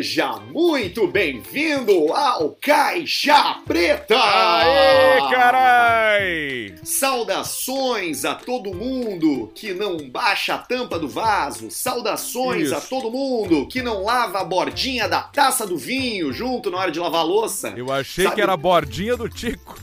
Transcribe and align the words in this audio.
Seja 0.00 0.38
muito 0.50 1.06
bem-vindo 1.06 2.10
ao 2.14 2.56
Caixa 2.58 3.56
Preta! 3.66 4.16
Aê, 4.18 5.20
carai! 5.30 6.74
Saudações 6.82 8.24
a 8.24 8.34
todo 8.34 8.72
mundo 8.74 9.52
que 9.54 9.74
não 9.74 9.98
baixa 10.08 10.54
a 10.54 10.58
tampa 10.58 10.98
do 10.98 11.06
vaso. 11.06 11.70
Saudações 11.70 12.68
Isso. 12.68 12.76
a 12.76 12.80
todo 12.80 13.10
mundo 13.10 13.66
que 13.68 13.82
não 13.82 14.02
lava 14.02 14.40
a 14.40 14.44
bordinha 14.44 15.06
da 15.06 15.20
taça 15.20 15.66
do 15.66 15.76
vinho 15.76 16.32
junto 16.32 16.70
na 16.70 16.78
hora 16.78 16.90
de 16.90 16.98
lavar 16.98 17.20
a 17.20 17.24
louça. 17.24 17.74
Eu 17.76 17.92
achei 17.92 18.24
Sabe- 18.24 18.36
que 18.36 18.40
era 18.40 18.54
a 18.54 18.56
bordinha 18.56 19.18
do 19.18 19.28
Tico. 19.28 19.78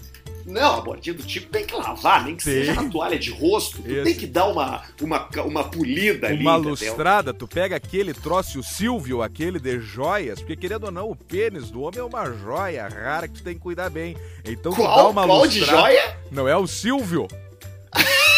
Não, 0.47 0.77
a 0.77 0.81
bordinha 0.81 1.13
do 1.13 1.23
tipo 1.23 1.49
tem 1.49 1.65
que 1.65 1.75
lavar, 1.75 2.23
nem 2.23 2.35
que 2.35 2.43
Tem. 2.43 2.53
seja 2.53 2.73
na 2.73 2.89
toalha 2.89 3.19
de 3.19 3.29
rosto. 3.31 3.81
Tu 3.81 4.03
tem 4.03 4.15
que 4.15 4.25
dar 4.25 4.45
uma, 4.47 4.81
uma, 5.01 5.27
uma 5.45 5.63
polida 5.65 6.27
ali, 6.27 6.41
Uma 6.41 6.55
lustrada, 6.55 7.33
tu 7.33 7.45
pega 7.47 7.75
aquele 7.75 8.13
troço, 8.13 8.59
o 8.59 8.63
Silvio, 8.63 9.21
aquele 9.21 9.59
de 9.59 9.77
joias, 9.79 10.39
porque 10.39 10.55
querendo 10.55 10.85
ou 10.85 10.91
não, 10.91 11.09
o 11.11 11.15
pênis 11.15 11.69
do 11.69 11.81
homem 11.81 11.99
é 11.99 12.03
uma 12.03 12.31
joia 12.31 12.87
rara 12.87 13.27
que 13.27 13.35
tu 13.35 13.43
tem 13.43 13.55
que 13.55 13.59
cuidar 13.59 13.89
bem. 13.89 14.15
Então 14.45 14.71
tu 14.71 14.81
dá 14.81 14.87
Qual, 14.87 15.11
uma 15.11 15.25
qual 15.25 15.45
de 15.45 15.59
lustrada. 15.59 15.81
joia? 15.81 16.17
Não 16.31 16.47
é 16.47 16.55
o 16.55 16.65
Silvio? 16.65 17.27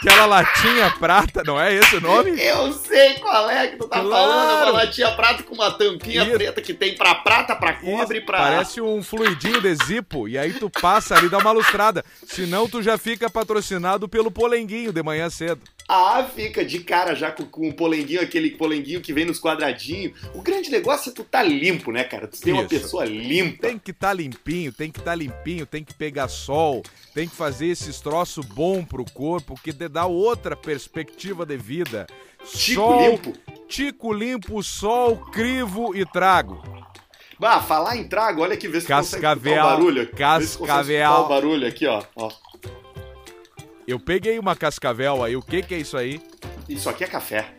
Aquela 0.00 0.26
latinha 0.26 0.90
prata, 0.98 1.42
não 1.44 1.60
é 1.60 1.74
esse 1.74 1.96
o 1.96 2.00
nome? 2.00 2.30
Eu 2.40 2.72
sei 2.72 3.14
qual 3.14 3.50
é 3.50 3.66
que 3.68 3.76
tu 3.76 3.88
tá 3.88 4.00
Claro. 4.00 4.10
falando, 4.10 4.50
é 4.50 4.62
uma 4.70 4.70
latinha 4.84 5.10
prata 5.12 5.42
com 5.42 5.54
uma 5.54 5.70
tampinha 5.72 6.22
Isso. 6.22 6.32
preta 6.32 6.60
que 6.62 6.72
tem 6.72 6.94
pra 6.94 7.16
prata, 7.16 7.56
pra 7.56 7.74
cobre, 7.74 8.18
Isso, 8.18 8.26
pra... 8.26 8.38
Parece 8.38 8.80
um 8.80 9.02
fluidinho 9.02 9.60
de 9.60 9.74
zipo, 9.86 10.28
e 10.28 10.38
aí 10.38 10.52
tu 10.54 10.70
passa 10.70 11.16
ali 11.16 11.26
e 11.26 11.30
dá 11.30 11.38
uma 11.38 11.50
lustrada. 11.52 12.04
Senão 12.26 12.68
tu 12.68 12.82
já 12.82 12.96
fica 12.96 13.28
patrocinado 13.28 14.08
pelo 14.08 14.30
polenguinho 14.30 14.92
de 14.92 15.02
manhã 15.02 15.28
cedo. 15.28 15.60
Ah, 15.90 16.22
fica 16.34 16.62
de 16.62 16.80
cara 16.80 17.14
já 17.14 17.30
com, 17.32 17.44
com 17.46 17.66
o 17.70 17.72
polenguinho, 17.72 18.20
aquele 18.20 18.50
polenguinho 18.50 19.00
que 19.00 19.10
vem 19.10 19.24
nos 19.24 19.40
quadradinhos. 19.40 20.12
O 20.34 20.42
grande 20.42 20.70
negócio 20.70 21.08
é 21.10 21.14
tu 21.14 21.24
tá 21.24 21.42
limpo, 21.42 21.90
né, 21.90 22.04
cara? 22.04 22.26
Tu 22.28 22.38
tem 22.40 22.52
uma 22.52 22.64
pessoa 22.66 23.06
limpa. 23.06 23.68
Tem 23.68 23.78
que 23.78 23.90
estar 23.92 24.12
limpinho, 24.12 24.70
tem 24.70 24.90
que 24.90 24.98
estar 24.98 25.14
limpinho, 25.14 25.64
tem 25.64 25.82
que 25.82 25.94
pegar 25.94 26.28
sol, 26.28 26.82
tem 27.14 27.26
que 27.26 27.34
fazer 27.34 27.68
esses 27.68 28.00
troços 28.02 28.44
bom 28.44 28.84
pro 28.84 29.02
corpo, 29.06 29.58
que 29.64 29.72
dá 29.88 30.06
outra 30.06 30.54
perspectiva 30.54 31.44
de 31.44 31.56
vida. 31.56 32.06
Tico 32.44 32.80
sol, 32.80 33.10
limpo. 33.10 33.32
Tico 33.68 34.12
limpo, 34.12 34.62
sol, 34.62 35.16
crivo 35.16 35.94
e 35.94 36.04
trago. 36.06 36.62
Bah, 37.38 37.60
falar 37.60 37.96
em 37.96 38.08
trago, 38.08 38.42
olha 38.42 38.54
aqui, 38.54 38.66
vê 38.66 38.80
se 38.80 38.88
consegue 38.88 39.22
Cascavel, 39.22 39.64
o 39.64 39.68
barulho. 39.68 40.04
Vê 40.04 40.10
consegue 40.10 40.66
cascavel. 40.66 41.12
o 41.12 41.28
barulho 41.28 41.68
aqui, 41.68 41.86
ó. 41.86 42.02
ó. 42.16 42.30
Eu 43.86 43.98
peguei 43.98 44.38
uma 44.38 44.56
cascavel 44.56 45.22
aí, 45.22 45.36
o 45.36 45.42
que 45.42 45.62
que 45.62 45.74
é 45.74 45.78
isso 45.78 45.96
aí? 45.96 46.20
Isso 46.68 46.90
aqui 46.90 47.04
é 47.04 47.06
café. 47.06 47.54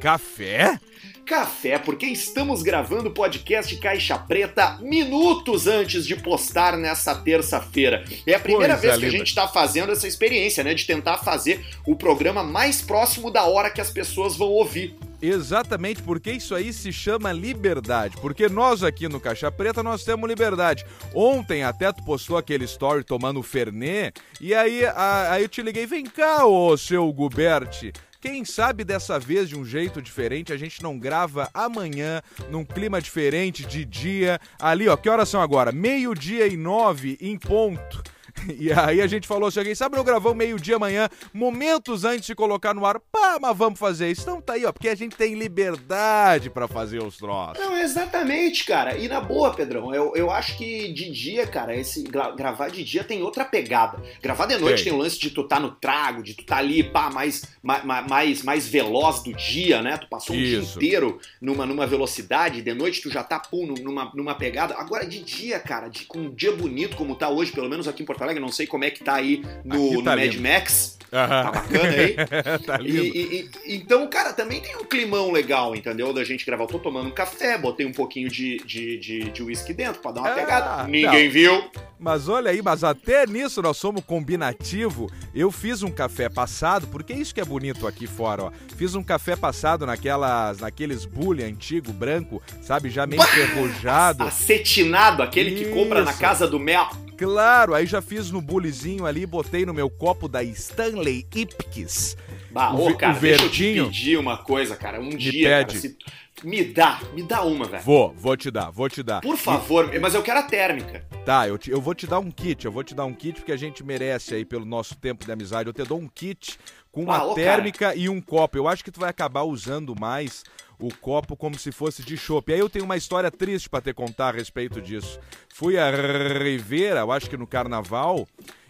Café? 0.00 0.78
Café, 1.24 1.78
porque 1.78 2.04
estamos 2.06 2.62
gravando 2.62 3.08
o 3.08 3.12
podcast 3.12 3.74
Caixa 3.76 4.18
Preta 4.18 4.78
minutos 4.82 5.66
antes 5.66 6.04
de 6.04 6.16
postar 6.16 6.76
nessa 6.76 7.14
terça-feira. 7.14 8.04
É 8.26 8.34
a 8.34 8.40
primeira 8.40 8.74
Coisa 8.74 8.80
vez 8.80 8.94
que 8.98 9.04
a 9.04 9.06
linda. 9.06 9.18
gente 9.18 9.28
está 9.28 9.46
fazendo 9.48 9.92
essa 9.92 10.06
experiência, 10.08 10.64
né? 10.64 10.74
De 10.74 10.84
tentar 10.84 11.18
fazer 11.18 11.64
o 11.86 11.94
programa 11.94 12.42
mais 12.42 12.82
próximo 12.82 13.30
da 13.30 13.44
hora 13.44 13.70
que 13.70 13.80
as 13.80 13.90
pessoas 13.90 14.36
vão 14.36 14.48
ouvir. 14.48 14.96
Exatamente, 15.22 16.02
porque 16.02 16.32
isso 16.32 16.52
aí 16.52 16.72
se 16.72 16.92
chama 16.92 17.30
liberdade. 17.32 18.16
Porque 18.20 18.48
nós 18.48 18.82
aqui 18.82 19.08
no 19.08 19.20
Caixa 19.20 19.50
Preta 19.52 19.80
nós 19.80 20.02
temos 20.04 20.28
liberdade. 20.28 20.84
Ontem 21.14 21.62
até 21.62 21.92
tu 21.92 22.02
postou 22.02 22.36
aquele 22.36 22.64
story 22.64 23.04
tomando 23.04 23.40
Fernet, 23.44 24.20
e 24.40 24.52
aí, 24.52 24.84
a- 24.84 25.28
aí 25.30 25.44
eu 25.44 25.48
te 25.48 25.62
liguei, 25.62 25.86
vem 25.86 26.04
cá, 26.04 26.44
ô 26.44 26.76
seu 26.76 27.10
Gubert. 27.12 27.92
Quem 28.22 28.44
sabe 28.44 28.84
dessa 28.84 29.18
vez 29.18 29.48
de 29.48 29.58
um 29.58 29.64
jeito 29.64 30.00
diferente, 30.00 30.52
a 30.52 30.56
gente 30.56 30.80
não 30.80 30.96
grava 30.96 31.50
amanhã, 31.52 32.22
num 32.48 32.64
clima 32.64 33.02
diferente, 33.02 33.66
de 33.66 33.84
dia. 33.84 34.40
Ali, 34.60 34.88
ó, 34.88 34.96
que 34.96 35.08
horas 35.08 35.28
são 35.28 35.42
agora? 35.42 35.72
Meio-dia 35.72 36.46
e 36.46 36.56
nove, 36.56 37.18
em 37.20 37.36
ponto. 37.36 38.00
E 38.58 38.72
aí 38.72 39.00
a 39.00 39.06
gente 39.06 39.26
falou 39.26 39.50
alguém 39.56 39.74
sabe 39.74 39.96
não 39.96 40.04
gravou 40.04 40.34
meio-dia 40.34 40.76
amanhã, 40.76 41.08
momentos 41.32 42.04
antes 42.04 42.26
de 42.26 42.34
colocar 42.34 42.74
no 42.74 42.84
ar. 42.86 42.98
Pá, 43.00 43.38
mas 43.40 43.56
vamos 43.56 43.78
fazer 43.78 44.10
isso. 44.10 44.22
Então 44.22 44.40
tá 44.40 44.54
aí, 44.54 44.64
ó, 44.64 44.72
porque 44.72 44.88
a 44.88 44.94
gente 44.94 45.16
tem 45.16 45.34
liberdade 45.34 46.50
pra 46.50 46.66
fazer 46.68 47.02
os 47.02 47.16
troços. 47.16 47.58
Não, 47.62 47.76
exatamente, 47.78 48.64
cara. 48.64 48.96
E 48.96 49.08
na 49.08 49.20
boa, 49.20 49.52
Pedrão, 49.54 49.94
eu, 49.94 50.14
eu 50.16 50.30
acho 50.30 50.56
que 50.56 50.92
de 50.92 51.10
dia, 51.10 51.46
cara, 51.46 51.74
esse 51.74 52.02
gra- 52.02 52.30
gravar 52.32 52.68
de 52.68 52.84
dia 52.84 53.04
tem 53.04 53.22
outra 53.22 53.44
pegada. 53.44 54.02
Gravar 54.22 54.46
de 54.46 54.56
noite 54.58 54.82
Tem. 54.82 54.92
tem 54.92 54.92
o 54.92 55.02
lance 55.02 55.18
de 55.18 55.30
tu 55.30 55.44
tá 55.46 55.58
no 55.60 55.70
trago, 55.72 56.22
de 56.22 56.34
tu 56.34 56.44
tá 56.44 56.56
ali, 56.58 56.82
pá, 56.82 57.10
mais, 57.10 57.44
ma- 57.62 57.82
ma- 57.84 58.02
mais, 58.02 58.42
mais 58.42 58.66
veloz 58.68 59.22
do 59.22 59.32
dia, 59.32 59.82
né? 59.82 59.96
Tu 59.98 60.08
passou 60.08 60.34
um 60.36 60.38
Isso. 60.38 60.78
dia 60.78 60.88
inteiro 60.88 61.18
numa, 61.40 61.66
numa 61.66 61.86
velocidade, 61.86 62.62
de 62.62 62.74
noite 62.74 63.00
tu 63.02 63.10
já 63.10 63.22
tá, 63.22 63.38
pum, 63.38 63.66
num- 63.66 63.82
numa, 63.82 64.10
numa 64.14 64.34
pegada. 64.34 64.74
Agora 64.76 65.06
de 65.06 65.22
dia, 65.22 65.58
cara, 65.60 65.88
de, 65.88 66.04
com 66.06 66.18
um 66.20 66.34
dia 66.34 66.52
bonito 66.52 66.96
como 66.96 67.14
tá 67.14 67.28
hoje, 67.28 67.52
pelo 67.52 67.68
menos 67.68 67.86
aqui 67.88 68.02
em 68.02 68.06
Porto 68.06 68.22
Alegre, 68.22 68.31
não 68.40 68.48
sei 68.48 68.66
como 68.66 68.84
é 68.84 68.90
que 68.90 69.02
tá 69.04 69.14
aí 69.14 69.42
no, 69.64 69.86
Aqui 69.86 69.94
no 69.94 70.02
tá 70.02 70.16
Mad. 70.16 70.34
Max. 70.36 70.98
Tá 71.12 71.24
Aham. 71.26 71.50
bacana 71.52 71.88
aí? 71.90 72.16
tá 72.64 72.78
E- 72.80 72.82
lindo. 72.82 73.04
e- 73.04 73.50
e- 73.66 73.74
então, 73.76 74.08
cara, 74.08 74.32
também 74.32 74.62
tem 74.62 74.74
um 74.78 74.84
climão 74.84 75.30
legal, 75.30 75.76
entendeu? 75.76 76.10
Da 76.10 76.24
gente 76.24 76.46
gravar. 76.46 76.64
Eu 76.64 76.68
tô 76.68 76.78
tomando 76.78 77.08
um 77.08 77.12
café, 77.12 77.58
botei 77.58 77.84
um 77.84 77.92
pouquinho 77.92 78.30
de, 78.30 78.56
de, 78.64 78.96
de, 78.96 79.24
de 79.30 79.42
whisky 79.42 79.74
dentro 79.74 80.00
pra 80.00 80.10
dar 80.10 80.20
uma 80.22 80.30
Ah, 80.30 80.34
pegada. 80.34 80.88
Ninguém 80.88 81.28
viu. 81.28 81.70
Mas 82.00 82.28
olha 82.30 82.50
aí, 82.50 82.62
mas 82.62 82.82
até 82.82 83.26
nisso 83.26 83.60
nós 83.60 83.76
somos 83.76 84.02
combinativo. 84.04 85.08
Eu 85.34 85.52
fiz 85.52 85.82
um 85.82 85.90
café 85.90 86.30
passado, 86.30 86.86
porque 86.88 87.12
é 87.12 87.16
isso 87.16 87.34
que 87.34 87.40
é 87.40 87.44
bonito 87.44 87.86
aqui 87.86 88.06
fora, 88.06 88.44
ó. 88.44 88.52
Fiz 88.76 88.94
um 88.94 89.02
café 89.02 89.36
passado 89.36 89.84
naquelas, 89.86 90.60
naqueles 90.60 91.04
bully 91.04 91.44
antigo, 91.44 91.92
branco, 91.92 92.42
sabe, 92.62 92.88
já 92.88 93.06
meio 93.06 93.22
enferrujado. 93.22 94.24
Acetinado, 94.24 95.22
aquele 95.22 95.54
que 95.54 95.70
compra 95.72 96.02
na 96.02 96.10
Isso. 96.10 96.20
casa 96.20 96.48
do 96.48 96.58
Mel. 96.58 96.88
Claro, 97.26 97.74
aí 97.74 97.86
já 97.86 98.02
fiz 98.02 98.30
no 98.30 98.40
bulizinho 98.42 99.06
ali, 99.06 99.24
botei 99.24 99.64
no 99.64 99.72
meu 99.72 99.88
copo 99.88 100.26
da 100.28 100.42
Stanley 100.42 101.24
Ipkiss. 101.34 102.16
Bah, 102.50 102.72
ô, 102.72 102.94
cara, 102.96 103.16
o 103.16 103.20
deixa 103.20 103.44
eu 103.44 103.50
te 103.50 103.62
verdinho. 103.62 103.86
pedir 103.86 104.18
uma 104.18 104.36
coisa, 104.38 104.74
cara. 104.76 105.00
Um 105.00 105.10
dia, 105.10 105.48
cara, 105.48 105.66
pede. 105.66 105.78
se- 105.80 105.96
me 106.42 106.64
dá, 106.64 107.00
me 107.14 107.22
dá 107.22 107.42
uma, 107.44 107.64
velho. 107.66 107.82
Vou, 107.84 108.12
vou 108.16 108.36
te 108.36 108.50
dar, 108.50 108.70
vou 108.70 108.88
te 108.88 109.02
dar. 109.04 109.20
Por 109.20 109.36
favor, 109.36 109.88
mas 110.00 110.14
eu 110.14 110.22
quero 110.22 110.40
a 110.40 110.42
térmica. 110.42 111.06
Tá, 111.24 111.46
eu, 111.46 111.56
te- 111.56 111.70
eu 111.70 111.80
vou 111.80 111.94
te 111.94 112.06
dar 112.08 112.18
um 112.18 112.30
kit, 112.30 112.64
eu 112.64 112.72
vou 112.72 112.82
te 112.82 112.94
dar 112.94 113.04
um 113.04 113.14
kit 113.14 113.38
porque 113.38 113.52
a 113.52 113.56
gente 113.56 113.84
merece 113.84 114.34
aí 114.34 114.44
pelo 114.44 114.64
nosso 114.64 114.96
tempo 114.96 115.24
de 115.24 115.30
amizade. 115.30 115.68
Eu 115.68 115.72
te 115.72 115.84
dou 115.84 115.98
um 116.00 116.08
kit 116.08 116.58
com 116.90 117.04
uma 117.04 117.18
Ah, 117.18 117.24
ô, 117.26 117.34
térmica 117.34 117.94
e 117.94 118.08
um 118.08 118.20
copo. 118.20 118.58
Eu 118.58 118.66
acho 118.66 118.82
que 118.82 118.90
tu 118.90 118.98
vai 119.00 119.08
acabar 119.10 119.44
usando 119.44 119.94
mais 119.98 120.42
o 120.86 120.94
copo 120.94 121.36
como 121.36 121.58
se 121.58 121.72
fosse 121.72 122.02
de 122.02 122.16
chopp. 122.16 122.52
Aí 122.52 122.58
eu 122.58 122.70
tenho 122.70 122.84
uma 122.84 122.96
história 122.96 123.30
triste 123.30 123.68
pra 123.68 123.80
te 123.80 123.92
contar 123.92 124.28
a 124.28 124.32
respeito 124.32 124.80
disso. 124.80 125.18
Fui 125.48 125.78
a 125.78 125.90
Rivera, 125.90 127.00
eu 127.00 127.12
acho 127.12 127.28
que 127.28 127.36
no 127.36 127.46
carnaval, 127.46 128.26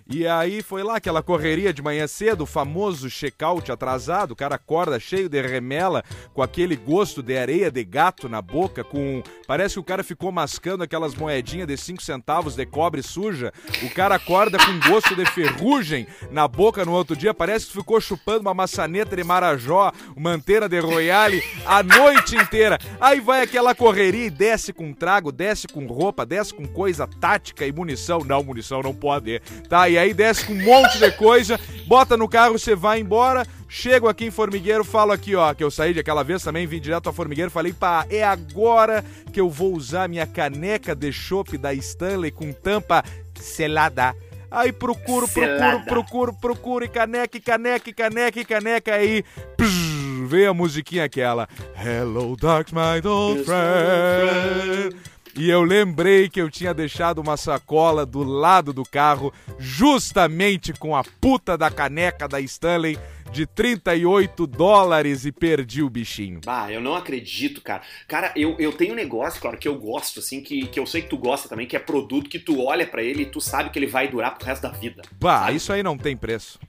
e 0.09 0.27
aí 0.27 0.63
foi 0.63 0.83
lá 0.83 0.97
aquela 0.97 1.23
correria 1.23 1.73
de 1.73 1.83
manhã 1.83 2.07
cedo, 2.07 2.43
o 2.43 2.47
famoso 2.47 3.09
check-out 3.09 3.71
atrasado, 3.71 4.33
o 4.33 4.37
cara 4.37 4.57
acorda 4.57 4.99
cheio 4.99 5.29
de 5.29 5.41
remela, 5.41 6.03
com 6.35 6.43
aquele 6.43 6.77
gosto 6.77 7.23
de 7.23 7.37
areia 7.37 7.71
de 7.71 7.85
gato 7.85 8.29
na 8.29 8.43
boca, 8.43 8.83
com 8.83 9.23
parece 9.47 9.75
que 9.75 9.81
o 9.81 9.85
cara 9.85 10.03
ficou 10.03 10.33
mascando 10.33 10.83
aquelas 10.83 11.15
moedinhas 11.15 11.67
de 11.67 11.77
5 11.77 12.03
centavos 12.03 12.55
de 12.57 12.67
cobre 12.67 13.03
suja. 13.03 13.53
O 13.83 13.91
cara 13.91 14.17
acorda 14.17 14.59
com 14.59 14.91
gosto 14.91 15.15
de 15.15 15.25
ferrugem 15.27 16.07
na 16.31 16.49
boca 16.49 16.85
no 16.85 16.93
outro 16.93 17.15
dia, 17.15 17.33
parece 17.33 17.67
que 17.67 17.73
ficou 17.73 18.01
chupando 18.01 18.41
uma 18.41 18.55
maçaneta 18.55 19.15
de 19.15 19.25
marajó, 19.25 19.93
uma 20.17 20.31
antena 20.31 20.69
de 20.69 20.79
royale 20.81 21.43
a 21.65 21.83
noite 21.83 22.37
inteira. 22.37 22.79
Aí 23.01 23.21
vai 23.21 23.43
aquela 23.43 23.75
correria 23.75 24.27
e 24.27 24.31
desce 24.31 24.73
com 24.73 24.93
trago, 24.93 25.31
desce 25.31 25.69
com 25.69 25.87
roupa, 25.87 26.27
desce 26.27 26.53
com 26.53 26.67
coisa 26.67 27.07
tática 27.07 27.67
e 27.67 27.73
munição. 27.73 28.21
Não, 28.21 28.43
munição 28.43 28.83
não 28.83 28.95
pode. 28.95 29.41
Tá, 29.69 29.89
e 29.93 29.99
aí 29.99 30.15
desce 30.15 30.47
com 30.47 30.55
um 30.55 30.63
monte 30.63 30.99
de 30.99 31.11
coisa, 31.13 31.61
bota 31.87 32.17
no 32.17 32.29
carro, 32.29 32.59
você 32.59 32.75
vai 32.75 33.01
embora. 33.01 33.47
Chego 33.69 34.09
aqui 34.09 34.27
em 34.27 34.31
Formigueiro, 34.31 34.85
falo 34.85 35.13
aqui, 35.13 35.35
ó, 35.35 35.55
que 35.55 35.65
eu 35.65 35.71
saí 35.71 35.95
de 35.95 36.01
aquela 36.01 36.23
vez 36.23 36.43
também, 36.43 36.67
vim 36.67 36.81
direto 36.81 37.09
a 37.09 37.13
Formigueiro, 37.13 37.51
falei, 37.51 37.73
pá, 37.73 38.07
é 38.11 38.23
agora 38.23 39.03
que 39.33 39.41
eu 39.41 39.49
vou 39.49 39.75
usar 39.75 40.09
minha 40.09 40.27
caneca 40.27 40.95
de 40.95 41.11
chopp 41.11 41.57
da 41.57 41.73
Stanley 41.73 42.31
com 42.31 42.53
tampa 42.53 43.03
selada. 43.35 44.15
Aí 44.51 44.73
procuro, 44.73 45.27
procuro, 45.27 45.85
procuro, 45.87 46.33
procuro, 46.35 46.85
e 46.85 46.89
caneca, 46.89 47.39
e 47.39 47.41
caneca, 47.41 47.89
e 47.89 47.93
caneca, 47.95 48.41
e 48.41 48.45
caneca, 48.45 48.95
aí 48.95 49.25
psh, 49.57 50.27
veio 50.27 50.51
a 50.51 50.55
musiquinha 50.55 51.05
aquela. 51.05 51.49
Hello, 51.75 52.37
dark, 52.37 52.73
my 52.73 53.01
old 53.09 53.45
friend. 53.45 55.12
E 55.37 55.49
eu 55.49 55.63
lembrei 55.63 56.29
que 56.29 56.41
eu 56.41 56.51
tinha 56.51 56.75
deixado 56.75 57.19
uma 57.21 57.37
sacola 57.37 58.05
do 58.05 58.23
lado 58.23 58.73
do 58.73 58.85
carro, 58.85 59.33
justamente 59.59 60.73
com 60.75 60.95
a 60.95 61.03
puta 61.03 61.57
da 61.57 61.71
caneca 61.71 62.29
da 62.29 62.39
Stanley 62.41 62.99
de 63.33 63.47
38 63.47 64.47
dólares 64.47 65.25
e 65.25 65.33
perdi 65.33 65.83
o 65.83 65.89
bichinho. 65.89 66.41
Bah, 66.45 66.71
eu 66.71 66.83
não 66.83 66.95
acredito, 66.95 67.63
cara. 67.63 67.83
Cara, 68.07 68.31
eu, 68.37 68.57
eu 68.59 68.73
tenho 68.73 68.93
um 68.93 68.97
negócio, 68.97 69.41
claro, 69.41 69.57
que 69.57 69.67
eu 69.67 69.75
gosto, 69.75 70.21
assim, 70.21 70.43
que, 70.43 70.67
que 70.67 70.79
eu 70.79 70.85
sei 70.85 71.01
que 71.01 71.09
tu 71.09 71.17
gosta 71.17 71.49
também, 71.49 71.67
que 71.67 71.75
é 71.75 71.79
produto 71.79 72.29
que 72.29 72.39
tu 72.39 72.63
olha 72.63 72.87
pra 72.87 73.03
ele 73.03 73.23
e 73.23 73.27
tu 73.27 73.41
sabe 73.41 73.71
que 73.71 73.79
ele 73.79 73.87
vai 73.87 74.09
durar 74.09 74.37
pro 74.37 74.47
resto 74.47 74.63
da 74.63 74.69
vida. 74.69 75.03
Bah, 75.19 75.47
sabe? 75.47 75.57
isso 75.57 75.73
aí 75.73 75.83
não 75.83 75.97
tem 75.97 76.15
preço. 76.15 76.61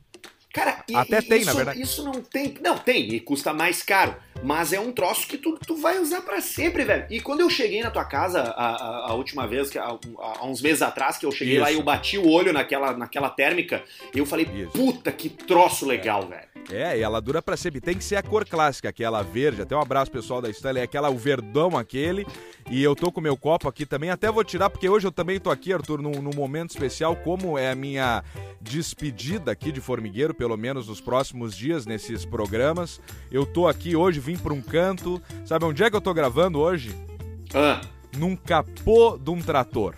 Cara, 0.53 0.83
e, 0.87 0.95
Até 0.95 1.17
e 1.17 1.21
tem, 1.23 1.39
isso, 1.39 1.47
na 1.47 1.53
verdade. 1.53 1.81
Isso 1.81 2.03
não 2.03 2.21
tem. 2.21 2.53
Não, 2.61 2.77
tem, 2.77 3.11
e 3.15 3.19
custa 3.19 3.51
mais 3.51 3.81
caro. 3.81 4.15
Mas 4.43 4.71
é 4.71 4.79
um 4.79 4.91
troço 4.91 5.27
que 5.27 5.35
tu, 5.35 5.57
tu 5.65 5.75
vai 5.75 5.97
usar 5.97 6.21
pra 6.21 6.39
sempre, 6.41 6.85
velho. 6.85 7.07
E 7.09 7.19
quando 7.19 7.39
eu 7.39 7.49
cheguei 7.49 7.81
na 7.81 7.89
tua 7.89 8.05
casa 8.05 8.39
a, 8.41 8.75
a, 8.75 9.09
a 9.09 9.13
última 9.15 9.47
vez, 9.47 9.71
que, 9.71 9.79
há, 9.79 9.85
há 9.85 10.45
uns 10.45 10.61
meses 10.61 10.83
atrás, 10.83 11.17
que 11.17 11.25
eu 11.25 11.31
cheguei 11.31 11.57
lá 11.57 11.71
e 11.71 11.73
Isso. 11.73 11.81
eu 11.81 11.85
bati 11.85 12.17
o 12.19 12.29
olho 12.29 12.53
naquela, 12.53 12.95
naquela 12.95 13.29
térmica, 13.29 13.83
eu 14.13 14.27
falei, 14.27 14.47
Isso. 14.53 14.71
puta, 14.71 15.11
que 15.11 15.27
troço 15.27 15.87
legal, 15.87 16.27
velho. 16.27 16.52
É, 16.71 16.97
e 16.97 17.01
ela 17.01 17.21
dura 17.21 17.41
pra 17.41 17.57
sempre. 17.57 17.81
Tem 17.81 17.95
que 17.95 18.03
ser 18.03 18.15
a 18.15 18.23
cor 18.23 18.45
clássica, 18.45 18.89
aquela 18.89 19.21
verde. 19.21 19.61
Até 19.61 19.75
um 19.75 19.81
abraço 19.81 20.09
pessoal 20.11 20.41
da 20.41 20.49
Stanley, 20.49 20.81
é 20.81 20.83
aquela 20.83 21.09
o 21.09 21.17
verdão 21.17 21.77
aquele. 21.77 22.25
E 22.69 22.81
eu 22.81 22.95
tô 22.95 23.11
com 23.11 23.19
meu 23.21 23.35
copo 23.35 23.67
aqui 23.67 23.85
também. 23.85 24.09
Até 24.09 24.31
vou 24.31 24.43
tirar, 24.43 24.69
porque 24.69 24.87
hoje 24.87 25.05
eu 25.05 25.11
também 25.11 25.39
tô 25.39 25.49
aqui, 25.51 25.73
Arthur, 25.73 26.01
num, 26.01 26.21
num 26.21 26.33
momento 26.35 26.71
especial, 26.71 27.15
como 27.15 27.57
é 27.57 27.71
a 27.71 27.75
minha 27.75 28.23
despedida 28.61 29.51
aqui 29.51 29.71
de 29.71 29.81
formigueiro, 29.81 30.33
pelo 30.33 30.55
menos 30.57 30.87
nos 30.87 31.01
próximos 31.01 31.55
dias, 31.55 31.85
nesses 31.85 32.25
programas. 32.25 33.01
Eu 33.31 33.45
tô 33.45 33.67
aqui 33.67 33.95
hoje, 33.95 34.19
vim 34.19 34.37
pra 34.37 34.53
um 34.53 34.61
canto. 34.61 35.21
Sabe 35.45 35.65
onde 35.65 35.83
é 35.83 35.89
que 35.89 35.95
eu 35.95 36.01
tô 36.01 36.13
gravando 36.13 36.59
hoje? 36.59 36.95
Ah, 37.53 37.81
Num 38.17 38.35
capô 38.35 39.17
de 39.17 39.31
um 39.31 39.41
trator. 39.41 39.95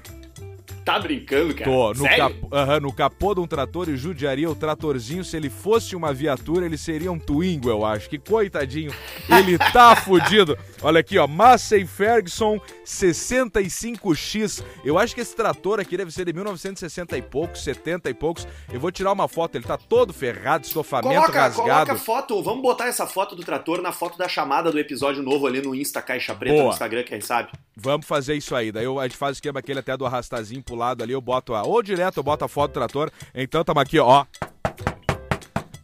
Tá 0.85 0.99
brincando, 0.99 1.53
cara? 1.55 1.65
Tô, 1.69 1.89
no, 1.93 1.95
Sério? 2.03 2.35
no 2.81 2.93
capô 2.93 3.33
de 3.33 3.41
um 3.41 3.47
trator 3.47 3.89
e 3.89 3.97
judiaria 3.97 4.49
o 4.49 4.55
tratorzinho. 4.55 5.23
Se 5.23 5.35
ele 5.35 5.49
fosse 5.49 5.95
uma 5.95 6.13
viatura, 6.13 6.65
ele 6.65 6.77
seria 6.77 7.11
um 7.11 7.17
Twingo, 7.19 7.69
eu 7.69 7.83
acho. 7.85 8.07
Que 8.09 8.17
coitadinho. 8.19 8.93
Ele 9.27 9.57
tá 9.57 9.95
fudido. 10.05 10.57
Olha 10.81 10.99
aqui, 10.99 11.17
ó. 11.17 11.27
Massey 11.27 11.85
Ferguson 11.85 12.59
65X. 12.85 14.63
Eu 14.83 14.97
acho 14.97 15.15
que 15.15 15.21
esse 15.21 15.35
trator 15.35 15.79
aqui 15.79 15.97
deve 15.97 16.11
ser 16.11 16.25
de 16.25 16.33
1960 16.33 17.17
e 17.17 17.21
poucos, 17.21 17.63
70 17.63 18.09
e 18.09 18.13
poucos. 18.13 18.47
Eu 18.71 18.79
vou 18.79 18.91
tirar 18.91 19.11
uma 19.11 19.27
foto. 19.27 19.55
Ele 19.55 19.65
tá 19.65 19.77
todo 19.77 20.13
ferrado, 20.13 20.65
estofamento 20.65 21.07
Coloca, 21.15 21.39
rasgado. 21.39 21.69
coloca 21.69 21.95
foto, 21.95 22.43
vamos 22.43 22.61
botar 22.61 22.87
essa 22.87 23.07
foto 23.07 23.35
do 23.35 23.43
trator 23.43 23.81
na 23.81 23.91
foto 23.91 24.17
da 24.17 24.27
chamada 24.27 24.71
do 24.71 24.79
episódio 24.79 25.23
novo 25.23 25.47
ali 25.47 25.61
no 25.61 25.73
Insta 25.75 26.01
Caixa 26.01 26.35
Preta, 26.35 26.53
Boa. 26.55 26.65
no 26.67 26.71
Instagram, 26.71 27.03
quem 27.03 27.21
sabe? 27.21 27.49
Vamos 27.75 28.05
fazer 28.05 28.35
isso 28.35 28.55
aí. 28.55 28.71
Daí 28.71 28.85
eu- 28.85 28.99
a 28.99 29.03
gente 29.07 29.17
faz 29.17 29.31
o 29.31 29.37
esquema 29.37 29.59
aquele 29.59 29.79
até 29.79 29.95
do 29.97 30.05
arrastazinho 30.05 30.61
lado 30.75 31.03
ali. 31.03 31.13
Eu 31.13 31.21
boto 31.21 31.55
a. 31.55 31.63
Ou 31.63 31.81
direto 31.81 32.17
eu 32.17 32.23
boto 32.23 32.45
a 32.45 32.47
foto 32.47 32.71
do 32.71 32.73
trator. 32.75 33.09
Então 33.33 33.63
tamo 33.63 33.79
aqui, 33.79 33.97
ó. 33.99 34.25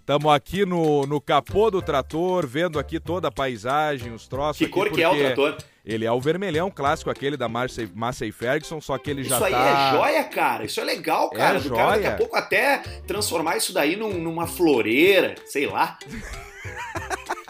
Tamo 0.05 0.29
aqui 0.29 0.65
no, 0.65 1.03
no 1.05 1.21
capô 1.21 1.71
do 1.71 1.81
trator, 1.81 2.45
vendo 2.45 2.77
aqui 2.79 2.99
toda 2.99 3.29
a 3.29 3.31
paisagem, 3.31 4.11
os 4.13 4.27
troços. 4.27 4.57
Que 4.57 4.67
cor 4.67 4.89
que 4.89 5.01
é 5.01 5.07
o 5.07 5.15
trator? 5.17 5.55
Ele 5.85 6.05
é 6.05 6.11
o 6.11 6.19
vermelhão 6.19 6.69
clássico, 6.69 7.09
aquele 7.09 7.37
da 7.37 7.47
Massey, 7.47 7.89
Massey 7.95 8.31
Ferguson, 8.31 8.81
só 8.81 8.97
que 8.97 9.09
ele 9.09 9.23
já 9.23 9.35
Isso 9.35 9.45
aí 9.45 9.51
tá. 9.53 9.87
é 9.87 9.91
joia, 9.97 10.23
cara. 10.25 10.65
Isso 10.65 10.79
é 10.81 10.83
legal, 10.83 11.29
cara. 11.29 11.57
É 11.57 11.61
do 11.61 11.69
cara 11.69 11.89
daqui 11.91 12.01
joia. 12.03 12.13
a 12.13 12.17
pouco 12.17 12.35
até 12.35 12.77
transformar 13.07 13.57
isso 13.57 13.73
daí 13.73 13.95
num- 13.95 14.19
numa 14.19 14.45
floreira, 14.47 15.35
sei 15.45 15.65
lá. 15.67 15.97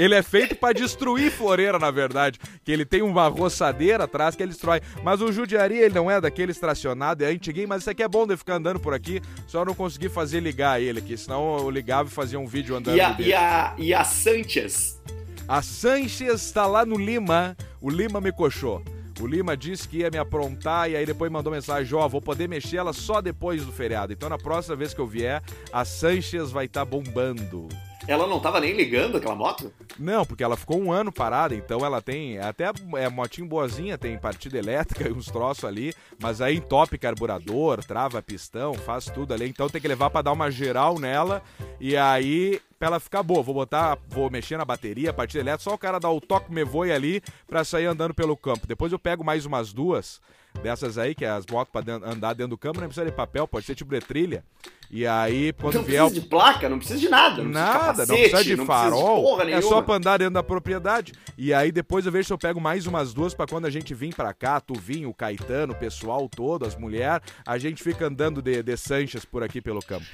Ele 0.00 0.14
é 0.14 0.22
feito 0.22 0.56
pra 0.56 0.72
destruir 0.72 1.30
floreira, 1.30 1.78
na 1.78 1.90
verdade. 1.90 2.38
Que 2.64 2.72
ele 2.72 2.86
tem 2.86 3.02
uma 3.02 3.28
roçadeira 3.28 4.04
atrás 4.04 4.34
que 4.34 4.42
ele 4.42 4.50
destrói. 4.52 4.80
Mas 5.04 5.20
o 5.20 5.30
Judiaria, 5.30 5.84
ele 5.84 5.94
não 5.94 6.10
é 6.10 6.18
daquele 6.18 6.52
estacionado, 6.52 7.22
é 7.22 7.26
antiguinho, 7.28 7.68
mas 7.68 7.82
isso 7.82 7.90
aqui 7.90 8.02
é 8.02 8.08
bom 8.08 8.26
de 8.26 8.34
ficar 8.34 8.54
andando 8.54 8.80
por 8.80 8.94
aqui. 8.94 9.20
Só 9.46 9.62
não 9.62 9.74
consegui 9.74 10.08
fazer 10.08 10.40
ligar 10.40 10.80
ele 10.80 11.00
aqui, 11.00 11.18
senão 11.18 11.58
eu 11.58 11.68
ligava 11.70 12.08
e 12.08 12.12
fazia 12.12 12.40
um 12.40 12.46
vídeo 12.46 12.74
andando 12.74 12.96
E 12.96 13.00
a, 13.02 13.12
dele. 13.12 13.28
e 13.28 13.34
a, 13.34 13.74
e 13.76 13.92
a 13.92 14.02
Sanchez. 14.02 14.98
A 15.46 15.60
Sanchez 15.60 16.40
está 16.46 16.64
lá 16.66 16.86
no 16.86 16.96
Lima. 16.96 17.54
O 17.78 17.90
Lima 17.90 18.22
me 18.22 18.32
coxou. 18.32 18.82
O 19.20 19.26
Lima 19.26 19.54
disse 19.54 19.86
que 19.86 19.98
ia 19.98 20.10
me 20.10 20.16
aprontar 20.16 20.90
e 20.90 20.96
aí 20.96 21.04
depois 21.04 21.30
mandou 21.30 21.52
mensagem: 21.52 21.94
Ó, 21.94 22.08
vou 22.08 22.22
poder 22.22 22.48
mexer 22.48 22.78
ela 22.78 22.94
só 22.94 23.20
depois 23.20 23.66
do 23.66 23.70
feriado. 23.72 24.14
Então 24.14 24.30
na 24.30 24.38
próxima 24.38 24.76
vez 24.76 24.94
que 24.94 25.00
eu 25.00 25.06
vier, 25.06 25.42
a 25.70 25.84
Sanchez 25.84 26.50
vai 26.50 26.64
estar 26.64 26.86
bombando. 26.86 27.68
Ela 28.06 28.26
não 28.26 28.40
tava 28.40 28.60
nem 28.60 28.72
ligando 28.72 29.16
aquela 29.16 29.34
moto? 29.34 29.72
Não, 29.98 30.24
porque 30.24 30.42
ela 30.42 30.56
ficou 30.56 30.80
um 30.80 30.92
ano 30.92 31.12
parada, 31.12 31.54
então 31.54 31.84
ela 31.84 32.00
tem 32.00 32.38
até 32.38 32.64
é 32.96 33.08
motinho 33.08 33.46
boazinha, 33.46 33.98
tem 33.98 34.18
partida 34.18 34.58
elétrica 34.58 35.08
e 35.08 35.12
uns 35.12 35.26
troços 35.26 35.64
ali, 35.64 35.92
mas 36.18 36.40
aí 36.40 36.56
entope 36.56 36.98
carburador, 36.98 37.84
trava 37.84 38.22
pistão, 38.22 38.74
faz 38.74 39.06
tudo 39.06 39.34
ali, 39.34 39.48
então 39.48 39.68
tem 39.68 39.80
que 39.80 39.88
levar 39.88 40.10
pra 40.10 40.22
dar 40.22 40.32
uma 40.32 40.50
geral 40.50 40.98
nela 40.98 41.42
e 41.78 41.96
aí 41.96 42.60
pra 42.78 42.88
ela 42.88 43.00
ficar 43.00 43.22
boa. 43.22 43.42
Vou 43.42 43.54
botar, 43.54 43.98
vou 44.08 44.30
mexer 44.30 44.56
na 44.56 44.64
bateria, 44.64 45.12
partida 45.12 45.42
elétrica, 45.42 45.70
só 45.70 45.74
o 45.74 45.78
cara 45.78 46.00
dar 46.00 46.10
o 46.10 46.20
toque 46.20 46.52
me 46.52 46.64
voe 46.64 46.90
ali 46.90 47.22
pra 47.46 47.64
sair 47.64 47.86
andando 47.86 48.14
pelo 48.14 48.36
campo. 48.36 48.66
Depois 48.66 48.92
eu 48.92 48.98
pego 48.98 49.22
mais 49.22 49.44
umas 49.44 49.72
duas 49.72 50.20
dessas 50.62 50.98
aí, 50.98 51.14
que 51.14 51.24
é 51.24 51.30
as 51.30 51.46
motos 51.46 51.72
pra 51.72 51.82
andar 52.04 52.34
dentro 52.34 52.50
do 52.50 52.58
campo, 52.58 52.80
não 52.80 52.86
precisa 52.88 53.06
de 53.06 53.12
papel, 53.12 53.46
pode 53.48 53.66
ser 53.66 53.74
tipo 53.74 53.90
de 53.90 54.00
trilha. 54.00 54.44
E 54.92 55.06
aí, 55.06 55.52
quando 55.52 55.74
não 55.76 55.82
vier 55.84 56.00
precisa 56.02 56.20
de 56.20 56.28
placa, 56.28 56.68
não 56.68 56.78
precisa 56.78 56.98
de 56.98 57.08
nada. 57.08 57.42
Não 57.44 57.50
Nada, 57.50 58.04
precisa 58.04 58.06
de 58.06 58.08
não 58.08 58.16
precisa 58.16 58.30
capacete, 58.30 58.48
de 58.50 58.56
não 58.56 58.66
precisa 58.66 58.84
farol. 58.90 59.22
porra 59.22 59.50
é 59.50 59.60
só 59.62 59.82
pra 59.82 59.94
andar 59.94 60.16
dentro 60.18 60.34
da 60.34 60.42
propriedade. 60.42 61.12
E 61.38 61.54
aí 61.54 61.70
depois 61.70 62.04
eu 62.06 62.10
vejo 62.12 62.26
se 62.26 62.32
eu 62.32 62.38
pego 62.38 62.60
mais 62.60 62.86
umas 62.88 63.14
duas 63.14 63.32
pra 63.32 63.46
quando 63.46 63.66
a 63.66 63.70
gente 63.70 63.94
vir 63.94 64.12
pra 64.14 64.34
cá, 64.34 64.60
tu 64.60 64.74
vir, 64.74 65.06
o 65.06 65.14
Caetano, 65.14 65.74
o 65.74 65.76
pessoal 65.76 66.28
todo, 66.28 66.66
as 66.66 66.74
mulheres, 66.74 67.20
a 67.46 67.56
gente 67.56 67.82
fica 67.84 68.06
andando 68.06 68.42
de, 68.42 68.62
de 68.64 68.76
Sanches 68.76 69.24
por 69.24 69.44
aqui 69.44 69.60
pelo 69.60 69.80
campo. 69.80 70.06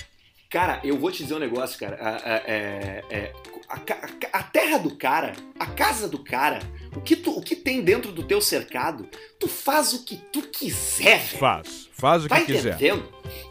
Cara, 0.50 0.78
eu 0.84 0.98
vou 0.98 1.10
te 1.10 1.22
dizer 1.22 1.34
um 1.34 1.38
negócio, 1.40 1.78
cara. 1.80 1.96
A, 1.96 2.08
a- 2.10 2.36
é- 2.46 3.04
é- 3.10 3.32
a 3.68 3.80
a 4.38 4.42
terra 4.44 4.78
do 4.78 4.94
cara, 4.94 5.32
a 5.58 5.66
casa 5.66 6.06
do 6.08 6.18
cara, 6.22 6.60
o 6.96 7.00
que, 7.00 7.14
tu, 7.16 7.30
o 7.36 7.42
que 7.42 7.54
tem 7.54 7.82
dentro 7.82 8.10
do 8.12 8.22
teu 8.22 8.40
cercado, 8.40 9.08
tu 9.38 9.46
faz 9.48 9.92
o 9.92 10.04
que 10.04 10.16
tu 10.16 10.42
quiser, 10.42 11.18
velho. 11.26 11.38
Faz, 11.38 11.88
faz 11.92 12.24
o 12.24 12.28
que 12.28 12.34
Tá 12.34 12.40
quiser. 12.40 12.74
entendendo? 12.74 13.04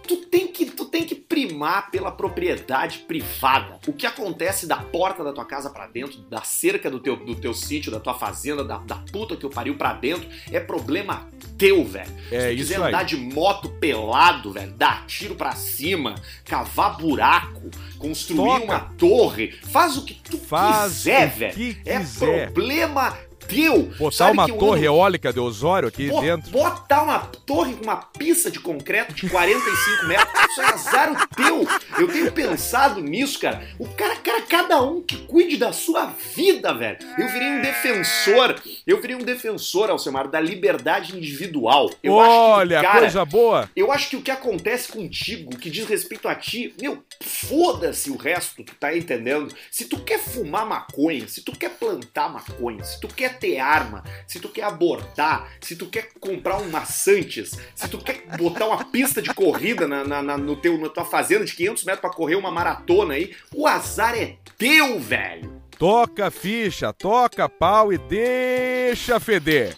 Tu 0.07 0.18
tem, 0.18 0.47
que, 0.47 0.65
tu 0.68 0.86
tem 0.86 1.03
que 1.06 1.15
primar 1.15 1.89
pela 1.92 2.12
propriedade 2.12 3.00
privada. 3.00 3.80
O 3.88 3.94
que 3.94 4.06
acontece 4.06 4.68
da 4.68 4.77
porta 4.77 5.24
da 5.24 5.33
tua 5.33 5.45
casa 5.45 5.69
pra 5.69 5.88
dentro, 5.88 6.19
da 6.21 6.42
cerca 6.42 6.89
do 6.92 7.00
teu, 7.00 7.15
do 7.18 7.36
teu 7.36 7.53
sítio, 7.53 7.92
da 7.92 8.00
tua 8.00 8.13
fazenda, 8.13 8.63
da, 8.63 8.77
da 8.77 8.95
puta 9.12 9.36
que 9.36 9.45
eu 9.45 9.50
pariu 9.50 9.75
pra 9.75 9.94
dentro, 9.94 10.27
é 10.51 10.59
problema 10.59 11.27
teu, 11.57 11.83
velho. 11.83 12.12
É 12.31 12.39
Se 12.42 12.47
tu 12.47 12.53
isso 12.53 12.74
quiser 12.74 12.81
andar 12.81 13.03
de 13.03 13.18
moto 13.18 13.69
pelado, 13.69 14.51
velho, 14.51 14.71
dar 14.74 15.06
tiro 15.07 15.36
pra 15.36 15.53
cima, 15.53 16.15
cavar 16.45 16.97
buraco, 16.97 17.69
construir 17.97 18.59
Toca. 18.62 18.63
uma 18.63 18.80
torre, 18.97 19.51
faz 19.71 19.97
o 19.97 20.06
que 20.06 20.14
tu 20.14 20.37
Faz 20.37 20.94
quiser, 20.94 21.28
o 21.28 21.37
velho. 21.37 21.54
que 21.54 21.78
É 21.85 21.97
quiser. 21.99 22.52
problema 22.52 23.18
teu. 23.47 23.83
Botar 23.97 24.31
uma 24.31 24.47
torre 24.47 24.80
ando- 24.80 24.85
eólica 24.85 25.31
de 25.33 25.40
Osório 25.40 25.87
aqui 25.90 26.09
Bo- 26.09 26.21
dentro. 26.21 26.52
Botar 26.52 27.04
uma 27.04 27.19
torre 27.19 27.73
com 27.73 27.83
uma 27.83 27.97
pista 27.97 28.49
de 28.52 28.59
concreto 28.59 29.14
de 29.14 29.30
45 29.30 30.06
metros, 30.07 30.49
isso 30.52 30.61
é 30.61 30.66
azar 30.66 31.11
o 31.11 31.35
teu. 31.35 31.68
Eu 31.99 32.07
tenho 32.07 32.31
pensado 32.31 33.02
nisso, 33.02 33.40
cara. 33.40 33.66
O 33.80 33.87
cara, 33.90 34.16
cara, 34.18 34.42
cada 34.44 34.81
um 34.81 35.02
que 35.02 35.18
cuide 35.25 35.57
da 35.57 35.71
sua 35.71 36.06
vida, 36.35 36.73
velho. 36.73 36.97
Eu 37.18 37.28
virei 37.30 37.47
um 37.52 37.61
defensor, 37.61 38.56
eu 38.85 39.02
virei 39.02 39.16
um 39.16 39.23
defensor, 39.23 39.90
Alcemar, 39.90 40.28
da 40.28 40.40
liberdade 40.40 41.16
individual. 41.16 41.90
Eu 42.04 42.14
Olha, 42.14 42.78
acho 42.80 42.85
que, 42.85 42.92
cara, 42.92 42.99
coisa 43.02 43.25
boa. 43.25 43.69
eu 43.75 43.92
acho 43.92 44.09
que 44.09 44.16
o 44.18 44.21
que 44.21 44.31
acontece 44.31 44.92
contigo, 44.92 45.54
o 45.54 45.57
que 45.57 45.69
diz 45.69 45.87
respeito 45.87 46.28
a 46.28 46.35
ti, 46.35 46.73
meu, 46.81 47.04
foda-se 47.21 48.09
o 48.09 48.16
resto, 48.18 48.64
tu 48.64 48.73
tá 48.75 48.95
entendendo? 48.95 49.54
Se 49.71 49.85
tu 49.85 49.99
quer 49.99 50.19
fumar 50.19 50.66
maconha, 50.66 51.28
se 51.28 51.42
tu 51.42 51.52
quer 51.52 51.69
plantar 51.71 52.30
maconha, 52.31 52.83
se 52.83 52.99
tu 52.99 53.07
quer 53.07 53.34
ter 53.35 53.59
arma, 53.59 54.04
se 54.27 54.39
tu 54.39 54.49
quer 54.49 54.63
abortar, 54.63 55.49
se 55.61 55.75
tu 55.75 55.85
quer 55.87 56.09
comprar 56.19 56.57
um 56.57 56.69
maçantes, 56.69 57.57
se 57.75 57.87
tu 57.87 57.97
quer 57.97 58.23
botar 58.37 58.65
uma 58.68 58.83
pista 58.85 59.21
de 59.21 59.33
corrida 59.33 59.87
na, 59.87 60.04
na, 60.04 60.21
na- 60.21 60.37
no 60.37 60.56
teu, 60.56 60.77
na 60.77 60.89
tua 60.89 61.06
fazenda 61.06 61.45
de 61.45 61.54
500 61.56 61.83
metros 61.85 62.01
pra 62.01 62.09
correr 62.09 62.35
uma 62.35 62.51
maratona 62.51 63.13
aí, 63.15 63.33
o 63.54 63.68
azar 63.68 64.15
é 64.18 64.35
teu, 64.57 64.99
velho. 64.99 65.61
Toca 65.77 66.31
ficha, 66.31 66.94
toca 66.94 67.49
pau 67.49 67.92
e 67.92 67.97
deixa 67.97 69.19
feder. 69.19 69.75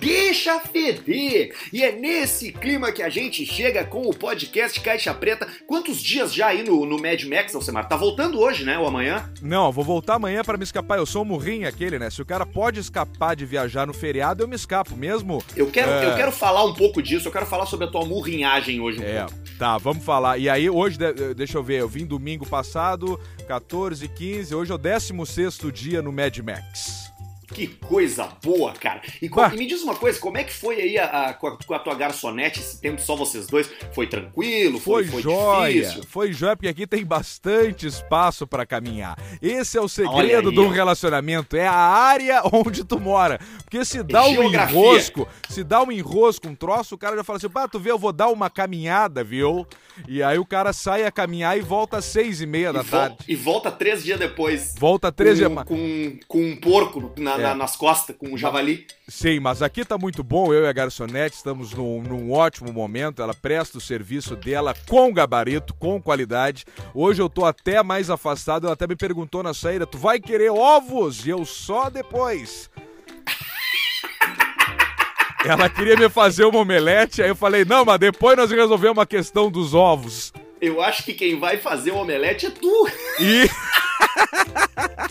Deixa 0.00 0.58
feder! 0.60 1.54
E 1.70 1.82
é 1.84 1.92
nesse 1.92 2.50
clima 2.52 2.90
que 2.90 3.02
a 3.02 3.10
gente 3.10 3.44
chega 3.44 3.84
com 3.84 4.00
o 4.08 4.14
podcast 4.14 4.80
Caixa 4.80 5.12
Preta. 5.12 5.46
Quantos 5.66 6.02
dias 6.02 6.32
já 6.32 6.46
aí 6.48 6.62
no, 6.62 6.86
no 6.86 6.98
Mad 6.98 7.22
Max, 7.24 7.54
Alcemar? 7.54 7.86
Tá 7.86 7.96
voltando 7.98 8.40
hoje, 8.40 8.64
né? 8.64 8.78
Ou 8.78 8.86
amanhã? 8.86 9.30
Não, 9.42 9.70
vou 9.70 9.84
voltar 9.84 10.14
amanhã 10.14 10.42
pra 10.42 10.56
me 10.56 10.64
escapar. 10.64 10.96
Eu 10.98 11.04
sou 11.04 11.20
o 11.20 11.24
murrinho 11.24 11.68
aquele, 11.68 11.98
né? 11.98 12.08
Se 12.08 12.22
o 12.22 12.24
cara 12.24 12.46
pode 12.46 12.80
escapar 12.80 13.36
de 13.36 13.44
viajar 13.44 13.86
no 13.86 13.92
feriado, 13.92 14.42
eu 14.42 14.48
me 14.48 14.56
escapo 14.56 14.96
mesmo. 14.96 15.44
Eu 15.54 15.70
quero, 15.70 15.90
É. 15.90 16.06
eu 16.12 16.16
quero 16.16 16.32
falar 16.32 16.64
um 16.64 16.72
pouco 16.72 17.02
disso, 17.02 17.28
eu 17.28 17.32
quero 17.32 17.44
falar 17.46 17.66
sobre 17.66 17.86
a 17.86 17.90
tua 17.90 18.06
murrinhagem 18.06 18.80
hoje 18.80 19.00
um 19.00 19.04
É, 19.04 19.24
pouco. 19.24 19.34
tá, 19.58 19.76
vamos 19.76 20.02
falar. 20.02 20.38
E 20.38 20.48
aí, 20.48 20.70
hoje, 20.70 20.96
de- 20.96 21.34
deixa 21.34 21.58
eu 21.58 21.62
ver, 21.62 21.80
eu 21.80 21.88
vim 21.88 22.06
domingo 22.06 22.46
passado, 22.46 23.20
14, 23.46 24.08
15, 24.08 24.54
hoje 24.54 24.72
é 24.72 24.74
o 24.74 24.78
16 24.78 25.70
dia 25.70 26.00
no 26.00 26.10
Mad 26.10 26.38
Max. 26.38 27.09
Que 27.54 27.66
coisa 27.66 28.28
boa, 28.42 28.72
cara. 28.72 29.00
E, 29.20 29.26
e 29.26 29.56
me 29.56 29.66
diz 29.66 29.82
uma 29.82 29.94
coisa, 29.96 30.18
como 30.20 30.38
é 30.38 30.44
que 30.44 30.52
foi 30.52 30.80
aí 30.80 30.98
a, 30.98 31.04
a- 31.30 31.34
com, 31.34 31.46
a, 31.48 31.56
com 31.56 31.74
a 31.74 31.78
tua 31.78 31.94
garçonete 31.94 32.60
esse 32.60 32.80
tempo, 32.80 33.00
só 33.00 33.16
vocês 33.16 33.46
dois? 33.46 33.68
Foi 33.92 34.06
tranquilo? 34.06 34.78
Foi, 34.78 35.04
Foi, 35.04 35.22
foi 35.22 35.22
joia, 35.22 35.72
difícil? 35.82 36.02
foi 36.08 36.32
joia, 36.32 36.56
porque 36.56 36.68
aqui 36.68 36.86
tem 36.86 37.04
bastante 37.04 37.86
espaço 37.86 38.46
pra 38.46 38.64
caminhar. 38.66 39.18
Esse 39.42 39.76
é 39.78 39.80
o 39.80 39.88
segredo 39.88 40.50
um 40.62 40.66
ó. 40.68 40.70
relacionamento, 40.70 41.56
é 41.56 41.66
a 41.66 41.72
área 41.74 42.42
onde 42.52 42.84
tu 42.84 43.00
mora. 43.00 43.40
Porque 43.64 43.84
se 43.84 44.02
dá 44.02 44.24
um 44.26 44.34
Geografia. 44.34 44.76
enrosco, 44.78 45.28
se 45.48 45.64
dá 45.64 45.82
um 45.82 45.90
enrosco, 45.92 46.48
um 46.48 46.54
troço, 46.54 46.94
o 46.94 46.98
cara 46.98 47.16
já 47.16 47.24
fala 47.24 47.36
assim, 47.38 47.48
pá, 47.48 47.66
tu 47.66 47.78
vê, 47.80 47.90
eu 47.90 47.98
vou 47.98 48.12
dar 48.12 48.28
uma 48.28 48.48
caminhada, 48.48 49.22
viu? 49.24 49.66
E 50.08 50.22
aí 50.22 50.38
o 50.38 50.46
cara 50.46 50.72
sai 50.72 51.04
a 51.04 51.10
caminhar 51.10 51.58
e 51.58 51.60
volta 51.60 51.98
às 51.98 52.04
seis 52.06 52.40
e 52.40 52.46
meia 52.46 52.72
da 52.72 52.80
E, 52.80 52.84
vol- 52.84 53.00
tarde. 53.00 53.16
e 53.28 53.36
volta 53.36 53.70
três 53.70 54.02
dias 54.02 54.18
depois. 54.18 54.74
Volta 54.78 55.12
três 55.12 55.36
dias... 55.36 55.50
com, 55.66 56.18
com 56.26 56.38
um 56.42 56.56
porco 56.56 57.12
na- 57.18 57.36
na- 57.40 57.50
É. 57.50 57.54
nas 57.54 57.76
costas, 57.76 58.14
com 58.16 58.28
um 58.28 58.36
javali. 58.38 58.86
Sim, 59.08 59.40
mas 59.40 59.62
aqui 59.62 59.84
tá 59.84 59.96
muito 59.98 60.22
bom, 60.22 60.52
eu 60.54 60.64
e 60.64 60.68
a 60.68 60.72
garçonete 60.72 61.36
estamos 61.36 61.72
num, 61.72 62.02
num 62.02 62.32
ótimo 62.32 62.72
momento, 62.72 63.20
ela 63.22 63.34
presta 63.34 63.78
o 63.78 63.80
serviço 63.80 64.36
dela 64.36 64.74
com 64.88 65.12
gabarito, 65.12 65.74
com 65.74 66.00
qualidade. 66.00 66.64
Hoje 66.94 67.20
eu 67.22 67.28
tô 67.28 67.44
até 67.44 67.82
mais 67.82 68.10
afastado, 68.10 68.66
ela 68.66 68.74
até 68.74 68.86
me 68.86 68.96
perguntou 68.96 69.42
na 69.42 69.52
saída, 69.54 69.86
tu 69.86 69.98
vai 69.98 70.20
querer 70.20 70.50
ovos? 70.50 71.26
E 71.26 71.30
eu 71.30 71.44
só 71.44 71.90
depois. 71.90 72.70
Ela 75.44 75.70
queria 75.70 75.96
me 75.96 76.08
fazer 76.10 76.44
uma 76.44 76.58
omelete, 76.58 77.22
aí 77.22 77.30
eu 77.30 77.34
falei, 77.36 77.64
não, 77.64 77.82
mas 77.82 77.98
depois 77.98 78.36
nós 78.36 78.50
resolvemos 78.50 78.98
a 78.98 79.06
questão 79.06 79.50
dos 79.50 79.72
ovos. 79.72 80.32
Eu 80.60 80.82
acho 80.82 81.02
que 81.02 81.14
quem 81.14 81.40
vai 81.40 81.56
fazer 81.56 81.92
o 81.92 81.96
omelete 81.96 82.44
é 82.44 82.50
tu. 82.50 82.88
E 83.18 83.48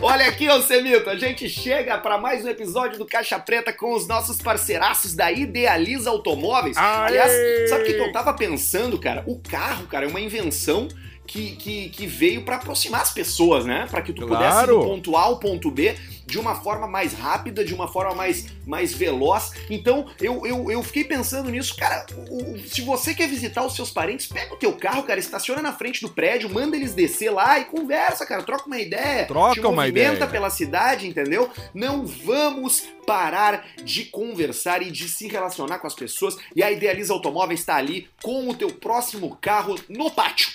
Olha 0.00 0.26
aqui, 0.26 0.48
ô 0.48 0.60
Semito, 0.60 1.08
a 1.08 1.16
gente 1.16 1.48
chega 1.48 1.96
para 1.98 2.18
mais 2.18 2.44
um 2.44 2.48
episódio 2.48 2.98
do 2.98 3.06
Caixa 3.06 3.38
Preta 3.38 3.72
com 3.72 3.94
os 3.94 4.06
nossos 4.06 4.38
parceiraços 4.38 5.14
da 5.14 5.32
Idealiza 5.32 6.10
Automóveis. 6.10 6.76
Aê! 6.76 7.06
Aliás, 7.06 7.68
sabe 7.70 7.82
o 7.82 7.86
que 7.86 7.94
que 7.94 8.00
eu 8.00 8.12
tava 8.12 8.34
pensando, 8.34 8.98
cara? 8.98 9.24
O 9.26 9.38
carro, 9.38 9.86
cara, 9.86 10.04
é 10.06 10.08
uma 10.08 10.20
invenção 10.20 10.88
que, 11.26 11.56
que, 11.56 11.88
que 11.90 12.06
veio 12.06 12.44
para 12.44 12.56
aproximar 12.56 13.02
as 13.02 13.12
pessoas, 13.12 13.64
né? 13.66 13.86
Para 13.90 14.02
que 14.02 14.12
tu 14.12 14.22
pudesse 14.26 14.44
ir 14.44 14.50
Claro. 14.52 14.78
do 14.78 14.84
ponto 14.84 15.16
A 15.16 15.22
ao 15.22 15.38
ponto 15.38 15.70
B 15.70 15.94
de 16.26 16.38
uma 16.40 16.56
forma 16.56 16.88
mais 16.88 17.12
rápida, 17.12 17.64
de 17.64 17.72
uma 17.72 17.86
forma 17.86 18.12
mais, 18.14 18.46
mais 18.66 18.92
veloz. 18.92 19.52
Então, 19.70 20.06
eu, 20.20 20.44
eu, 20.44 20.68
eu 20.72 20.82
fiquei 20.82 21.04
pensando 21.04 21.48
nisso, 21.50 21.76
cara. 21.76 22.04
o- 22.28 22.58
se 22.66 22.80
você 22.80 23.14
quer 23.14 23.28
visitar 23.28 23.64
os 23.64 23.76
seus 23.76 23.90
parentes, 23.90 24.26
pega 24.26 24.52
o 24.52 24.56
teu 24.56 24.72
carro, 24.72 25.04
cara, 25.04 25.20
estaciona 25.20 25.62
na 25.62 25.72
frente 25.72 26.00
do 26.00 26.08
prédio, 26.10 26.50
manda 26.52 26.74
eles 26.76 26.94
descer 26.94 27.30
lá 27.30 27.58
e 27.60 27.64
conversa, 27.66 28.26
cara. 28.26 28.42
Troca 28.42 28.66
uma 28.66 28.78
ideia. 28.78 29.24
Troca 29.26 29.54
te 29.54 29.60
uma 29.60 29.86
ideia. 29.86 30.26
pela 30.26 30.50
cidade, 30.50 31.06
entendeu? 31.06 31.48
Não 31.72 32.04
vamos 32.04 32.82
parar 33.06 33.64
de 33.84 34.04
conversar 34.06 34.82
e 34.82 34.90
de 34.90 35.08
se 35.08 35.28
relacionar 35.28 35.78
com 35.78 35.86
as 35.86 35.94
pessoas. 35.94 36.36
E 36.56 36.62
a 36.62 36.72
Idealiza 36.72 37.12
Automóveis 37.12 37.60
está 37.60 37.76
ali 37.76 38.08
com 38.20 38.48
o 38.48 38.54
teu 38.54 38.68
próximo 38.72 39.38
carro 39.40 39.76
no 39.88 40.10
pátio. 40.10 40.48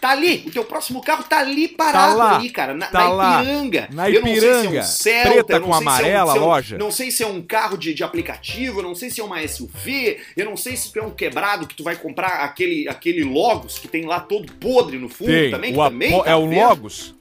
Tá 0.00 0.10
ali, 0.10 0.44
o 0.46 0.50
teu 0.50 0.64
próximo 0.64 1.00
carro 1.02 1.24
tá 1.24 1.40
ali 1.40 1.66
parado 1.66 2.16
lá, 2.18 2.36
ali, 2.36 2.50
cara, 2.50 2.72
na, 2.72 2.86
tá 2.86 3.08
na 3.16 3.42
Ipiranga. 3.42 3.88
na 3.92 4.08
Eu 4.10 4.20
não 4.20 4.28
sei 4.28 4.40
se 4.40 4.46
é 4.46 4.50
Ipiranga, 4.60 4.80
um 4.80 4.82
Celta, 4.84 5.30
preta 5.30 5.60
com 5.60 5.66
se 5.66 5.70
é 5.72 5.74
um- 5.76 5.80
amarela, 5.80 6.32
se 6.32 6.38
é 6.38 6.40
um- 6.40 6.44
loja. 6.44 6.78
Não 6.78 6.90
sei 6.92 7.10
se 7.10 7.22
é 7.22 7.26
um 7.26 7.42
carro 7.42 7.76
de, 7.76 7.92
de 7.92 8.04
aplicativo, 8.04 8.80
não 8.80 8.94
sei 8.94 9.10
se 9.10 9.20
é 9.20 9.24
uma 9.24 9.42
SUV, 9.42 10.18
eu 10.36 10.44
não 10.44 10.56
sei 10.56 10.76
se 10.76 10.92
tu 10.92 11.00
é 11.00 11.02
um 11.02 11.10
quebrado 11.10 11.66
que 11.66 11.74
tu 11.74 11.82
vai 11.82 11.96
comprar 11.96 12.44
aquele, 12.44 12.88
aquele 12.88 13.24
Logos 13.24 13.78
que 13.78 13.88
tem 13.88 14.06
lá 14.06 14.20
todo 14.20 14.52
podre 14.54 14.98
no 14.98 15.08
fundo 15.08 15.30
tem, 15.32 15.50
também, 15.50 15.72
que 15.72 15.78
também 15.78 16.22
tá 16.22 16.30
é 16.30 16.34
o. 16.36 16.44
Logos. 16.46 17.14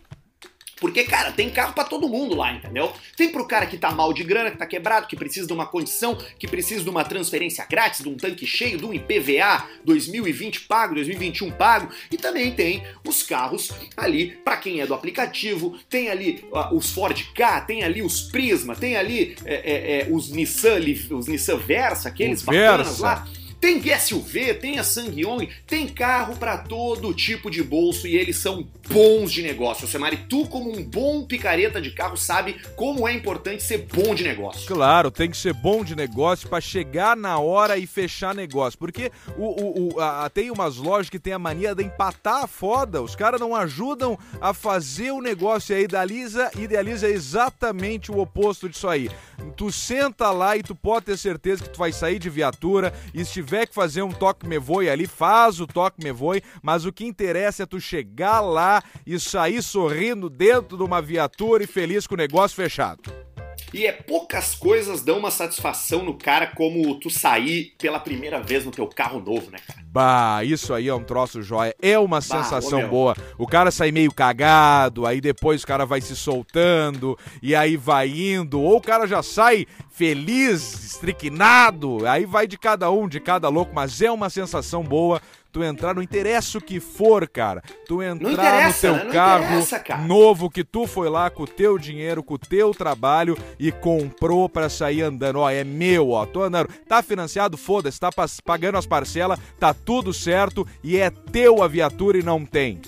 Porque, 0.79 1.03
cara, 1.03 1.31
tem 1.31 1.50
carro 1.50 1.74
pra 1.74 1.84
todo 1.84 2.07
mundo 2.07 2.36
lá, 2.36 2.53
entendeu? 2.53 2.93
Tem 3.15 3.29
pro 3.29 3.48
cara 3.48 3.65
que 3.65 3.77
tá 3.77 3.91
mal 3.91 4.13
de 4.13 4.24
grana, 4.24 4.51
que 4.51 4.57
tá 4.57 4.65
quebrado, 4.65 5.07
que 5.07 5.15
precisa 5.15 5.48
de 5.48 5.53
uma 5.53 5.65
condição, 5.65 6.15
que 6.38 6.48
precisa 6.48 6.84
de 6.84 6.89
uma 6.89 7.03
transferência 7.03 7.65
grátis, 7.69 8.01
de 8.01 8.10
um 8.10 8.15
tanque 8.15 8.46
cheio, 8.46 8.77
de 8.77 8.86
um 8.86 8.93
IPVA 8.93 9.65
2020 9.84 10.62
pago, 10.62 10.96
2021 10.96 11.51
pago. 11.51 11.89
E 12.12 12.17
também 12.17 12.51
tem 12.51 12.84
os 13.05 13.24
carros 13.24 13.72
ali 13.96 14.38
pra 14.43 14.57
quem 14.57 14.81
é 14.81 14.88
do 14.88 14.93
aplicativo, 14.93 15.77
tem 15.89 16.10
ali 16.10 16.46
ó, 16.51 16.74
os 16.74 16.91
Ford 16.91 17.19
K, 17.34 17.62
tem 17.62 17.84
ali 17.84 18.01
os 18.01 18.22
Prisma, 18.22 18.75
tem 18.75 18.96
ali 18.96 19.36
é, 19.46 19.55
é, 19.55 20.01
é, 20.01 20.07
os 20.12 20.29
Nissan, 20.31 20.79
os 21.12 21.27
Nissan 21.27 21.57
Versa, 21.57 22.10
aqueles 22.10 22.43
O 22.43 22.46
bacanas 22.48 22.88
Versa. 22.88 23.03
lá. 23.03 23.27
Tem 23.60 23.82
SUV, 24.00 24.54
tem 24.56 24.78
a 24.78 24.84
Sangyong, 24.84 25.50
tem 25.66 25.88
carro 25.88 26.36
pra 26.38 26.58
todo 26.60 27.14
tipo 27.14 27.50
de 27.50 27.64
bolso 27.64 28.08
e 28.08 28.16
eles 28.16 28.38
são 28.38 28.68
bons 28.88 29.32
de 29.32 29.42
negócio. 29.42 29.88
Semari, 29.88 30.18
tu 30.30 30.46
como 30.48 30.72
um 30.78 30.84
bom 30.84 31.26
picareta 31.26 31.82
de 31.82 31.92
carro 31.92 32.16
sabe 32.16 32.56
como 32.76 33.08
é 33.08 33.14
importante 33.14 33.64
ser 33.64 33.88
bom 33.92 34.14
de 34.14 34.24
negócio. 34.24 34.68
Claro, 34.68 35.10
tem 35.10 35.30
que 35.30 35.36
ser 35.38 35.54
bom 35.54 35.84
de 35.84 35.96
negócio 35.96 36.48
pra 36.48 36.62
chegar 36.62 37.18
na 37.18 37.40
hora 37.40 37.78
e 37.78 37.88
fechar 37.88 38.36
negócio. 38.36 38.78
Porque 38.78 39.12
o, 39.38 39.46
o- 39.46 39.94
o- 39.96 40.00
a- 40.00 40.30
tem 40.30 40.52
umas 40.52 40.78
lojas 40.78 41.10
que 41.10 41.20
tem 41.20 41.34
a 41.34 41.40
mania 41.40 41.74
de 41.74 41.84
empatar 41.84 42.44
a 42.44 42.48
foda. 42.48 43.02
Os 43.02 43.16
caras 43.16 43.40
não 43.42 43.56
ajudam 43.56 44.18
a 44.40 44.54
fazer 44.54 45.12
o 45.12 45.22
negócio. 45.22 45.74
E 45.76 45.80
a 45.80 45.82
Idealiza, 45.82 46.52
idealiza 46.58 47.10
exatamente 47.10 48.12
o 48.12 48.20
oposto 48.20 48.70
disso 48.70 48.88
aí. 48.88 49.10
Tu 49.56 49.72
senta 49.72 50.30
lá 50.32 50.56
e 50.58 50.64
tu 50.64 50.76
pode 50.76 51.06
ter 51.06 51.18
certeza 51.18 51.64
que 51.64 51.70
tu 51.70 51.78
vai 51.80 51.92
sair 51.92 52.20
de 52.20 52.30
viatura 52.30 52.94
e 53.14 53.24
se 53.26 53.42
tiver 53.48 53.66
que 53.66 53.74
fazer 53.74 54.01
um 54.01 54.12
toque 54.12 54.46
me 54.46 54.60
voe 54.60 54.89
ali, 54.89 55.08
faz 55.08 55.62
o 55.62 55.66
toque 55.66 56.04
me 56.04 56.12
voe, 56.12 56.44
mas 56.62 56.86
o 56.86 56.92
que 56.92 57.06
interessa 57.06 57.63
é 57.63 57.66
tu 57.66 57.80
chegar 57.80 58.42
lá 58.42 58.84
e 59.06 59.18
sair 59.18 59.63
sorrindo 59.63 60.30
dentro 60.30 60.77
de 60.77 60.84
uma 60.84 61.01
viatura 61.01 61.63
e 61.63 61.68
feliz 61.68 62.06
com 62.06 62.16
o 62.16 62.18
negócio 62.18 62.56
fechado. 62.56 63.26
E 63.74 63.86
é 63.86 63.92
poucas 63.92 64.56
coisas 64.56 65.02
dão 65.02 65.18
uma 65.18 65.30
satisfação 65.30 66.04
no 66.04 66.14
cara 66.14 66.48
como 66.48 66.96
tu 66.96 67.10
sair 67.10 67.74
pela 67.78 68.00
primeira 68.00 68.42
vez 68.42 68.64
no 68.64 68.72
teu 68.72 68.88
carro 68.88 69.20
novo, 69.20 69.52
né, 69.52 69.58
cara? 69.66 69.82
Bah, 69.86 70.44
isso 70.44 70.74
aí 70.74 70.88
é 70.88 70.94
um 70.94 71.04
troço 71.04 71.42
jóia. 71.42 71.76
É 71.82 72.00
uma 72.00 72.22
sensação 72.22 72.86
ô, 72.86 72.88
boa. 72.88 73.16
O 73.38 73.46
cara 73.46 73.70
sai 73.70 73.92
meio 73.92 74.14
cagado, 74.14 75.06
aí 75.06 75.20
depois 75.20 75.64
o 75.64 75.68
cara 75.68 75.86
vai 75.86 76.00
se 76.00 76.16
soltando, 76.16 77.18
e 77.42 77.56
aí 77.56 77.76
vai 77.76 78.08
indo. 78.08 78.62
Ou 78.62 78.78
o 78.78 78.82
cara 78.82 79.06
já 79.06 79.22
sai 79.22 79.66
feliz, 79.90 80.86
estriquinado. 80.86 82.08
Aí 82.08 82.26
vai 82.26 82.48
de 82.48 82.58
cada 82.58 82.90
um, 82.90 83.08
de 83.08 83.20
cada 83.20 83.50
louco. 83.50 83.74
Mas 83.74 84.02
é 84.02 84.12
uma 84.12 84.30
sensação 84.30 84.84
boa 84.84 85.22
tu 85.58 85.64
entrar, 85.64 85.96
não 85.96 86.04
interessa 86.04 86.60
o 86.60 86.62
que 86.62 86.80
for, 86.80 87.28
cara. 87.28 87.64
Tu 87.88 88.04
entrar 88.04 88.30
no 88.30 88.38
né? 88.38 88.74
teu 88.80 88.96
Não 88.96 89.12
carro 89.12 89.66
cara. 89.84 90.02
novo 90.04 90.52
que 90.52 90.64
tu 90.64 90.86
foi 90.86 91.10
lá 91.10 91.32
com 91.32 91.44
o 91.44 91.48
teu 91.48 91.80
dinheiro, 91.80 92.22
com 92.22 92.36
o 92.36 92.38
teu 92.38 92.76
trabalho 92.76 93.36
e 93.60 93.72
comprou 93.72 94.48
pra 94.48 94.70
sair 94.70 95.02
andando. 95.02 95.40
Ó, 95.40 95.50
é 95.50 95.64
meu, 95.64 96.12
ó, 96.12 96.28
tô 96.28 96.44
andando. 96.44 96.70
Tá 96.88 97.02
financiado? 97.02 97.58
Foda-se, 97.58 98.00
tá 98.00 98.12
pagando 98.46 98.78
as 98.78 98.86
parcelas, 98.86 99.40
tá 99.60 99.74
tudo 99.74 100.14
certo 100.14 100.68
e 100.84 100.98
é 100.98 101.10
teu 101.10 101.64
a 101.64 101.68
viatura 101.68 102.20
e 102.20 102.24
não 102.24 102.46
tem. 102.46 102.80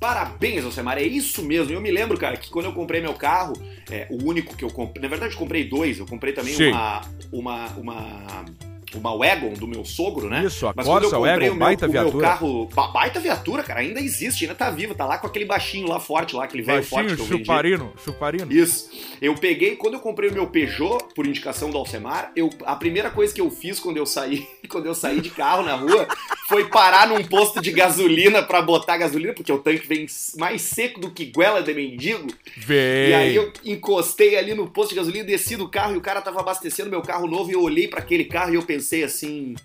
Parabéns, 0.00 0.64
Alcemar, 0.64 0.98
é 0.98 1.02
isso 1.02 1.44
mesmo. 1.44 1.72
Eu 1.72 1.80
me 1.80 1.90
lembro, 1.90 2.18
cara, 2.18 2.36
que 2.36 2.50
quando 2.50 2.66
eu 2.66 2.72
comprei 2.72 3.00
meu 3.00 3.14
carro, 3.14 3.52
é, 3.90 4.08
o 4.10 4.24
único 4.24 4.56
que 4.56 4.64
eu 4.64 4.70
comprei. 4.70 5.02
Na 5.02 5.08
verdade, 5.08 5.34
eu 5.34 5.38
comprei 5.38 5.68
dois. 5.68 5.98
Eu 5.98 6.06
comprei 6.06 6.32
também 6.32 6.54
Sim. 6.54 6.70
uma, 6.70 7.00
uma, 7.32 7.66
uma, 7.76 8.44
uma 8.94 9.16
Wagon 9.16 9.52
do 9.54 9.66
meu 9.66 9.84
sogro, 9.84 10.28
né? 10.30 10.44
Isso, 10.44 10.66
a 10.66 10.72
Mas 10.74 10.86
quando 10.86 11.04
eu 11.04 11.10
Corsa 11.10 11.16
comprei 11.16 11.48
Wagon, 11.48 11.54
o 11.54 11.58
meu, 11.58 11.66
baita 11.66 11.86
o 11.86 11.90
meu 11.90 12.02
viatura. 12.02 12.26
carro, 12.28 12.66
ba- 12.74 12.88
baita 12.88 13.20
viatura, 13.20 13.62
cara, 13.62 13.80
ainda 13.80 14.00
existe, 14.00 14.44
ainda 14.44 14.54
tá 14.54 14.70
vivo, 14.70 14.94
tá 14.94 15.04
lá 15.04 15.18
com 15.18 15.26
aquele 15.26 15.44
baixinho 15.44 15.88
lá 15.88 16.00
forte 16.00 16.34
lá, 16.34 16.44
aquele 16.44 16.62
velho 16.62 16.82
forte 16.82 17.14
que 17.14 17.20
eu 17.20 17.26
vendi. 17.26 17.44
chuparino, 17.44 17.92
chuparino. 18.04 18.52
Isso. 18.52 18.90
Eu 19.20 19.34
peguei, 19.34 19.76
quando 19.76 19.94
eu 19.94 20.00
comprei 20.00 20.30
o 20.30 20.32
meu 20.32 20.46
Peugeot, 20.46 20.98
por 21.14 21.26
indicação 21.26 21.70
do 21.70 21.76
Alcemar, 21.76 22.32
eu, 22.34 22.48
a 22.64 22.76
primeira 22.76 23.10
coisa 23.10 23.34
que 23.34 23.40
eu 23.40 23.50
fiz 23.50 23.78
quando 23.78 23.96
eu 23.98 24.06
saí, 24.06 24.46
quando 24.68 24.86
eu 24.86 24.94
saí 24.94 25.20
de 25.20 25.30
carro 25.30 25.62
na 25.62 25.74
rua, 25.74 26.06
foi 26.48 26.66
parar 26.66 27.06
num 27.06 27.22
posto 27.22 27.60
de 27.60 27.70
gasolina 27.70 28.42
pra 28.42 28.62
botar 28.62 28.96
gasolina, 28.96 29.34
porque 29.34 29.52
o 29.52 29.58
tanque 29.58 29.86
vem 29.86 30.06
mais 30.38 30.62
seco 30.62 30.98
do 30.98 31.10
que 31.10 31.26
goela 31.26 31.62
de 31.62 31.74
mendigo. 31.74 32.26
Vem. 32.56 33.10
E 33.10 33.14
aí 33.14 33.36
eu 33.36 33.52
encostei 33.66 34.34
ali 34.34 34.54
no 34.54 34.66
posto 34.66 34.90
de 34.90 34.96
gasolina, 34.96 35.26
desci 35.26 35.56
do 35.56 35.68
carro 35.68 35.92
e 35.92 35.98
o 35.98 36.00
cara 36.00 36.22
tava 36.22 36.40
abastecendo 36.40 36.88
meu 36.88 37.02
carro 37.02 37.26
novo 37.26 37.50
e 37.50 37.52
eu 37.52 37.60
olhei 37.60 37.86
pra 37.86 38.00
aquele 38.00 38.24
carro 38.24 38.50
e 38.50 38.54
eu 38.54 38.62
pensei 38.62 39.04
assim, 39.04 39.56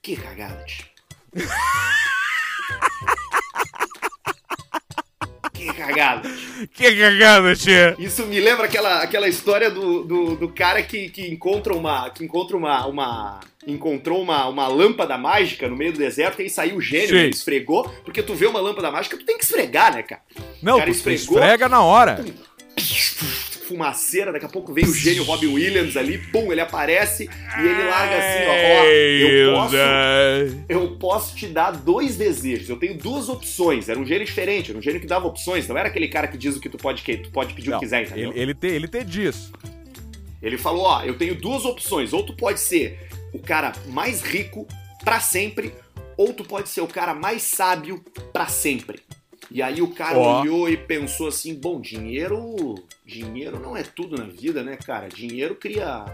que 0.00 0.14
cagada. 0.14 0.64
Que 5.52 5.72
cagada. 5.72 6.28
Que 6.74 6.94
cagada, 6.94 7.56
tia. 7.56 7.96
Isso 7.98 8.26
me 8.26 8.38
lembra 8.38 8.66
aquela, 8.66 8.98
aquela 9.02 9.26
história 9.26 9.70
do, 9.70 10.04
do, 10.04 10.36
do 10.36 10.48
cara 10.50 10.82
que, 10.82 11.08
que 11.08 11.26
encontra 11.26 11.72
uma. 11.72 12.10
que 12.10 12.22
encontra 12.22 12.54
uma. 12.56 12.86
uma 12.86 13.40
encontrou 13.66 14.22
uma, 14.22 14.46
uma 14.48 14.68
lâmpada 14.68 15.16
mágica 15.16 15.68
no 15.68 15.76
meio 15.76 15.92
do 15.92 15.98
deserto 15.98 16.40
e 16.40 16.44
aí 16.44 16.50
saiu 16.50 16.76
o 16.76 16.80
gênio, 16.80 17.08
Sim. 17.08 17.16
ele 17.16 17.30
esfregou, 17.30 17.88
porque 18.04 18.22
tu 18.22 18.34
vê 18.34 18.46
uma 18.46 18.60
lâmpada 18.60 18.90
mágica, 18.90 19.16
tu 19.16 19.24
tem 19.24 19.38
que 19.38 19.44
esfregar, 19.44 19.94
né, 19.94 20.02
cara? 20.02 20.22
Não, 20.62 20.78
cara 20.78 20.90
tu 20.90 20.94
esfregou. 20.94 21.38
esfrega 21.38 21.68
na 21.68 21.82
hora. 21.82 22.24
fumaceira, 23.64 24.30
daqui 24.30 24.44
a 24.44 24.48
pouco 24.48 24.72
vem 24.74 24.84
o 24.84 24.94
gênio 24.94 25.24
Robin 25.24 25.46
Williams 25.46 25.96
ali, 25.96 26.18
pum, 26.18 26.52
ele 26.52 26.60
aparece 26.60 27.24
e 27.24 27.60
ele 27.60 27.82
larga 27.84 28.16
assim, 28.18 28.44
ó, 28.46 28.52
ó 28.52 28.84
eu 28.84 29.54
posso, 29.54 29.76
eu 30.68 30.96
posso 30.98 31.36
te 31.36 31.46
dar 31.46 31.70
dois 31.70 32.16
desejos, 32.16 32.68
eu 32.68 32.76
tenho 32.76 32.98
duas 32.98 33.28
opções, 33.28 33.88
era 33.88 33.98
um 33.98 34.04
gênio 34.04 34.26
diferente, 34.26 34.70
era 34.70 34.78
um 34.78 34.82
gênio 34.82 35.00
que 35.00 35.06
dava 35.06 35.26
opções, 35.26 35.66
não 35.66 35.78
era 35.78 35.88
aquele 35.88 36.08
cara 36.08 36.28
que 36.28 36.36
diz 36.36 36.56
o 36.56 36.60
que 36.60 36.68
tu 36.68 36.76
pode, 36.76 37.02
que 37.02 37.16
tu 37.16 37.30
pode 37.30 37.54
pedir 37.54 37.70
não, 37.70 37.78
o 37.78 37.80
que 37.80 37.86
quiser, 37.86 38.02
entendeu? 38.02 38.30
Ele, 38.32 38.40
ele, 38.40 38.54
te, 38.54 38.66
ele 38.66 38.86
te 38.86 39.02
diz. 39.02 39.50
Ele 40.42 40.58
falou, 40.58 40.82
ó, 40.82 41.02
eu 41.02 41.16
tenho 41.16 41.34
duas 41.34 41.64
opções, 41.64 42.12
ou 42.12 42.22
tu 42.22 42.36
pode 42.36 42.60
ser 42.60 42.98
o 43.34 43.38
cara 43.40 43.72
mais 43.88 44.22
rico 44.22 44.66
para 45.04 45.20
sempre, 45.20 45.74
ou 46.16 46.32
tu 46.32 46.44
pode 46.44 46.68
ser 46.68 46.80
o 46.80 46.86
cara 46.86 47.12
mais 47.12 47.42
sábio 47.42 48.02
para 48.32 48.46
sempre. 48.46 49.02
E 49.50 49.60
aí 49.60 49.82
o 49.82 49.88
cara 49.88 50.16
oh. 50.16 50.40
olhou 50.40 50.68
e 50.68 50.76
pensou 50.76 51.28
assim: 51.28 51.54
bom, 51.54 51.80
dinheiro. 51.80 52.74
Dinheiro 53.04 53.60
não 53.60 53.76
é 53.76 53.82
tudo 53.82 54.16
na 54.16 54.24
vida, 54.24 54.62
né, 54.62 54.76
cara? 54.76 55.08
Dinheiro 55.08 55.56
cria. 55.56 56.04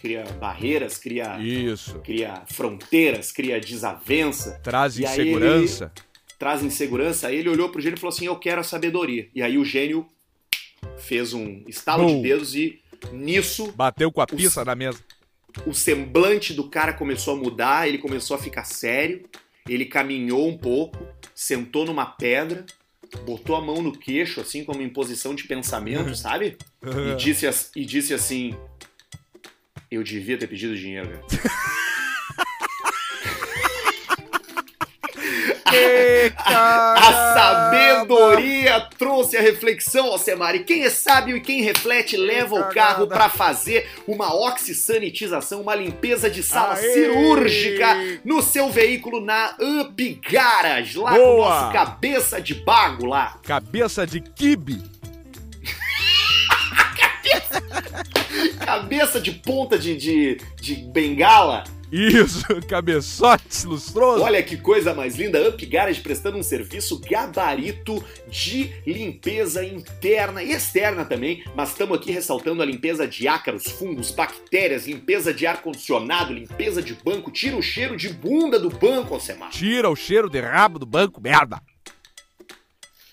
Cria 0.00 0.24
barreiras, 0.40 0.98
cria. 0.98 1.38
Isso. 1.38 2.00
Cria 2.00 2.42
fronteiras, 2.50 3.30
cria 3.30 3.60
desavença. 3.60 4.58
Traz 4.62 4.98
insegurança. 4.98 5.92
Ele, 5.94 6.06
traz 6.38 6.62
insegurança. 6.64 7.28
Aí 7.28 7.36
ele 7.36 7.48
olhou 7.48 7.68
pro 7.68 7.80
gênio 7.80 7.96
e 7.96 8.00
falou 8.00 8.12
assim: 8.12 8.26
Eu 8.26 8.36
quero 8.36 8.60
a 8.60 8.64
sabedoria. 8.64 9.28
E 9.34 9.42
aí 9.42 9.58
o 9.58 9.64
gênio 9.64 10.06
fez 10.96 11.32
um 11.32 11.62
estalo 11.68 12.06
de 12.06 12.22
dedos 12.22 12.54
e 12.54 12.80
nisso. 13.12 13.70
Bateu 13.72 14.10
com 14.10 14.20
a 14.20 14.26
pista 14.26 14.64
na 14.64 14.74
mesa. 14.74 14.98
O 15.66 15.74
semblante 15.74 16.52
do 16.52 16.68
cara 16.68 16.92
começou 16.92 17.34
a 17.34 17.36
mudar, 17.36 17.88
ele 17.88 17.98
começou 17.98 18.36
a 18.36 18.38
ficar 18.38 18.64
sério. 18.64 19.22
Ele 19.68 19.84
caminhou 19.84 20.48
um 20.48 20.58
pouco, 20.58 20.98
sentou 21.34 21.84
numa 21.84 22.04
pedra, 22.06 22.64
botou 23.24 23.54
a 23.54 23.60
mão 23.60 23.80
no 23.80 23.92
queixo, 23.92 24.40
assim, 24.40 24.64
como 24.64 24.82
em 24.82 24.88
posição 24.88 25.34
de 25.34 25.44
pensamento, 25.44 26.14
sabe? 26.16 26.56
E 27.12 27.16
disse, 27.16 27.46
e 27.76 27.84
disse 27.84 28.12
assim: 28.12 28.54
Eu 29.90 30.02
devia 30.02 30.36
ter 30.36 30.48
pedido 30.48 30.76
dinheiro, 30.76 31.10
cara. 31.10 31.22
a, 36.36 36.94
a, 36.94 37.34
sabedoria 37.34 38.80
trouxe 38.98 39.36
a 39.36 39.40
reflexão, 39.40 40.06
Alcemar. 40.06 40.58
quem 40.64 40.84
é 40.84 40.90
sábio 40.90 41.36
e 41.36 41.40
quem 41.40 41.62
reflete 41.62 42.16
leva 42.16 42.54
o 42.54 42.68
carro 42.72 43.06
para 43.06 43.28
fazer 43.28 43.88
uma 44.06 44.34
oxisanitização, 44.34 45.62
uma 45.62 45.74
limpeza 45.74 46.30
de 46.30 46.42
sala 46.42 46.74
Aê. 46.74 46.92
cirúrgica 46.92 47.96
no 48.24 48.42
seu 48.42 48.70
veículo 48.70 49.20
na 49.20 49.56
Up 49.60 50.20
Garage, 50.30 50.98
lá 50.98 51.12
Boa. 51.12 51.24
com 51.24 51.34
o 51.34 51.38
nosso 51.38 51.72
cabeça 51.72 52.40
de 52.40 52.54
bago 52.54 53.06
lá. 53.06 53.38
Cabeça 53.42 54.06
de 54.06 54.20
kibe. 54.20 54.82
cabeça 58.64 59.20
de 59.20 59.32
ponta 59.32 59.78
de, 59.78 59.96
de, 59.96 60.38
de 60.60 60.74
bengala. 60.76 61.64
Isso, 61.92 62.46
cabeçotes 62.66 63.64
lustroso. 63.64 64.22
Olha 64.22 64.42
que 64.42 64.56
coisa 64.56 64.94
mais 64.94 65.14
linda, 65.14 65.46
Up 65.46 65.66
Garage 65.66 66.00
prestando 66.00 66.38
um 66.38 66.42
serviço 66.42 66.98
gabarito 66.98 68.02
de 68.30 68.72
limpeza 68.86 69.62
interna 69.62 70.42
e 70.42 70.52
externa 70.52 71.04
também, 71.04 71.44
mas 71.54 71.68
estamos 71.68 71.98
aqui 71.98 72.10
ressaltando 72.10 72.62
a 72.62 72.64
limpeza 72.64 73.06
de 73.06 73.28
ácaros, 73.28 73.66
fungos, 73.66 74.10
bactérias, 74.10 74.86
limpeza 74.86 75.34
de 75.34 75.46
ar-condicionado, 75.46 76.32
limpeza 76.32 76.80
de 76.80 76.94
banco, 76.94 77.30
tira 77.30 77.58
o 77.58 77.62
cheiro 77.62 77.94
de 77.94 78.08
bunda 78.08 78.58
do 78.58 78.70
banco, 78.70 79.12
Alcemar. 79.12 79.50
Tira 79.50 79.90
o 79.90 79.94
cheiro 79.94 80.30
de 80.30 80.40
rabo 80.40 80.78
do 80.78 80.86
banco, 80.86 81.20
merda. 81.20 81.60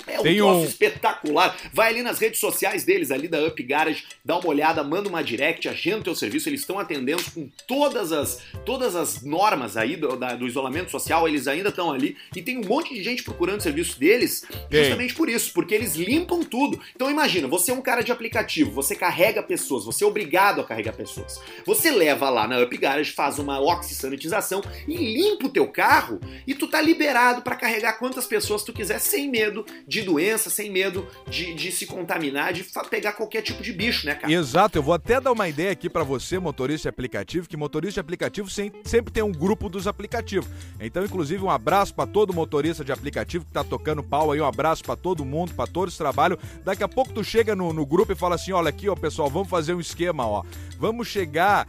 É 0.10 0.20
um 0.20 0.24
Tem 0.24 0.38
troço 0.38 0.62
um... 0.62 0.66
espetacular. 0.66 1.56
Vai 1.74 1.90
ali 1.90 2.04
nas 2.04 2.20
redes 2.20 2.40
sociais 2.40 2.84
deles, 2.84 3.12
ali 3.12 3.28
da 3.28 3.46
Up 3.46 3.62
Garage, 3.64 4.04
dá 4.24 4.38
uma 4.38 4.48
olhada, 4.48 4.84
manda 4.84 5.10
uma 5.10 5.24
direct, 5.24 5.68
agenda 5.68 6.00
o 6.00 6.04
teu 6.04 6.16
serviço. 6.16 6.50
Eles 6.50 6.62
estão 6.62 6.80
atendendo 6.80 7.24
com 7.32 7.50
todas 7.68 8.12
as, 8.12 8.42
todas 8.66 8.96
as 8.96 9.22
normas 9.24 9.78
aí 9.78 9.96
do, 9.96 10.16
da, 10.16 10.36
do 10.36 10.48
isolamento 10.48 10.92
social, 10.92 11.28
eles 11.28 11.48
ainda 11.48 11.70
estão 11.70 11.92
ali. 11.92 12.18
E 12.36 12.42
tem 12.42 12.58
um 12.58 12.68
monte 12.68 12.94
de 12.94 13.04
gente 13.04 13.24
procurando 13.24 13.60
o 13.60 13.64
serviço 13.64 14.00
deles 14.00 14.46
justamente 14.72 15.14
por 15.14 15.30
isso, 15.30 15.54
porque 15.54 15.74
eles 15.74 15.96
limpam 15.96 16.42
tudo. 16.42 16.80
Então 16.96 17.10
imagina, 17.10 17.48
você 17.48 17.72
é 17.72 17.74
um 17.74 17.82
cara 17.82 18.02
de 18.02 18.12
aplicativo, 18.12 18.72
você 18.72 18.96
carrega 18.96 19.42
pessoas, 19.44 19.86
você 19.86 20.04
é 20.04 20.08
obrigado 20.08 20.62
a 20.62 20.64
carregar 20.64 20.94
pessoas. 20.94 21.42
Você 21.66 21.92
leva 21.92 22.30
lá 22.30 22.48
na 22.48 22.60
Up 22.62 22.78
Garage, 22.78 23.12
faz 23.12 23.40
uma 23.40 23.60
oxisanitização 23.60 24.62
e 24.88 24.96
limpa 24.96 25.48
o 25.48 25.50
teu 25.50 25.68
carro 25.68 26.20
e 26.46 26.54
tu 26.54 26.68
tá 26.68 26.82
liberado 26.82 27.42
para 27.42 27.56
carregar 27.56 27.94
quantas 27.94 28.26
pessoas 28.26 28.64
tu 28.64 28.74
quiser 28.74 29.00
sem 29.00 29.30
medo 29.30 29.66
de 29.88 29.99
de 30.00 30.06
doença, 30.06 30.50
sem 30.50 30.72
medo 30.72 31.08
de, 31.28 31.54
de 31.54 31.72
se 31.72 31.86
contaminar, 31.86 32.54
de 32.54 32.66
pegar 32.90 33.14
qualquer 33.14 33.42
tipo 33.42 33.62
de 33.62 33.74
bicho, 33.74 34.06
né, 34.06 34.16
cara? 34.16 34.32
Exato, 34.32 34.78
eu 34.78 34.84
vou 34.84 34.94
até 34.94 35.20
dar 35.20 35.32
uma 35.32 35.48
ideia 35.48 35.72
aqui 35.72 35.90
para 35.90 36.04
você, 36.04 36.40
motorista 36.40 36.84
de 36.84 36.90
aplicativo, 36.90 37.48
que 37.48 37.58
motorista 37.58 37.96
de 37.96 38.00
aplicativo 38.00 38.50
sempre 38.50 39.12
tem 39.12 39.24
um 39.24 39.32
grupo 39.32 39.70
dos 39.70 39.88
aplicativos. 39.88 40.50
Então, 40.80 41.04
inclusive, 41.04 41.44
um 41.44 41.50
abraço 41.50 41.94
para 41.94 42.08
todo 42.08 42.34
motorista 42.34 42.84
de 42.84 42.92
aplicativo 42.92 43.46
que 43.46 43.52
tá 43.52 43.64
tocando 43.64 44.04
pau 44.04 44.32
aí, 44.32 44.42
um 44.42 44.46
abraço 44.46 44.84
para 44.84 44.96
todo 44.96 45.26
mundo, 45.26 45.54
para 45.54 45.68
todos 45.68 45.94
os 45.94 45.98
trabalhos. 45.98 46.40
Daqui 46.64 46.84
a 46.84 46.88
pouco 46.88 47.14
tu 47.14 47.24
chega 47.24 47.56
no, 47.56 47.74
no 47.74 47.86
grupo 47.86 48.12
e 48.12 48.16
fala 48.16 48.36
assim: 48.36 48.52
olha 48.52 48.70
aqui, 48.70 48.90
ó, 48.90 48.96
pessoal, 48.96 49.30
vamos 49.30 49.50
fazer 49.50 49.74
um 49.74 49.80
esquema, 49.80 50.26
ó. 50.26 50.44
Vamos 50.78 51.08
chegar 51.08 51.68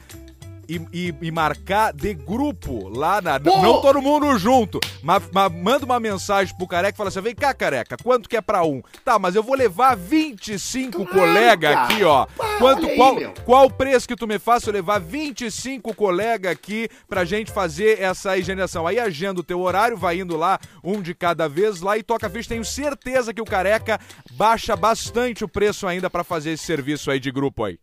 e, 0.70 0.80
e, 0.92 1.14
e, 1.20 1.30
marcar 1.32 1.92
de 1.92 2.14
grupo 2.14 2.88
lá 2.88 3.20
na. 3.20 3.40
Pô! 3.40 3.60
Não 3.60 3.80
todo 3.80 4.00
mundo 4.00 4.38
junto, 4.38 4.78
mas, 5.02 5.20
mas, 5.32 5.52
manda 5.52 5.84
uma 5.84 5.98
mensagem 5.98 6.56
pro 6.56 6.68
careca 6.68 6.94
e 6.94 6.96
fala 6.96 7.08
assim: 7.08 7.20
vem 7.20 7.34
cá, 7.34 7.52
careca, 7.52 7.96
quanto 8.00 8.28
que 8.28 8.36
é 8.36 8.40
pra 8.40 8.62
um? 8.62 8.80
Tá, 9.04 9.18
mas 9.18 9.34
eu 9.34 9.42
vou 9.42 9.56
levar 9.56 9.96
25 9.96 11.04
claro, 11.04 11.10
colega 11.10 11.70
aqui, 11.70 12.04
ó. 12.04 12.26
Quanto, 12.58 12.86
aí, 12.86 12.94
qual, 12.94 13.16
qual 13.44 13.66
o 13.66 13.70
preço 13.72 14.06
que 14.06 14.14
tu 14.14 14.28
me 14.28 14.38
faz 14.38 14.64
eu 14.64 14.72
levar 14.72 15.00
25 15.00 15.92
colega 15.92 16.52
aqui 16.52 16.88
pra 17.08 17.24
gente 17.24 17.50
fazer 17.50 18.00
essa 18.00 18.38
higienização? 18.38 18.86
Aí 18.86 19.00
agenda 19.00 19.40
o 19.40 19.44
teu 19.44 19.60
horário, 19.60 19.96
vai 19.96 20.20
indo 20.20 20.36
lá, 20.36 20.60
um 20.84 21.02
de 21.02 21.14
cada 21.14 21.48
vez 21.48 21.80
lá 21.80 21.98
e 21.98 22.02
toca 22.04 22.28
a 22.28 22.30
ficha. 22.30 22.50
Tenho 22.50 22.64
certeza 22.64 23.34
que 23.34 23.42
o 23.42 23.44
careca 23.44 23.98
baixa 24.32 24.76
bastante 24.76 25.42
o 25.42 25.48
preço 25.48 25.86
ainda 25.88 26.08
para 26.08 26.22
fazer 26.22 26.52
esse 26.52 26.64
serviço 26.64 27.10
aí 27.10 27.18
de 27.18 27.32
grupo 27.32 27.64
aí. 27.64 27.78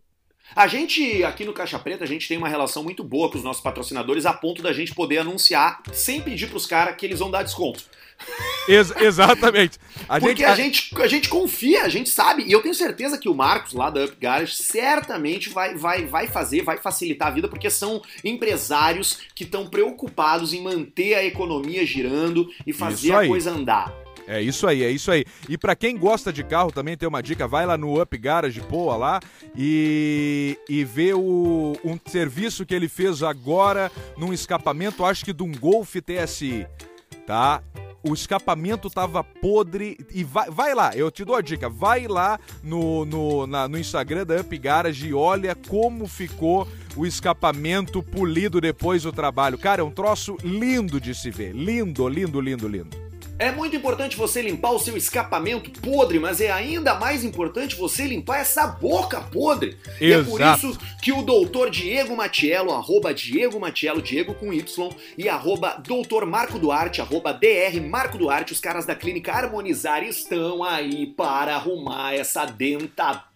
A 0.55 0.67
gente, 0.67 1.23
aqui 1.23 1.45
no 1.45 1.53
Caixa 1.53 1.77
Preta, 1.77 2.03
a 2.03 2.07
gente 2.07 2.27
tem 2.27 2.38
uma 2.38 2.49
relação 2.49 2.83
muito 2.83 3.03
boa 3.03 3.29
com 3.29 3.38
os 3.38 3.43
nossos 3.43 3.62
patrocinadores, 3.62 4.25
a 4.25 4.33
ponto 4.33 4.62
da 4.62 4.73
gente 4.73 4.93
poder 4.93 5.19
anunciar 5.19 5.81
sem 5.91 6.21
pedir 6.21 6.47
pros 6.47 6.65
caras 6.65 6.95
que 6.95 7.05
eles 7.05 7.19
vão 7.19 7.29
dar 7.29 7.43
desconto. 7.43 7.83
Ex 8.67 8.91
exatamente. 8.99 9.77
A 10.10 10.19
Porque 10.19 10.38
gente, 10.38 10.45
a... 10.45 10.51
a... 10.51 10.55
gente, 10.55 11.01
a 11.01 11.07
gente 11.07 11.29
confia, 11.29 11.83
a 11.83 11.89
gente 11.89 12.10
sabe, 12.10 12.43
e 12.43 12.51
eu 12.51 12.62
tenho 12.62 12.73
certeza 12.73 13.17
que 13.17 13.29
o 13.29 13.36
Marcos, 13.36 13.73
lá 13.73 13.89
da 13.89 14.05
Up 14.05 14.15
Garage, 14.19 14.55
certamente 14.55 15.49
vai, 15.49 15.75
vai, 15.75 16.05
vai 16.05 16.27
fazer, 16.27 16.63
vai 16.63 16.77
facilitar 16.77 17.27
a 17.27 17.31
vida, 17.31 17.47
porque 17.47 17.69
são 17.69 18.01
empresários 18.23 19.19
que 19.36 19.43
estão 19.43 19.67
preocupados 19.67 20.53
em 20.53 20.62
manter 20.62 21.13
a 21.15 21.23
economia 21.23 21.86
girando 21.86 22.49
e 22.65 22.73
fazer 22.73 23.13
a 23.13 23.27
coisa 23.27 23.51
andar. 23.51 24.07
É 24.28 24.42
isso 24.42 24.68
aí, 24.68 24.84
é 24.84 24.92
isso 24.92 25.10
aí. 25.10 25.24
E 25.48 25.58
para 25.58 25.76
quem 25.76 25.98
gosta 25.98 26.34
de 26.34 26.44
carro 26.44 26.72
também 26.72 26.98
tem 26.98 27.08
uma 27.08 27.24
dica, 27.24 27.48
vai 27.48 27.66
lá 27.66 27.78
no 27.78 28.02
Up 28.02 28.18
Garage 28.18 28.60
Poa 28.62 28.98
lá 28.98 29.20
e, 29.56 30.60
e 30.68 30.84
vê 30.84 31.13
o, 31.13 31.74
um 31.84 31.98
serviço 32.06 32.66
que 32.66 32.76
ele 32.76 32.90
fez 32.90 33.24
agora 33.24 33.90
num 34.18 34.34
escapamento, 34.34 35.06
acho 35.06 35.24
que 35.24 35.32
de 35.32 35.44
um 35.44 35.52
Golf 35.52 35.96
TSI, 35.96 36.68
tá? 37.26 37.63
o 38.04 38.13
escapamento 38.13 38.90
tava 38.90 39.24
podre 39.24 39.98
e 40.13 40.24
vai, 40.24 40.50
vai 40.50 40.74
lá, 40.74 40.96
eu 40.96 41.12
te 41.12 41.26
dou 41.26 41.36
a 41.36 41.42
dica, 41.42 41.70
vai 41.70 42.08
lá 42.08 42.40
no, 42.63 43.06
no, 43.06 43.48
na, 43.48 43.68
no 43.68 43.78
Instagram 43.78 44.26
da 44.26 44.40
Up 44.40 44.58
Garage 44.58 45.08
e 45.08 45.13
olha 45.13 45.56
como 45.56 46.08
ficou 46.08 46.68
o 46.96 47.06
escapamento 47.06 48.02
polido 48.02 48.62
depois 48.62 49.04
do 49.04 49.12
trabalho. 49.12 49.58
Cara, 49.58 49.82
é 49.82 49.84
um 49.84 49.92
troço 49.92 50.38
lindo 50.44 51.00
de 51.00 51.13
se 51.13 51.30
ver, 51.30 51.54
lindo, 51.54 52.08
lindo, 52.08 52.40
lindo, 52.40 52.68
lindo. 52.68 53.07
É 53.39 53.52
muito 53.52 53.76
importante 53.76 54.17
você 54.17 54.41
limpar 54.41 54.71
o 54.71 54.80
seu 54.80 54.97
escapamento 54.97 55.69
podre, 55.80 56.17
mas 56.17 56.41
é 56.41 56.52
ainda 56.52 56.95
mais 56.95 57.23
importante 57.23 57.76
você 57.76 58.08
limpar 58.08 58.39
essa 58.39 58.65
boca 58.65 59.21
podre. 59.21 59.78
Exato. 60.00 60.02
E 60.02 60.12
é 60.12 60.23
por 60.23 60.41
isso 60.41 60.80
que 61.04 61.12
o 61.12 61.21
doutor 61.21 61.69
Diego 61.69 62.15
Matiello, 62.15 62.71
arroba 62.71 63.13
Diego 63.13 63.60
Matiello, 63.60 64.02
Diego 64.02 64.34
com 64.34 64.52
Y, 64.52 64.89
e 65.15 65.30
arroba 65.30 65.80
doutor 65.88 66.26
Marco 66.26 66.58
Duarte, 66.58 67.00
arroba 67.00 67.32
DR 67.32 67.80
Marco 67.80 68.17
Duarte, 68.17 68.54
os 68.54 68.60
caras 68.60 68.88
da 68.88 68.95
clínica 68.95 69.32
Harmonizar 69.32 70.04
estão 70.04 70.63
aí 70.63 71.06
para 71.06 71.56
arrumar 71.56 72.15
essa 72.15 72.43
dentadura. 72.43 73.27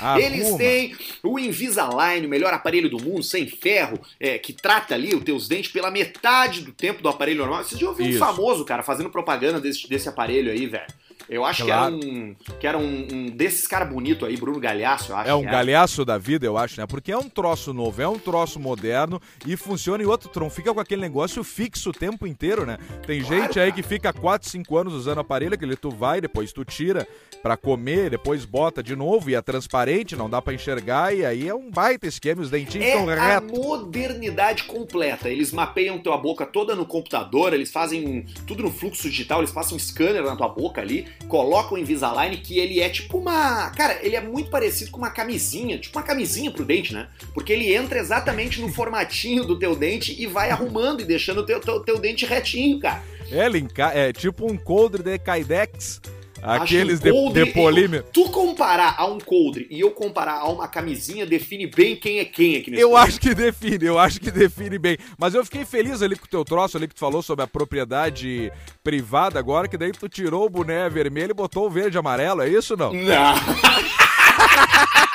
Arruma. 0.00 0.20
Eles 0.20 0.54
têm 0.56 0.96
o 1.22 1.38
Invisalign, 1.38 2.26
o 2.26 2.30
melhor 2.30 2.52
aparelho 2.52 2.90
do 2.90 3.00
mundo, 3.00 3.22
sem 3.22 3.46
ferro, 3.46 4.00
é, 4.18 4.38
que 4.38 4.52
trata 4.52 4.94
ali 4.94 5.14
os 5.14 5.22
teus 5.22 5.46
dentes 5.46 5.70
pela 5.70 5.90
metade 5.90 6.62
do 6.62 6.72
tempo 6.72 7.00
do 7.00 7.08
aparelho 7.08 7.38
normal. 7.38 7.62
Vocês 7.62 7.80
já 7.80 7.88
ouviram 7.88 8.16
um 8.16 8.18
famoso, 8.18 8.64
cara, 8.64 8.82
fazendo 8.82 9.04
fazendo 9.04 9.10
propaganda 9.10 9.60
desse, 9.60 9.88
desse 9.88 10.08
aparelho 10.08 10.50
aí, 10.50 10.66
velho. 10.66 10.86
Eu 11.28 11.44
acho 11.44 11.64
Claro. 11.64 11.98
que 11.98 12.04
era 12.06 12.14
um, 12.14 12.34
que 12.60 12.66
era 12.66 12.78
um, 12.78 13.06
um 13.12 13.26
desses 13.30 13.66
caras 13.66 13.88
bonitos 13.88 14.28
aí, 14.28 14.36
Bruno 14.36 14.60
Galhaço, 14.60 15.12
eu 15.12 15.16
acho. 15.16 15.30
É 15.30 15.34
um 15.34 15.42
que 15.44 15.50
galhaço 15.50 16.04
da 16.04 16.18
vida, 16.18 16.44
eu 16.46 16.58
acho, 16.58 16.80
né? 16.80 16.86
Porque 16.86 17.10
é 17.12 17.16
um 17.18 17.28
troço 17.28 17.72
novo, 17.72 18.00
é 18.02 18.08
um 18.08 18.18
troço 18.18 18.60
moderno 18.60 19.20
e 19.46 19.56
funciona 19.56 20.02
e 20.02 20.06
outro 20.06 20.28
tron 20.28 20.50
fica 20.50 20.72
com 20.72 20.80
aquele 20.80 21.00
negócio 21.02 21.42
fixo 21.42 21.90
o 21.90 21.92
tempo 21.92 22.26
inteiro, 22.26 22.66
né? 22.66 22.78
Tem 23.06 23.22
Claro, 23.22 23.42
gente 23.42 23.58
aí 23.60 23.70
cara. 23.70 23.82
que 23.82 23.86
fica 23.88 24.12
4, 24.12 24.48
5 24.48 24.76
anos 24.76 24.92
usando 24.94 25.18
aparelho, 25.20 25.54
aquele 25.54 25.76
tu 25.76 25.90
vai, 25.90 26.20
depois 26.20 26.52
tu 26.52 26.64
tira 26.64 27.06
pra 27.42 27.56
comer, 27.56 28.10
depois 28.10 28.44
bota 28.44 28.82
de 28.82 28.96
novo 28.96 29.28
e 29.30 29.34
é 29.34 29.40
transparente, 29.42 30.16
não 30.16 30.28
dá 30.30 30.40
pra 30.40 30.54
enxergar 30.54 31.14
e 31.14 31.24
aí 31.24 31.46
é 31.48 31.54
um 31.54 31.70
baita 31.70 32.06
esquema, 32.06 32.40
os 32.42 32.50
dentinhos 32.50 32.86
É 32.86 32.90
estão 32.96 33.08
a 33.08 33.14
retos. 33.14 33.50
modernidade 33.58 34.64
completa. 34.64 35.28
Eles 35.28 35.52
mapeiam 35.52 35.98
tua 35.98 36.16
boca 36.16 36.46
toda 36.46 36.74
no 36.74 36.86
computador, 36.86 37.52
eles 37.52 37.70
fazem 37.70 38.06
um- 38.06 38.24
tudo 38.46 38.62
no 38.62 38.70
fluxo 38.70 39.08
digital, 39.10 39.40
eles 39.40 39.52
passam 39.52 39.76
um 39.76 39.78
scanner 39.80 40.22
na 40.22 40.36
tua 40.36 40.48
boca 40.48 40.80
ali, 40.80 41.06
colocam 41.28 41.76
o 41.76 41.80
Invisalign 41.80 42.36
que 42.36 42.58
ele 42.58 42.80
é 42.80 42.88
tipo 42.88 43.18
uma. 43.18 43.70
Cara, 43.70 43.98
ele 44.02 44.16
é 44.16 44.20
muito 44.20 44.50
parecido 44.50 44.90
com 44.90 44.98
uma 44.98 45.10
camisinha, 45.10 45.78
tipo 45.78 45.98
uma 45.98 46.04
camisinha 46.04 46.50
pro 46.50 46.64
dente, 46.64 46.92
né? 46.92 47.08
Porque 47.32 47.52
ele 47.52 47.74
entra 47.74 47.98
exatamente 47.98 48.60
no 48.60 48.72
formatinho 48.72 49.44
do 49.44 49.58
teu 49.58 49.74
dente 49.74 50.14
e 50.20 50.26
vai 50.26 50.50
arrumando 50.50 51.00
e 51.00 51.04
deixando 51.04 51.40
o 51.40 51.46
teu, 51.46 51.60
teu, 51.60 51.80
teu 51.80 51.98
dente 51.98 52.26
retinho, 52.26 52.78
cara. 52.78 53.02
É, 53.30 54.08
é 54.08 54.12
tipo 54.12 54.50
um 54.50 54.56
coldre 54.56 55.02
de 55.02 55.18
Kydex, 55.18 56.00
aqueles 56.44 56.98
que 57.00 57.04
de, 57.06 57.10
um 57.12 57.14
coldre- 57.14 57.44
de 57.44 57.52
polímero. 57.52 58.04
Tu 58.12 58.24
comparar 58.30 58.94
a 58.98 59.06
um 59.06 59.18
coldre 59.18 59.66
e 59.70 59.80
eu 59.80 59.90
comparar 59.90 60.40
a 60.40 60.48
uma 60.48 60.68
camisinha 60.68 61.24
define 61.26 61.66
bem 61.66 61.96
quem 61.96 62.18
é 62.18 62.24
quem 62.24 62.56
aqui 62.56 62.70
nesse 62.70 62.82
Eu 62.82 62.96
acho 62.96 63.20
que 63.20 63.34
define, 63.34 63.84
eu 63.86 63.98
acho 63.98 64.20
que 64.20 64.30
define 64.30 64.78
bem. 64.78 64.96
Mas 65.18 65.34
eu 65.34 65.44
fiquei 65.44 65.64
feliz 65.64 66.02
ali 66.02 66.16
com 66.16 66.24
o 66.26 66.28
teu 66.28 66.44
troço 66.44 66.76
ali 66.76 66.86
que 66.88 66.94
tu 66.94 67.00
falou 67.00 67.22
sobre 67.22 67.44
a 67.44 67.48
propriedade 67.48 68.52
privada 68.82 69.38
agora, 69.38 69.66
que 69.68 69.76
daí 69.78 69.92
tu 69.92 70.08
tirou 70.08 70.44
o 70.46 70.50
boné 70.50 70.88
vermelho 70.88 71.30
e 71.30 71.34
botou 71.34 71.66
o 71.66 71.70
verde 71.70 71.96
e 71.96 71.98
amarelo, 71.98 72.42
é 72.42 72.48
isso 72.48 72.74
ou 72.74 72.78
não? 72.78 72.92
Não. 72.92 73.34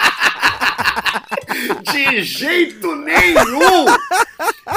De 1.91 2.21
jeito 2.23 2.95
nenhum! 2.95 3.85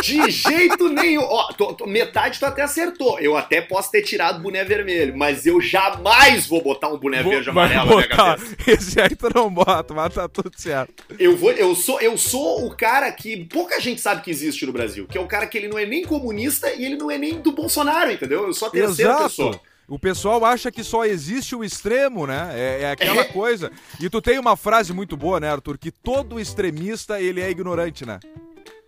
De 0.03 0.31
jeito 0.31 0.89
nenhum! 0.89 1.23
Ó, 1.23 1.53
tô- 1.53 1.75
tô- 1.75 1.87
metade 1.87 2.39
tu 2.39 2.47
até 2.47 2.63
acertou. 2.63 3.19
Eu 3.21 3.37
até 3.37 3.61
posso 3.61 3.91
ter 3.91 4.03
tirado 4.03 4.39
o 4.39 4.43
boné 4.43 4.65
vermelho, 4.65 5.17
mas 5.17 5.47
eu 5.47 5.61
jamais 5.61 6.47
vou 6.47 6.63
botar 6.63 6.89
um 6.89 6.97
boné 6.99 7.23
verde 7.23 7.49
e 7.49 7.53
Vai 7.53 7.67
amarelo 7.75 7.91
na 7.91 7.97
minha 7.97 8.09
cabeça. 8.09 8.57
Esse 8.67 9.01
aí 9.01 9.15
tu 9.15 9.29
não 9.35 9.53
bota, 9.53 9.93
mas 9.95 10.15
tá 10.15 10.29
tudo 10.29 10.53
certo. 10.57 11.05
Eu, 11.19 11.37
vou, 11.37 11.53
eu, 11.53 11.75
sou, 11.75 12.01
eu 12.01 12.17
sou 12.17 12.67
o 12.67 12.75
cara 12.75 13.11
que 13.13 13.45
pouca 13.45 13.81
gente 13.81 14.01
sabe 14.01 14.23
que 14.23 14.31
existe 14.31 14.65
no 14.67 14.73
Brasil. 14.73 15.07
Que 15.07 15.19
é 15.19 15.21
o 15.21 15.27
cara 15.27 15.47
que 15.47 15.59
ele 15.59 15.69
não 15.69 15.79
é 15.79 15.85
nem 15.87 16.05
comunista 16.05 16.73
e 16.73 16.85
ele 16.85 16.97
não 16.97 17.11
é 17.11 17.19
nem 17.19 17.41
do 17.41 17.53
Bolsonaro, 17.53 18.11
entendeu? 18.11 18.47
Eu 18.47 18.53
sou 18.55 18.69
a 18.69 18.71
terceira 18.71 19.15
pessoa. 19.17 19.61
O 19.93 19.99
pessoal 19.99 20.43
acha 20.43 20.73
que 20.73 20.83
só 20.83 21.05
existe 21.05 21.55
o 21.55 21.63
extremo, 21.63 22.27
né? 22.27 22.51
É, 22.55 22.83
é 22.85 22.91
aquela 22.93 23.27
coisa. 23.27 23.71
E 24.01 24.09
tu 24.09 24.23
tem 24.23 24.39
uma 24.39 24.57
frase 24.57 24.91
muito 24.91 25.19
boa, 25.19 25.39
né, 25.39 25.51
Arthur? 25.51 25.77
Que 25.77 25.91
todo 25.91 26.41
extremista, 26.41 27.21
ele 27.21 27.43
é 27.43 27.51
ignorante, 27.51 28.07
né? 28.07 28.19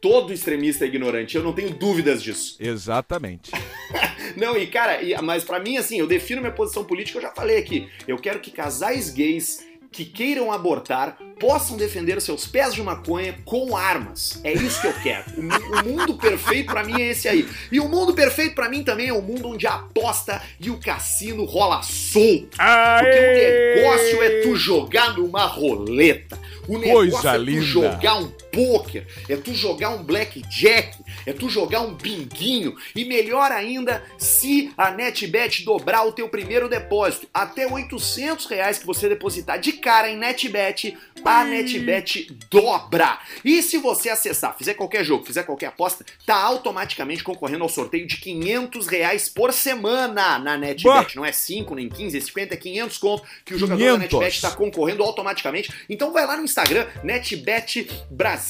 Todo 0.00 0.32
extremista 0.32 0.82
é 0.82 0.88
ignorante, 0.88 1.36
eu 1.36 1.42
não 1.42 1.52
tenho 1.52 1.74
dúvidas 1.74 2.22
disso. 2.22 2.56
Exatamente. 2.58 3.50
Não, 4.34 4.56
e 4.56 4.66
cara, 4.66 4.98
mas 5.22 5.44
pra 5.44 5.60
mim, 5.60 5.76
assim, 5.76 5.98
eu 5.98 6.06
defino 6.06 6.40
minha 6.40 6.52
posição 6.52 6.84
política, 6.84 7.18
eu 7.18 7.22
já 7.22 7.30
falei 7.30 7.58
aqui. 7.58 7.88
Eu 8.08 8.18
quero 8.18 8.40
que 8.40 8.50
casais 8.50 9.10
gays 9.10 9.64
que 9.94 10.04
queiram 10.04 10.50
abortar 10.50 11.16
possam 11.38 11.76
defender 11.76 12.20
seus 12.20 12.46
pés 12.46 12.74
de 12.74 12.82
maconha 12.82 13.36
com 13.44 13.76
armas. 13.76 14.40
É 14.42 14.52
isso 14.52 14.80
que 14.80 14.86
eu 14.88 14.94
quero. 15.02 15.24
O, 15.36 15.40
o 15.40 15.84
mundo 15.84 16.14
perfeito 16.14 16.72
pra 16.72 16.82
mim 16.82 17.00
é 17.00 17.10
esse 17.10 17.28
aí. 17.28 17.48
E 17.70 17.78
o 17.78 17.88
mundo 17.88 18.12
perfeito 18.12 18.54
pra 18.54 18.68
mim 18.68 18.82
também 18.82 19.08
é 19.08 19.12
o 19.12 19.22
mundo 19.22 19.48
onde 19.48 19.66
a 19.66 19.74
aposta 19.74 20.42
e 20.60 20.68
o 20.70 20.78
cassino 20.78 21.44
rola 21.44 21.80
solto. 21.82 22.56
Porque 22.56 23.76
o 23.76 23.82
negócio 23.82 24.22
é 24.22 24.40
tu 24.42 24.56
jogar 24.56 25.16
numa 25.16 25.44
roleta. 25.46 26.38
O 26.66 26.78
negócio 26.78 27.10
Coisa 27.12 27.30
é 27.30 27.38
tu 27.38 27.44
linda. 27.44 27.62
jogar 27.62 28.16
um 28.16 28.32
pôquer, 28.54 29.06
é 29.28 29.36
tu 29.36 29.52
jogar 29.54 29.90
um 29.90 30.02
blackjack, 30.02 30.96
é 31.26 31.32
tu 31.32 31.48
jogar 31.48 31.80
um 31.80 31.94
binguinho 31.94 32.76
e 32.94 33.04
melhor 33.04 33.50
ainda 33.50 34.02
se 34.18 34.72
a 34.76 34.90
NetBet 34.90 35.64
dobrar 35.64 36.06
o 36.06 36.12
teu 36.12 36.28
primeiro 36.28 36.68
depósito 36.68 37.28
até 37.32 37.66
800 37.66 38.46
reais 38.46 38.78
que 38.78 38.86
você 38.86 39.08
depositar 39.08 39.58
de 39.58 39.72
cara 39.72 40.08
em 40.08 40.16
NetBet, 40.16 40.96
a 41.24 41.44
NetBet 41.44 42.36
dobra. 42.50 43.18
E 43.44 43.62
se 43.62 43.78
você 43.78 44.10
acessar, 44.10 44.56
fizer 44.56 44.74
qualquer 44.74 45.04
jogo, 45.04 45.24
fizer 45.24 45.42
qualquer 45.42 45.66
aposta, 45.66 46.04
tá 46.24 46.36
automaticamente 46.36 47.24
concorrendo 47.24 47.64
ao 47.64 47.68
sorteio 47.68 48.06
de 48.06 48.16
500 48.18 48.86
reais 48.86 49.28
por 49.28 49.52
semana 49.52 50.38
na 50.38 50.56
NetBet. 50.56 50.84
Bah. 50.84 51.06
Não 51.16 51.24
é 51.24 51.32
5, 51.32 51.74
nem 51.74 51.88
15, 51.88 52.16
é 52.16 52.20
50, 52.20 52.54
é 52.54 52.56
500 52.56 52.98
conto 52.98 53.24
que 53.44 53.54
o 53.54 53.58
jogador 53.58 53.78
500. 53.78 53.98
da 53.98 54.18
NetBet 54.18 54.40
tá 54.40 54.50
concorrendo 54.50 55.02
automaticamente. 55.02 55.72
Então 55.88 56.12
vai 56.12 56.26
lá 56.26 56.36
no 56.36 56.44
Instagram, 56.44 56.86
NetBet 57.02 57.90
Brasil, 58.10 58.43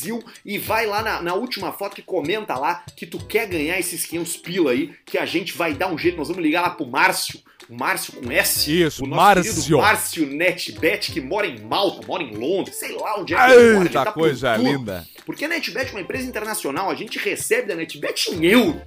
e 0.44 0.58
vai 0.58 0.86
lá 0.86 1.02
na, 1.02 1.22
na 1.22 1.34
última 1.34 1.72
foto 1.72 1.96
que 1.96 2.02
comenta 2.02 2.56
lá 2.56 2.84
que 2.96 3.06
tu 3.06 3.18
quer 3.18 3.46
ganhar 3.46 3.78
esses 3.78 4.04
500 4.06 4.36
pila 4.38 4.70
aí, 4.72 4.94
que 5.04 5.18
a 5.18 5.26
gente 5.26 5.52
vai 5.56 5.74
dar 5.74 5.88
um 5.88 5.98
jeito. 5.98 6.16
Nós 6.16 6.28
vamos 6.28 6.42
ligar 6.42 6.62
lá 6.62 6.70
pro 6.70 6.86
Márcio, 6.86 7.40
Márcio 7.68 8.14
com 8.14 8.30
S. 8.30 8.82
Isso, 8.82 9.04
o 9.04 9.06
nosso 9.06 9.20
Márcio. 9.20 9.78
Márcio 9.78 10.26
NetBet, 10.26 11.12
que 11.12 11.20
mora 11.20 11.46
em 11.46 11.60
Malta, 11.60 12.06
mora 12.06 12.22
em 12.22 12.34
Londres, 12.34 12.76
sei 12.76 12.92
lá 12.92 13.18
onde 13.18 13.34
é 13.34 13.36
que 13.36 13.52
ele 13.52 13.72
mora. 13.72 13.84
ele 13.84 13.88
tá 13.88 14.04
por 14.06 14.14
coisa 14.14 14.56
tudo. 14.56 14.68
linda. 14.68 15.06
Porque 15.24 15.44
a 15.44 15.48
NetBet 15.48 15.88
é 15.88 15.92
uma 15.92 16.00
empresa 16.00 16.26
internacional, 16.26 16.90
a 16.90 16.94
gente 16.94 17.18
recebe 17.18 17.68
da 17.68 17.74
NetBet 17.74 18.34
em 18.34 18.44
euro. 18.44 18.82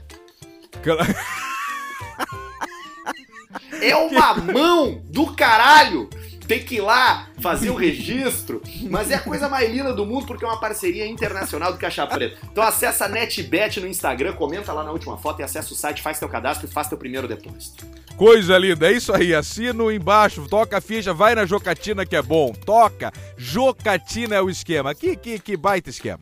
É 3.82 3.96
uma 3.96 4.34
mão 4.54 5.02
do 5.06 5.34
caralho 5.34 6.10
ter 6.48 6.60
que 6.60 6.76
ir 6.76 6.82
lá 6.82 7.28
fazer 7.40 7.70
o 7.70 7.76
registro, 7.76 8.62
mas 8.90 9.12
é 9.12 9.16
a 9.16 9.20
coisa 9.20 9.50
mais 9.50 9.70
linda 9.70 9.94
do 9.94 10.06
mundo 10.06 10.26
porque 10.26 10.46
é 10.46 10.48
uma 10.48 10.60
parceria 10.60 11.06
internacional 11.06 11.74
do 11.74 11.78
Caixa 11.78 12.08
Preta. 12.08 12.38
Então 12.52 12.64
acessa 12.64 13.06
a 13.06 13.10
NetBet 13.10 13.80
no 13.82 13.88
Instagram, 13.88 14.34
comenta 14.34 14.72
lá 14.72 14.84
na 14.84 14.92
última 14.92 15.18
foto 15.18 15.42
e 15.42 15.44
acessa 15.44 15.74
o 15.74 15.76
site, 15.76 16.02
faz 16.02 16.20
teu 16.20 16.30
cadastro 16.30 16.68
e 16.68 16.72
faz 16.72 16.88
teu 16.88 16.98
primeiro 16.98 17.28
depósito. 17.28 17.86
Coisa 18.16 18.58
linda, 18.58 18.90
é 18.90 18.94
isso 18.94 19.14
aí. 19.14 19.36
Assino 19.36 19.92
embaixo, 19.92 20.48
toca 20.50 20.78
a 20.78 20.82
ficha, 20.82 21.14
vai 21.14 21.36
na 21.36 21.46
Jocatina 21.46 22.04
que 22.04 22.16
é 22.16 22.22
bom. 22.22 22.52
Toca. 22.52 23.12
Jocatina 23.38 24.36
é 24.36 24.42
o 24.42 24.50
esquema. 24.50 24.96
Que, 24.96 25.16
que, 25.16 25.38
que 25.38 25.56
baita 25.56 25.92
esquema. 25.92 26.22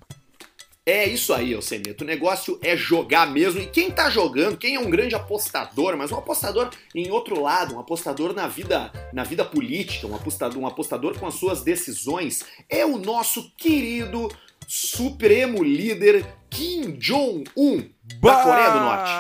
É 0.88 1.08
isso 1.08 1.34
aí, 1.34 1.52
Alceneto. 1.52 2.04
O 2.04 2.08
negócio 2.08 2.60
é 2.62 2.78
jogar 2.78 3.26
mesmo. 3.26 3.60
E 3.60 3.66
quem 3.66 3.90
tá 3.90 4.08
jogando, 4.08 4.56
quem 4.56 4.76
é 4.76 4.80
um 4.80 4.90
grande 4.90 5.16
apostador, 5.16 5.98
mas 5.98 6.12
um 6.12 6.18
apostador 6.18 6.70
em 6.94 7.10
outro 7.10 7.42
lado, 7.42 7.76
um 7.76 7.80
apostador 7.80 8.34
na 8.34 8.48
vida, 8.48 8.92
na 9.12 9.24
vida 9.24 9.44
política, 9.44 10.06
um 10.06 10.16
apostador, 10.16 10.62
um 10.62 10.68
apostador 10.68 11.18
com 11.18 11.26
as 11.26 11.34
suas 11.34 11.64
decisões, 11.64 12.46
é 12.70 12.86
o 12.86 13.00
nosso 13.00 13.52
querido 13.58 14.30
supremo 14.68 15.64
líder 15.64 16.24
Kim 16.52 16.92
Jong-un 17.00 17.90
da 18.22 18.44
Coreia 18.44 18.72
do 18.72 18.80
Norte. 18.80 19.12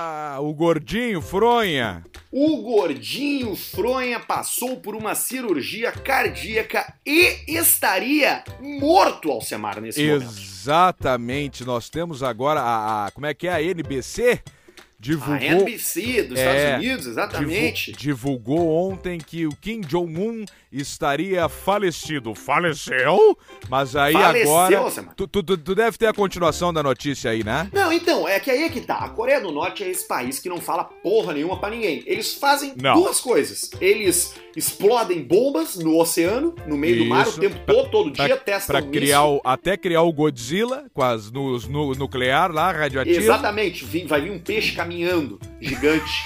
O 0.41 0.53
gordinho, 0.53 1.19
fronha. 1.19 2.03
O 2.37 2.57
gordinho 2.57 3.55
Fronha 3.55 4.19
passou 4.19 4.75
por 4.75 4.93
uma 4.93 5.15
cirurgia 5.15 5.89
cardíaca 5.93 6.93
e 7.05 7.45
estaria 7.47 8.43
morto, 8.59 9.31
Alcemar, 9.31 9.79
nesse 9.79 10.05
momento. 10.05 10.23
Exatamente. 10.31 11.63
Nós 11.63 11.89
temos 11.89 12.21
agora 12.21 12.59
a, 12.59 13.05
a- 13.05 13.11
Como 13.11 13.25
é 13.25 13.33
que 13.33 13.47
é? 13.47 13.53
A 13.53 13.61
NBC? 13.63 14.41
A 14.45 14.55
Divulgou. 14.99 15.37
NBC 15.37 16.23
dos 16.23 16.39
É, 16.39 16.41
Estados 16.55 16.83
Unidos, 16.85 17.07
exatamente. 17.07 17.85
divu- 17.91 17.97
divulgou 17.99 18.91
ontem 18.91 19.17
que 19.19 19.45
o 19.45 19.55
Kim 19.55 19.79
Jong-un 19.81 20.43
estaria 20.79 21.47
falecido. 21.49 22.33
Faleceu? 22.35 23.37
Mas 23.69 23.95
aí 23.95 24.13
Faleceu, 24.13 24.57
agora. 24.57 25.13
Tu, 25.15 25.27
tu, 25.27 25.43
tu- 25.43 25.75
deve 25.75 25.97
ter 25.97 26.07
a 26.07 26.13
continuação 26.13 26.73
da 26.73 26.81
notícia 26.83 27.31
aí, 27.31 27.43
né? 27.43 27.69
Não, 27.73 27.91
então, 27.91 28.27
é 28.27 28.39
que 28.39 28.49
aí 28.51 28.63
é 28.63 28.69
que 28.69 28.81
tá. 28.81 28.95
A 28.97 29.09
Coreia 29.09 29.39
do 29.41 29.51
Norte 29.51 29.83
é 29.83 29.89
esse 29.89 30.07
país 30.07 30.39
que 30.39 30.49
não 30.49 30.57
fala 30.59 30.83
porra 30.83 31.33
nenhuma 31.33 31.57
pra 31.59 31.69
ninguém. 31.69 32.03
Eles 32.05 32.33
fazem 32.33 32.73
Não. 32.81 32.95
duas 32.95 33.19
coisas. 33.19 33.69
Eles 33.79 34.33
explodem 34.55 35.21
bombas 35.21 35.75
no 35.75 35.97
oceano, 35.99 36.55
no 36.65 36.77
meio 36.77 36.99
do 36.99 37.05
mar, 37.05 37.25
o 37.25 37.29
Isso. 37.29 37.39
tempo 37.39 37.57
todo, 37.65 37.89
todo 37.91 38.11
Pra- 38.13 38.25
dia, 38.25 38.37
testam 38.37 38.73
Pra 38.73 38.79
isso. 38.79 38.89
criar 38.91 39.25
o, 39.25 39.41
até 39.43 39.75
criar 39.75 40.01
o 40.03 40.13
Godzilla 40.13 40.85
com 40.93 41.01
as 41.03 41.29
no, 41.29 41.57
no- 41.59 41.93
nuclear 41.95 42.51
lá, 42.51 42.71
radioativo. 42.71 43.17
Exatamente, 43.19 43.83
vai 44.05 44.21
vir 44.21 44.31
um 44.31 44.39
peixe 44.39 44.73
caminhando, 44.73 45.39
gigante. 45.65 46.23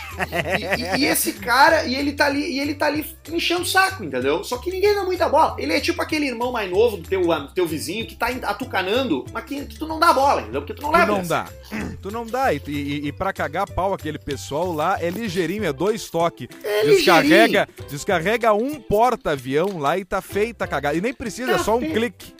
E, 0.60 0.98
e- 0.98 1.00
e 1.02 1.06
esse 1.06 1.34
cara, 1.34 1.86
e 1.86 1.96
ele 1.96 2.14
tá 2.14 2.26
ali, 2.26 2.42
e 2.56 2.60
ele 2.60 2.76
tá 2.76 2.88
ali 2.88 3.06
enchendo 3.32 3.62
o 3.62 3.66
saco, 3.66 4.04
entendeu? 4.04 4.44
Só 4.44 4.58
que 4.58 4.72
ninguém 4.72 4.94
dá 4.96 5.04
muita 5.04 5.30
bola. 5.30 5.56
Ele 5.58 5.74
é 5.74 5.80
tipo 5.80 6.02
aquele 6.02 6.28
irmão 6.28 6.52
mais 6.52 6.70
novo 6.70 6.98
do 6.98 7.08
teu, 7.08 7.22
do 7.22 7.54
teu 7.54 7.66
vizinho 7.68 8.06
que 8.06 8.16
tá 8.16 8.28
atucanando, 8.44 9.26
mas 9.32 9.44
que, 9.46 9.66
que 9.66 9.78
tu 9.80 9.88
não 9.88 10.00
dá 10.00 10.12
bola, 10.14 10.42
entendeu? 10.42 10.62
Porque 10.62 10.74
tu 10.74 10.82
não 10.82 10.92
Tu 10.92 10.98
leva. 10.98 11.12
não 11.12 11.20
essa. 11.20 11.30
dá. 11.30 11.50
Tu 12.02 12.12
não 12.12 12.26
dá. 12.26 12.54
E, 12.54 12.62
e, 12.68 13.08
e 13.08 13.12
pra 13.12 13.34
cagar 13.34 13.70
pau 13.70 13.94
aquele 13.94 14.18
pessoal 14.18 14.72
lá 14.72 14.98
é 15.02 15.10
ligeirinho, 15.10 15.66
é 15.66 15.74
dois 15.74 16.10
toques. 16.10 16.48
É 16.64 16.86
descarrega, 16.86 17.68
descarrega 17.90 18.54
um 18.54 18.76
porta-avião 18.80 19.78
lá 19.80 19.98
e 19.98 20.06
tá 20.06 20.22
feita 20.22 20.66
a 20.66 20.68
cagada. 20.68 20.98
E 20.98 21.02
nem 21.02 21.14
precisa, 21.14 21.52
Tá 21.54 21.60
é 21.60 21.64
só 21.64 21.76
um 21.76 21.80
feito. 21.82 21.94
clique. 21.94 22.34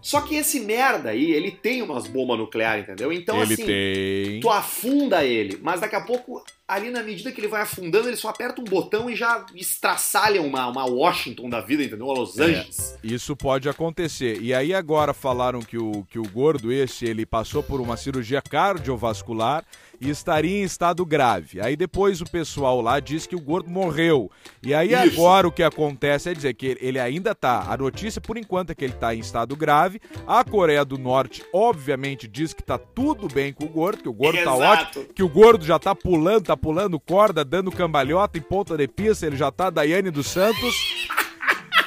Só 0.00 0.20
que 0.20 0.34
esse 0.34 0.60
merda 0.60 1.10
aí, 1.10 1.32
ele 1.32 1.50
tem 1.50 1.82
umas 1.82 2.06
bombas 2.06 2.38
nucleares, 2.38 2.84
entendeu? 2.84 3.12
Então 3.12 3.42
Ele 3.42 3.54
assim, 3.54 3.64
tem. 3.66 4.40
tu 4.40 4.48
afunda 4.50 5.24
ele, 5.24 5.58
mas 5.62 5.80
daqui 5.80 5.96
a 5.96 6.00
pouco 6.00 6.42
ali 6.68 6.90
na 6.90 7.02
medida 7.02 7.32
que 7.32 7.40
ele 7.40 7.48
vai 7.48 7.62
afundando, 7.62 8.08
ele 8.08 8.16
só 8.16 8.28
aperta 8.28 8.60
um 8.60 8.64
botão 8.64 9.08
e 9.08 9.16
já 9.16 9.46
estraçalha 9.54 10.42
uma, 10.42 10.66
uma 10.66 10.84
Washington 10.84 11.48
da 11.48 11.62
vida, 11.62 11.82
entendeu? 11.82 12.06
Uma 12.06 12.18
Los 12.18 12.38
Angeles. 12.38 12.98
É, 13.02 13.06
isso 13.06 13.34
pode 13.34 13.70
acontecer. 13.70 14.42
E 14.42 14.52
aí 14.52 14.74
agora 14.74 15.14
falaram 15.14 15.60
que 15.60 15.78
o, 15.78 16.04
que 16.10 16.18
o 16.18 16.28
gordo 16.28 16.70
esse, 16.70 17.06
ele 17.06 17.24
passou 17.24 17.62
por 17.62 17.80
uma 17.80 17.96
cirurgia 17.96 18.42
cardiovascular 18.42 19.64
e 20.00 20.10
estaria 20.10 20.60
em 20.60 20.62
estado 20.62 21.04
grave. 21.04 21.60
Aí 21.60 21.76
depois 21.76 22.20
o 22.20 22.24
pessoal 22.24 22.80
lá 22.80 23.00
diz 23.00 23.26
que 23.26 23.34
o 23.34 23.40
gordo 23.40 23.70
morreu. 23.70 24.30
E 24.62 24.74
aí 24.74 24.92
Isso. 24.92 25.20
agora 25.20 25.48
o 25.48 25.52
que 25.52 25.62
acontece 25.62 26.30
é 26.30 26.34
dizer 26.34 26.54
que 26.54 26.76
ele 26.80 26.98
ainda 26.98 27.34
tá. 27.34 27.64
A 27.68 27.76
notícia 27.76 28.20
por 28.20 28.36
enquanto 28.36 28.70
é 28.70 28.74
que 28.74 28.84
ele 28.84 28.92
tá 28.92 29.14
em 29.14 29.20
estado 29.20 29.56
grave. 29.56 30.00
A 30.26 30.44
Coreia 30.44 30.84
do 30.84 30.98
Norte 30.98 31.42
obviamente 31.52 32.28
diz 32.28 32.52
que 32.52 32.62
tá 32.62 32.78
tudo 32.78 33.26
bem 33.28 33.52
com 33.52 33.64
o 33.64 33.68
gordo, 33.68 34.02
que 34.02 34.08
o 34.08 34.12
gordo 34.12 34.38
Exato. 34.38 34.58
tá 34.58 34.72
ótimo, 34.72 35.04
que 35.14 35.22
o 35.22 35.28
gordo 35.28 35.64
já 35.64 35.78
tá 35.78 35.94
pulando, 35.94 36.44
tá 36.44 36.56
pulando 36.58 37.00
corda, 37.00 37.44
dando 37.44 37.72
cambalhota 37.72 38.36
em 38.36 38.42
ponta 38.42 38.76
de 38.76 38.86
pista, 38.86 39.26
ele 39.26 39.36
já 39.36 39.50
tá 39.50 39.70
Daiane 39.70 40.10
dos 40.10 40.26
Santos. 40.26 40.74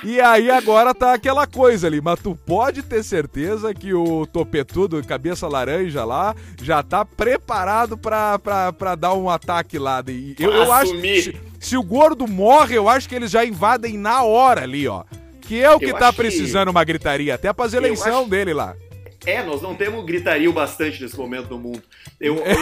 E 0.03 0.19
aí 0.19 0.49
agora 0.49 0.95
tá 0.95 1.13
aquela 1.13 1.45
coisa 1.45 1.86
ali, 1.86 2.01
mas 2.01 2.19
tu 2.19 2.36
pode 2.36 2.81
ter 2.81 3.03
certeza 3.03 3.71
que 3.71 3.93
o 3.93 4.25
topetudo, 4.25 5.03
cabeça 5.05 5.47
laranja 5.47 6.03
lá, 6.03 6.36
já 6.60 6.81
tá 6.81 7.05
preparado 7.05 7.95
pra, 7.95 8.39
pra, 8.39 8.73
pra 8.73 8.95
dar 8.95 9.13
um 9.13 9.29
ataque 9.29 9.77
lá. 9.77 10.03
E 10.07 10.36
eu, 10.39 10.51
eu 10.51 10.71
acho 10.71 10.99
que 10.99 11.21
se, 11.21 11.41
se, 11.60 11.77
o 11.77 11.84
gordo 11.84 12.27
morre, 12.27 12.75
eu 12.75 12.89
acho 12.89 13.07
que 13.07 13.13
eles 13.13 13.29
já 13.29 13.45
invadem 13.45 13.95
na 13.95 14.23
hora 14.23 14.63
ali, 14.63 14.88
ó. 14.88 15.03
Que 15.39 15.62
é 15.62 15.69
o 15.69 15.77
que 15.77 15.86
eu 15.86 15.97
tá 15.97 16.12
precisando 16.12 16.69
uma 16.69 16.84
gritaria, 16.84 17.36
até 17.36 17.53
pra 17.53 17.67
eleição 17.67 18.21
acho... 18.21 18.29
dele 18.29 18.53
lá. 18.55 18.75
É, 19.25 19.43
nós 19.43 19.62
não 19.62 19.75
temos 19.75 20.03
gritaria 20.03 20.51
bastante 20.51 21.01
nesse 21.03 21.15
momento 21.15 21.47
no 21.49 21.60
mundo. 21.60 21.84
Eu, 22.19 22.38
eu, 22.41 22.53
eu, 22.53 22.62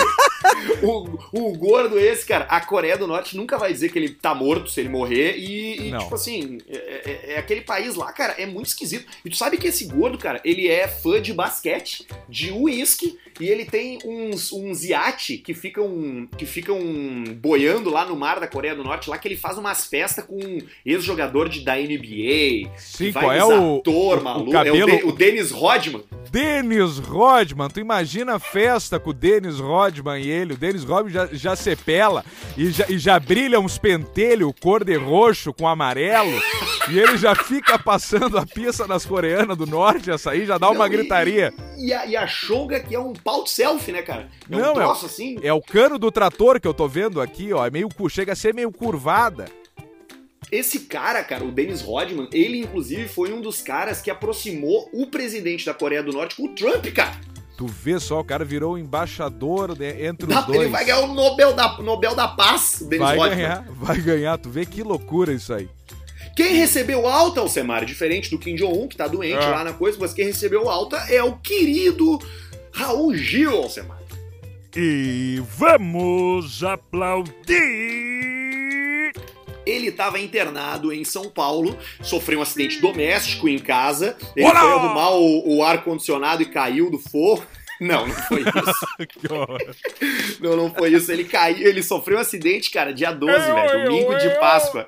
o, 0.83 1.19
o 1.31 1.57
gordo 1.57 1.99
esse, 1.99 2.25
cara, 2.25 2.45
a 2.45 2.61
Coreia 2.61 2.97
do 2.97 3.07
Norte 3.07 3.35
nunca 3.37 3.57
vai 3.57 3.71
dizer 3.71 3.91
que 3.91 3.99
ele 3.99 4.09
tá 4.09 4.33
morto 4.33 4.69
se 4.69 4.79
ele 4.79 4.89
morrer. 4.89 5.37
E, 5.37 5.89
e 5.89 5.97
tipo 5.97 6.15
assim, 6.15 6.59
é, 6.67 6.75
é, 6.75 7.33
é, 7.33 7.37
aquele 7.37 7.61
país 7.61 7.95
lá, 7.95 8.11
cara, 8.11 8.33
é 8.37 8.45
muito 8.45 8.67
esquisito. 8.67 9.05
E 9.23 9.29
tu 9.29 9.35
sabe 9.35 9.57
que 9.57 9.67
esse 9.67 9.85
gordo, 9.85 10.17
cara, 10.17 10.41
ele 10.43 10.67
é 10.67 10.87
fã 10.87 11.21
de 11.21 11.33
basquete, 11.33 12.07
de 12.27 12.51
uísque, 12.51 13.17
e 13.39 13.47
ele 13.47 13.65
tem 13.65 13.99
uns, 14.05 14.51
uns 14.51 14.83
iate 14.83 15.37
que 15.37 15.53
ficam, 15.53 16.27
que 16.37 16.45
ficam 16.45 16.79
boiando 17.37 17.89
lá 17.89 18.05
no 18.05 18.15
mar 18.15 18.39
da 18.39 18.47
Coreia 18.47 18.75
do 18.75 18.83
Norte, 18.83 19.09
lá 19.09 19.17
que 19.17 19.27
ele 19.27 19.37
faz 19.37 19.57
umas 19.57 19.85
festas 19.85 20.25
com 20.25 20.59
ex-jogador 20.85 21.49
de, 21.49 21.61
da 21.61 21.75
NBA. 21.75 22.71
Sim, 22.77 23.11
qual 23.11 23.31
é 23.31 23.43
o, 23.43 23.77
ator, 23.77 24.19
o, 24.19 24.23
maluco. 24.23 24.49
O, 24.49 24.53
cabelo... 24.53 24.89
é 24.89 25.03
o, 25.03 25.09
o 25.09 25.11
Dennis 25.11 25.51
Rodman. 25.51 26.03
Dennis 26.29 26.97
Rodman, 26.97 27.69
tu 27.69 27.79
imagina 27.79 28.35
a 28.35 28.39
festa 28.39 28.99
com 28.99 29.09
o 29.09 29.13
Dennis 29.13 29.59
Rodman 29.59 30.21
e 30.21 30.29
ele, 30.29 30.50
o 30.53 30.57
Dennis 30.57 30.83
Rodman 30.83 31.11
já, 31.11 31.27
já 31.31 31.55
sepela 31.55 32.23
e 32.57 32.71
já, 32.71 32.85
e 32.89 32.97
já 32.97 33.19
brilha 33.19 33.59
uns 33.59 33.77
pentelhos 33.77 34.53
cor 34.59 34.83
de 34.83 34.95
roxo 34.95 35.53
com 35.53 35.67
amarelo 35.67 36.31
e 36.89 36.99
ele 36.99 37.17
já 37.17 37.35
fica 37.35 37.77
passando 37.77 38.37
a 38.37 38.45
pista 38.45 38.87
nas 38.87 39.05
coreanas 39.05 39.57
do 39.57 39.65
norte, 39.65 40.09
essa 40.11 40.31
aí 40.31 40.45
já 40.45 40.57
dá 40.57 40.69
uma 40.69 40.85
Não, 40.85 40.89
gritaria. 40.89 41.53
E, 41.77 41.87
e, 41.87 41.93
a, 41.93 42.05
e 42.05 42.15
a 42.15 42.27
que 42.87 42.95
é 42.95 42.99
um 42.99 43.13
pau 43.13 43.43
de 43.43 43.49
selfie, 43.49 43.91
né, 43.91 44.01
cara? 44.01 44.29
É 44.49 44.55
Não, 44.55 44.71
um 44.71 44.73
troço 44.73 45.05
é, 45.05 45.09
assim. 45.09 45.39
É 45.41 45.53
o 45.53 45.61
cano 45.61 45.97
do 45.97 46.11
trator 46.11 46.59
que 46.59 46.67
eu 46.67 46.73
tô 46.73 46.87
vendo 46.87 47.21
aqui, 47.21 47.53
ó, 47.53 47.65
é 47.65 47.69
meio, 47.69 47.89
chega 48.09 48.33
a 48.33 48.35
ser 48.35 48.53
meio 48.53 48.71
curvada. 48.71 49.45
Esse 50.51 50.81
cara, 50.81 51.23
cara, 51.23 51.45
o 51.45 51.51
Dennis 51.51 51.81
Rodman, 51.81 52.27
ele 52.33 52.59
inclusive 52.59 53.07
foi 53.07 53.31
um 53.31 53.39
dos 53.39 53.61
caras 53.61 54.01
que 54.01 54.11
aproximou 54.11 54.89
o 54.91 55.07
presidente 55.07 55.65
da 55.65 55.73
Coreia 55.73 56.03
do 56.03 56.11
Norte 56.11 56.35
com 56.35 56.43
o 56.43 56.49
Trump, 56.53 56.85
cara. 56.87 57.17
Tu 57.57 57.67
vê 57.67 57.99
só, 57.99 58.19
o 58.19 58.23
cara 58.23 58.43
virou 58.43 58.77
embaixador 58.77 59.77
né, 59.77 60.05
entre 60.05 60.31
os 60.31 60.45
dois. 60.45 60.61
Ele 60.61 60.69
vai 60.69 60.85
ganhar 60.85 61.01
o 61.01 61.13
Nobel 61.13 61.53
da, 61.53 61.77
Nobel 61.79 62.15
da 62.15 62.27
Paz, 62.27 62.81
Dennis 62.81 63.07
vai 63.07 63.17
Rodman. 63.17 63.37
Ganhar, 63.37 63.65
vai 63.71 64.01
ganhar, 64.01 64.37
tu 64.37 64.49
vê 64.49 64.65
que 64.65 64.81
loucura 64.81 65.31
isso 65.31 65.53
aí. 65.53 65.69
Quem 66.35 66.55
recebeu 66.55 67.07
alta, 67.07 67.41
Alcemar, 67.41 67.85
diferente 67.85 68.31
do 68.31 68.39
Kim 68.39 68.55
Jong-un, 68.55 68.87
que 68.87 68.95
tá 68.95 69.07
doente 69.07 69.43
ah. 69.43 69.49
lá 69.49 69.63
na 69.63 69.73
coisa, 69.73 69.97
mas 69.99 70.13
quem 70.13 70.25
recebeu 70.25 70.69
alta 70.69 70.97
é 71.09 71.21
o 71.21 71.35
querido 71.37 72.19
Raul 72.71 73.13
Gil, 73.15 73.51
Alcemar. 73.51 73.99
E 74.75 75.43
vamos 75.57 76.63
aplaudir! 76.63 77.51
Ele 79.65 79.89
estava 79.89 80.19
internado 80.19 80.91
em 80.91 81.03
São 81.03 81.29
Paulo, 81.29 81.77
sofreu 82.01 82.39
um 82.39 82.41
acidente 82.41 82.79
doméstico 82.79 83.47
em 83.47 83.59
casa. 83.59 84.17
Ele 84.35 84.45
Olá! 84.45 84.59
foi 84.59 84.71
arrumar 84.71 85.11
o, 85.11 85.57
o 85.57 85.63
ar-condicionado 85.63 86.41
e 86.41 86.45
caiu 86.45 86.89
do 86.89 86.99
forno. 86.99 87.45
Não, 87.81 88.05
não 88.05 88.13
foi 88.13 88.41
isso. 88.41 90.37
não, 90.39 90.55
não 90.55 90.71
foi 90.71 90.93
isso. 90.93 91.11
Ele 91.11 91.23
caiu, 91.23 91.67
ele 91.67 91.81
sofreu 91.81 92.19
um 92.19 92.21
acidente, 92.21 92.69
cara, 92.69 92.93
dia 92.93 93.11
12, 93.11 93.51
velho, 93.51 93.85
domingo 93.85 94.15
de 94.19 94.29
Páscoa. 94.39 94.87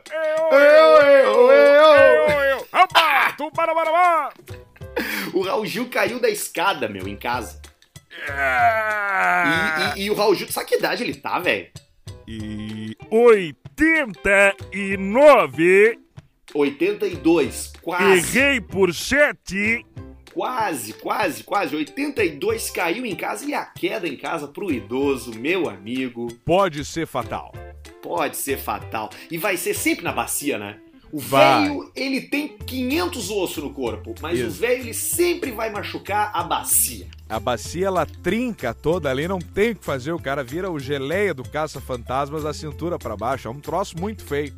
O 5.33 5.41
Raul 5.41 5.65
Gil 5.65 5.89
caiu 5.89 6.19
da 6.19 6.29
escada, 6.29 6.87
meu, 6.87 7.07
em 7.07 7.17
casa. 7.17 7.59
E, 9.95 10.01
e, 10.01 10.03
e 10.03 10.11
o 10.11 10.13
Raul 10.13 10.35
Gil, 10.35 10.51
sabe 10.51 10.67
que 10.67 10.75
idade 10.75 11.01
ele 11.01 11.15
tá, 11.15 11.39
velho? 11.39 11.71
E 12.27 12.95
89. 13.75 15.99
82, 16.53 17.73
quase. 17.81 18.37
Errei 18.37 18.61
por 18.61 18.93
7. 18.93 19.83
Quase, 20.33 20.93
quase, 20.93 21.43
quase. 21.43 21.75
82 21.75 22.71
caiu 22.71 23.05
em 23.05 23.15
casa 23.15 23.45
e 23.45 23.53
a 23.53 23.65
queda 23.65 24.07
em 24.07 24.15
casa 24.15 24.47
pro 24.47 24.71
idoso, 24.71 25.37
meu 25.37 25.69
amigo. 25.69 26.27
Pode 26.45 26.85
ser 26.85 27.07
fatal. 27.07 27.51
Pode 28.01 28.37
ser 28.37 28.57
fatal. 28.57 29.09
E 29.29 29.37
vai 29.37 29.57
ser 29.57 29.73
sempre 29.73 30.03
na 30.03 30.11
bacia, 30.11 30.57
né? 30.57 30.79
O 31.13 31.19
velho, 31.19 31.91
ele 31.95 32.21
tem 32.21 32.57
500 32.57 33.29
ossos 33.29 33.63
no 33.63 33.69
corpo, 33.69 34.15
mas 34.19 34.39
Isso. 34.39 34.47
o 34.47 34.51
velho, 34.51 34.81
ele 34.81 34.95
sempre 34.95 35.51
vai 35.51 35.69
machucar 35.69 36.31
a 36.33 36.41
bacia. 36.41 37.05
A 37.29 37.39
bacia, 37.39 37.85
ela 37.85 38.03
trinca 38.03 38.73
toda 38.73 39.11
ali, 39.11 39.27
não 39.27 39.37
tem 39.37 39.73
o 39.73 39.75
que 39.75 39.85
fazer, 39.85 40.11
o 40.11 40.17
cara 40.17 40.43
vira 40.43 40.71
o 40.71 40.79
geleia 40.79 41.31
do 41.31 41.47
caça-fantasmas 41.47 42.41
da 42.41 42.51
cintura 42.51 42.97
para 42.97 43.15
baixo. 43.15 43.47
É 43.47 43.51
um 43.51 43.59
troço 43.59 43.95
muito 43.95 44.25
feio. 44.25 44.55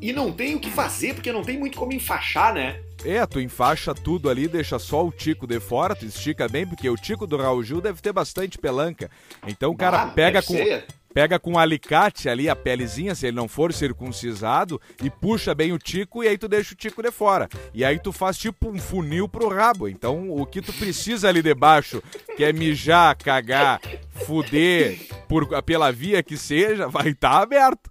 E 0.00 0.12
não 0.12 0.30
tem 0.30 0.54
o 0.54 0.60
que 0.60 0.70
fazer, 0.70 1.12
porque 1.12 1.32
não 1.32 1.42
tem 1.42 1.58
muito 1.58 1.76
como 1.76 1.92
enfaixar, 1.92 2.54
né? 2.54 2.80
É, 3.04 3.26
tu 3.26 3.40
enfaixa 3.40 3.92
tudo 3.92 4.30
ali, 4.30 4.46
deixa 4.46 4.78
só 4.78 5.04
o 5.04 5.10
tico 5.10 5.44
de 5.44 5.58
fora, 5.58 5.96
tu 5.96 6.06
estica 6.06 6.46
bem, 6.46 6.64
porque 6.64 6.88
o 6.88 6.96
tico 6.96 7.26
do 7.26 7.36
Raul 7.36 7.64
Gil 7.64 7.80
deve 7.80 8.00
ter 8.00 8.12
bastante 8.12 8.58
pelanca. 8.58 9.10
Então 9.44 9.72
o 9.72 9.76
cara 9.76 10.02
ah, 10.02 10.06
pega 10.06 10.40
com. 10.40 10.54
Ser 10.54 10.86
pega 11.16 11.38
com 11.38 11.52
um 11.52 11.58
alicate 11.58 12.28
ali 12.28 12.46
a 12.46 12.54
pelezinha, 12.54 13.14
se 13.14 13.26
ele 13.26 13.36
não 13.36 13.48
for 13.48 13.72
circuncisado, 13.72 14.78
e 15.02 15.08
puxa 15.08 15.54
bem 15.54 15.72
o 15.72 15.78
tico 15.78 16.22
e 16.22 16.28
aí 16.28 16.36
tu 16.36 16.46
deixa 16.46 16.74
o 16.74 16.76
tico 16.76 17.02
de 17.02 17.10
fora. 17.10 17.48
E 17.72 17.86
aí 17.86 17.98
tu 17.98 18.12
faz 18.12 18.36
tipo 18.36 18.68
um 18.68 18.78
funil 18.78 19.26
pro 19.26 19.48
rabo. 19.48 19.88
Então 19.88 20.30
o 20.30 20.44
que 20.44 20.60
tu 20.60 20.74
precisa 20.74 21.30
ali 21.30 21.40
debaixo, 21.40 22.02
que 22.36 22.44
é 22.44 22.52
mijar, 22.52 23.16
cagar, 23.16 23.80
fuder 24.26 24.98
por, 25.26 25.62
pela 25.62 25.90
via 25.90 26.22
que 26.22 26.36
seja, 26.36 26.86
vai 26.92 27.08
estar 27.08 27.30
tá 27.30 27.40
aberto. 27.40 27.90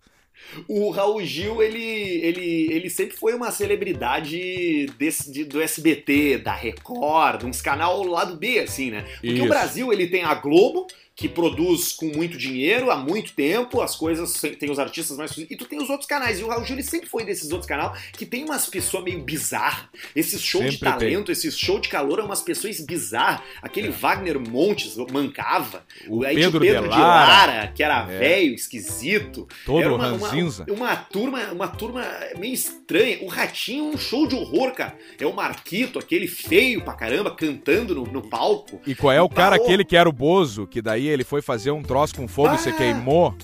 O 0.68 0.92
Raul 0.92 1.24
Gil, 1.24 1.64
ele, 1.64 1.82
ele, 1.82 2.72
ele 2.72 2.90
sempre 2.92 3.18
foi 3.18 3.34
uma 3.34 3.50
celebridade 3.50 4.86
desse, 5.00 5.32
de, 5.32 5.44
do 5.44 5.60
SBT, 5.60 6.38
da 6.38 6.54
Record, 6.54 7.44
uns 7.44 7.60
canal 7.60 8.04
lado 8.04 8.36
B, 8.36 8.60
assim, 8.60 8.92
né? 8.92 9.02
Porque 9.16 9.34
Isso. 9.34 9.46
o 9.46 9.50
Brasil, 9.50 9.92
ele 9.92 10.06
tem 10.06 10.24
a 10.24 10.36
Globo, 10.36 10.86
que 11.15 11.30
produz 11.30 11.93
com 11.93 12.08
muito 12.08 12.38
dinheiro 12.38 12.91
há 12.91 12.97
muito 12.97 13.34
tempo, 13.34 13.82
as 13.82 13.95
coisas 13.95 14.41
tem 14.60 14.69
os 14.69 14.78
artistas 14.78 15.17
mais 15.17 15.36
e 15.38 15.56
tu 15.56 15.65
tem 15.65 15.82
os 15.82 15.89
outros 15.89 16.08
canais. 16.08 16.39
E 16.39 16.43
o 16.43 16.47
Raul 16.47 16.65
Júlio 16.65 16.84
sempre 16.84 17.08
foi 17.08 17.23
desses 17.23 17.51
outros 17.51 17.67
canais 17.67 17.97
que 18.12 18.25
tem 18.25 18.43
umas 18.43 18.67
pessoas 18.67 19.04
meio 19.04 19.21
bizarras. 19.21 19.86
Esses 20.13 20.41
show 20.41 20.62
sempre 20.62 20.75
de 20.75 20.80
talento, 20.82 21.25
tem. 21.28 21.34
esses 21.34 21.58
show 21.58 21.80
de 21.80 21.88
calor 21.88 22.19
é 22.19 22.23
umas 22.23 22.41
pessoas 22.41 22.82
bizarras. 22.82 23.41
Aquele 23.62 23.88
é. 23.88 23.91
Wagner 23.91 24.39
Montes 24.39 24.97
mancava. 25.12 25.86
O 26.08 26.19
Pedro, 26.19 26.60
Pedro 26.60 26.89
de 26.89 26.99
Lara, 26.99 27.67
que 27.67 27.82
era 27.82 28.12
é. 28.12 28.19
velho, 28.19 28.54
esquisito. 28.54 29.47
Todo 29.65 29.82
era 29.82 29.93
uma, 29.93 30.13
uma, 30.13 30.32
uma, 30.67 30.95
turma, 30.97 31.39
uma 31.54 31.67
turma 31.67 32.04
meio 32.38 32.54
estranha. 32.54 33.19
O 33.21 33.28
Ratinho 33.28 33.86
um 33.86 33.97
show 33.97 34.28
de 34.28 34.36
horror, 34.36 34.73
cara. 34.73 34.95
É 35.19 35.25
o 35.25 35.34
Marquito, 35.34 35.97
aquele 35.97 36.28
feio 36.28 36.84
pra 36.84 36.93
caramba, 36.93 37.32
cantando 37.32 37.95
no, 37.95 38.04
no 38.04 38.21
palco. 38.21 38.82
E 38.86 38.93
qual 38.93 39.13
é 39.13 39.21
o 39.21 39.30
cara 39.30 39.56
aquele 39.56 39.86
que 39.86 39.95
era 39.95 40.10
o 40.10 40.12
Bozo, 40.13 40.67
que 40.67 40.82
daí 40.82 41.05
ele 41.08 41.24
foi 41.24 41.41
fazer 41.41 41.72
um 41.72 41.82
troço 41.82 42.15
com 42.15 42.28
fogo 42.28 42.50
ah, 42.50 42.56
e 42.56 42.58
você 42.58 42.72
queimou. 42.72 43.36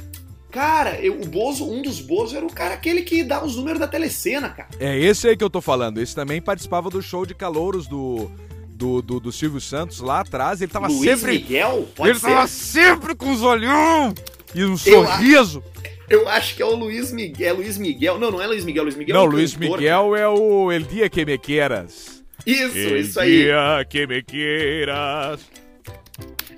Cara, 0.52 1.00
eu, 1.00 1.22
o 1.22 1.26
Bozo, 1.26 1.66
um 1.66 1.82
dos 1.82 2.02
Bozo 2.02 2.36
era 2.36 2.46
o 2.46 2.52
cara 2.52 2.74
aquele 2.74 3.04
que 3.04 3.24
dá 3.24 3.44
os 3.44 3.56
números 3.56 3.80
da 3.80 3.88
telecena, 3.88 4.50
cara. 4.50 4.70
É 4.80 5.00
esse 5.00 5.28
aí 5.28 5.38
que 5.38 5.44
eu 5.44 5.50
tô 5.50 5.62
falando. 5.62 6.02
Esse 6.02 6.14
também 6.14 6.42
participava 6.42 6.90
do 6.90 7.02
show 7.02 7.26
de 7.26 7.34
calouros 7.34 7.88
do. 7.88 8.30
Do, 8.74 9.00
do, 9.00 9.20
do 9.20 9.32
Silvio 9.32 9.62
Santos 9.62 10.00
lá 10.00 10.22
atrás, 10.22 10.60
ele 10.60 10.72
tava 10.72 10.88
Luiz 10.88 11.20
sempre. 11.20 11.34
Miguel? 11.34 11.88
Pode 11.96 12.10
ele 12.10 12.20
ser. 12.20 12.26
tava 12.26 12.48
sempre 12.48 13.14
com 13.14 13.32
os 13.32 13.44
olhão 13.44 14.12
e 14.56 14.66
um 14.66 14.76
sorriso. 14.76 15.64
Eu 16.10 16.28
acho 16.28 16.56
que 16.56 16.62
é 16.62 16.66
o 16.66 16.76
Luiz 16.76 17.12
Miguel. 17.12 17.48
É 17.48 17.54
Luiz 17.54 17.78
Miguel. 17.78 18.18
Não, 18.18 18.32
não 18.32 18.42
é 18.42 18.48
Luiz 18.48 18.66
Miguel. 18.66 18.84
Luiz 18.84 18.96
Miguel 18.96 19.16
não, 19.16 19.24
é 19.24 19.30
Luiz 19.30 19.54
cantor, 19.54 19.78
Miguel 19.78 20.10
cara. 20.10 20.20
é 20.24 20.28
o 20.28 20.72
El 20.72 20.82
Dia 20.82 21.10
Que 21.10 21.26
Me 21.26 21.38
Quieras. 21.38 22.24
Isso, 22.44 22.76
El 22.76 22.98
isso 22.98 23.20
aí. 23.20 23.44
El 23.44 23.44
Dia 23.44 23.86
Que 23.88 24.08
Me 24.08 24.24
Quieras. 24.24 25.42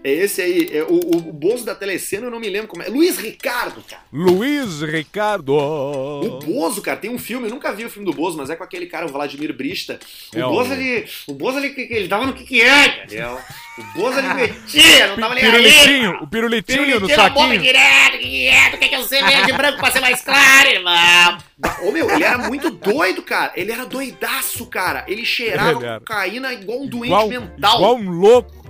É 0.03 0.11
esse 0.11 0.41
aí, 0.41 0.69
é 0.71 0.83
o, 0.83 0.93
o, 0.95 1.17
o 1.17 1.33
Bozo 1.33 1.63
da 1.65 1.73
Telecena, 1.73 2.27
eu 2.27 2.31
não 2.31 2.39
me 2.39 2.49
lembro 2.49 2.67
como 2.67 2.83
é. 2.83 2.87
Luiz 2.87 3.17
Ricardo, 3.17 3.81
cara. 3.89 4.01
Luiz 4.11 4.81
Ricardo. 4.81 5.53
O 5.55 6.39
Bozo, 6.39 6.81
cara, 6.81 6.97
tem 6.97 7.09
um 7.09 7.17
filme, 7.17 7.47
eu 7.47 7.51
nunca 7.53 7.71
vi 7.73 7.85
o 7.85 7.89
filme 7.89 8.05
do 8.05 8.13
Bozo, 8.15 8.37
mas 8.37 8.49
é 8.49 8.55
com 8.55 8.63
aquele 8.63 8.85
cara, 8.85 9.05
o 9.05 9.09
Vladimir 9.09 9.53
Brista. 9.55 9.99
O 10.35 10.37
É, 10.37 10.41
Bozo, 10.41 10.73
ele. 10.73 11.05
O 11.27 11.33
Bozo, 11.33 11.57
ele, 11.59 11.73
ele 11.89 12.07
tava 12.07 12.25
no 12.25 12.33
que 12.33 12.43
que 12.43 12.61
é, 12.61 13.03
entendeu? 13.05 13.37
O 13.77 13.97
Bozo, 13.97 14.19
ele 14.19 14.33
metia, 14.35 15.07
não 15.07 15.15
tava 15.17 15.35
nem 15.35 15.43
aí. 15.45 15.51
Pirulitinho, 15.51 16.17
o 16.21 16.27
pirulitinho 16.27 16.99
no 16.99 17.05
a 17.05 17.29
boca 17.29 17.41
saquinho. 17.41 17.61
direto, 17.61 18.17
que 18.19 18.27
que 18.29 18.47
é? 18.47 18.69
Tu 18.71 18.77
quer 18.77 18.87
que 18.89 18.95
eu 18.95 19.03
seja 19.03 19.25
verde 19.25 19.49
e 19.51 19.53
branco 19.53 19.79
pra 19.79 19.91
ser 19.91 19.99
mais 20.01 20.21
claro, 20.21 20.69
irmão? 20.69 21.37
Ô 21.81 21.91
meu, 21.91 22.09
ele 22.11 22.23
era 22.23 22.37
muito 22.39 22.69
doido, 22.69 23.21
cara. 23.21 23.53
Ele 23.55 23.71
era 23.71 23.85
doidaço, 23.85 24.65
cara. 24.65 25.05
Ele 25.07 25.25
cheirava 25.25 25.71
Ele 25.79 25.85
era. 25.85 25.99
cocaína 25.99 26.53
igual 26.53 26.81
um 26.81 26.87
doente 26.87 27.05
Igual, 27.07 27.27
mental. 27.29 27.75
igual 27.77 27.95
um 27.95 28.09
louco. 28.09 28.62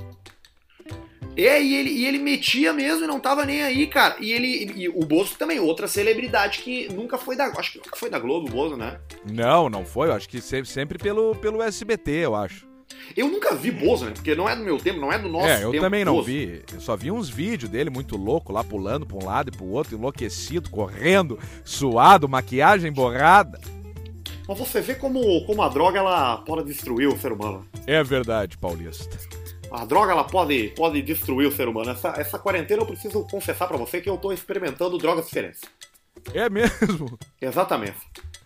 É, 1.36 1.62
e 1.62 1.76
ele, 1.76 1.90
e 1.90 2.06
ele 2.06 2.20
metia 2.20 2.72
mesmo 2.74 3.06
e 3.06 3.08
não 3.08 3.20
tava 3.20 3.46
nem 3.46 3.64
aí, 3.64 3.88
cara. 3.88 4.16
E 4.20 4.32
ele. 4.32 4.72
E 4.76 4.90
o 4.90 5.00
Bozo 5.00 5.36
também, 5.38 5.60
outra 5.60 5.88
celebridade 5.88 6.60
que 6.60 6.92
nunca 6.94 7.18
foi 7.18 7.36
da. 7.36 7.46
Acho 7.46 7.74
que 7.74 7.78
nunca 7.80 7.96
foi 7.96 8.10
da 8.10 8.20
Globo, 8.20 8.48
o 8.48 8.52
Bozo, 8.52 8.78
né? 8.78 9.00
Não, 9.30 9.70
não 9.70 9.86
foi. 9.86 10.10
Eu 10.10 10.14
acho 10.14 10.30
que 10.30 10.40
sempre, 10.42 10.70
sempre 10.70 10.98
pelo, 10.98 11.36
pelo 11.36 11.62
SBT, 11.62 12.12
eu 12.12 12.36
acho. 12.36 12.68
Eu 13.18 13.28
nunca 13.28 13.56
vi 13.56 13.72
Bozo, 13.72 14.06
né? 14.06 14.12
Porque 14.12 14.36
não 14.36 14.48
é 14.48 14.56
do 14.56 14.64
meu 14.64 14.78
tempo, 14.78 15.00
não 15.00 15.12
é 15.12 15.18
do 15.18 15.28
nosso 15.28 15.48
é, 15.48 15.64
eu 15.64 15.72
tempo. 15.72 15.84
também 15.84 16.06
não 16.06 16.14
Bozo. 16.16 16.28
vi. 16.28 16.62
Eu 16.72 16.80
só 16.80 16.96
vi 16.96 17.12
uns 17.12 17.30
vídeos 17.30 17.70
dele 17.72 17.90
muito 17.90 18.16
louco 18.16 18.54
lá, 18.54 18.64
pulando 18.64 19.06
pra 19.06 19.18
um 19.18 19.26
lado 19.26 19.50
e 19.50 19.52
pro 19.52 19.66
outro, 19.66 19.96
enlouquecido, 19.96 20.70
correndo, 20.70 21.40
suado, 21.64 22.30
maquiagem 22.30 22.92
borrada. 22.92 23.60
Mas 24.48 24.60
você 24.60 24.82
vê 24.82 24.94
como, 24.96 25.46
como 25.46 25.62
a 25.62 25.70
droga 25.70 26.00
ela 26.00 26.38
pode 26.38 26.66
destruir 26.68 27.08
o 27.08 27.18
ser 27.18 27.32
humano. 27.32 27.66
É 27.88 28.04
verdade, 28.04 28.58
Paulista. 28.58 29.18
A 29.74 29.86
droga 29.86 30.12
ela 30.12 30.24
pode, 30.24 30.70
pode 30.76 31.02
destruir 31.02 31.48
o 31.48 31.52
ser 31.52 31.68
humano. 31.68 31.90
Essa, 31.90 32.10
essa 32.10 32.38
quarentena 32.38 32.84
eu 32.84 32.86
preciso 32.86 33.28
confessar 33.28 33.68
pra 33.68 33.76
você 33.76 34.00
que 34.00 34.10
eu 34.10 34.18
tô 34.18 34.32
experimentando 34.32 35.00
drogas 35.00 35.26
diferentes. 35.26 35.62
É 36.32 36.48
mesmo? 36.48 37.18
Exatamente. 37.42 37.98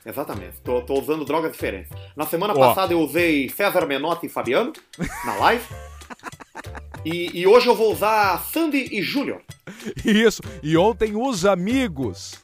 Exatamente. 0.06 0.62
Tô, 0.62 0.82
tô 0.82 0.94
usando 0.94 1.26
drogas 1.26 1.52
diferentes. 1.52 1.92
Na 2.16 2.26
semana 2.26 2.54
Ó. 2.54 2.58
passada 2.58 2.94
eu 2.94 3.02
usei 3.02 3.50
César 3.50 3.86
Menotti 3.86 4.28
e 4.28 4.30
Fabiano 4.30 4.72
na 5.26 5.36
live. 5.36 5.66
E, 7.04 7.42
e 7.42 7.46
hoje 7.46 7.68
eu 7.68 7.76
vou 7.76 7.92
usar 7.92 8.40
Sandy 8.46 8.88
e 8.90 9.02
Júnior. 9.02 9.42
Isso. 10.06 10.42
E 10.64 10.78
ontem 10.78 11.14
os 11.16 11.46
amigos. 11.46 12.36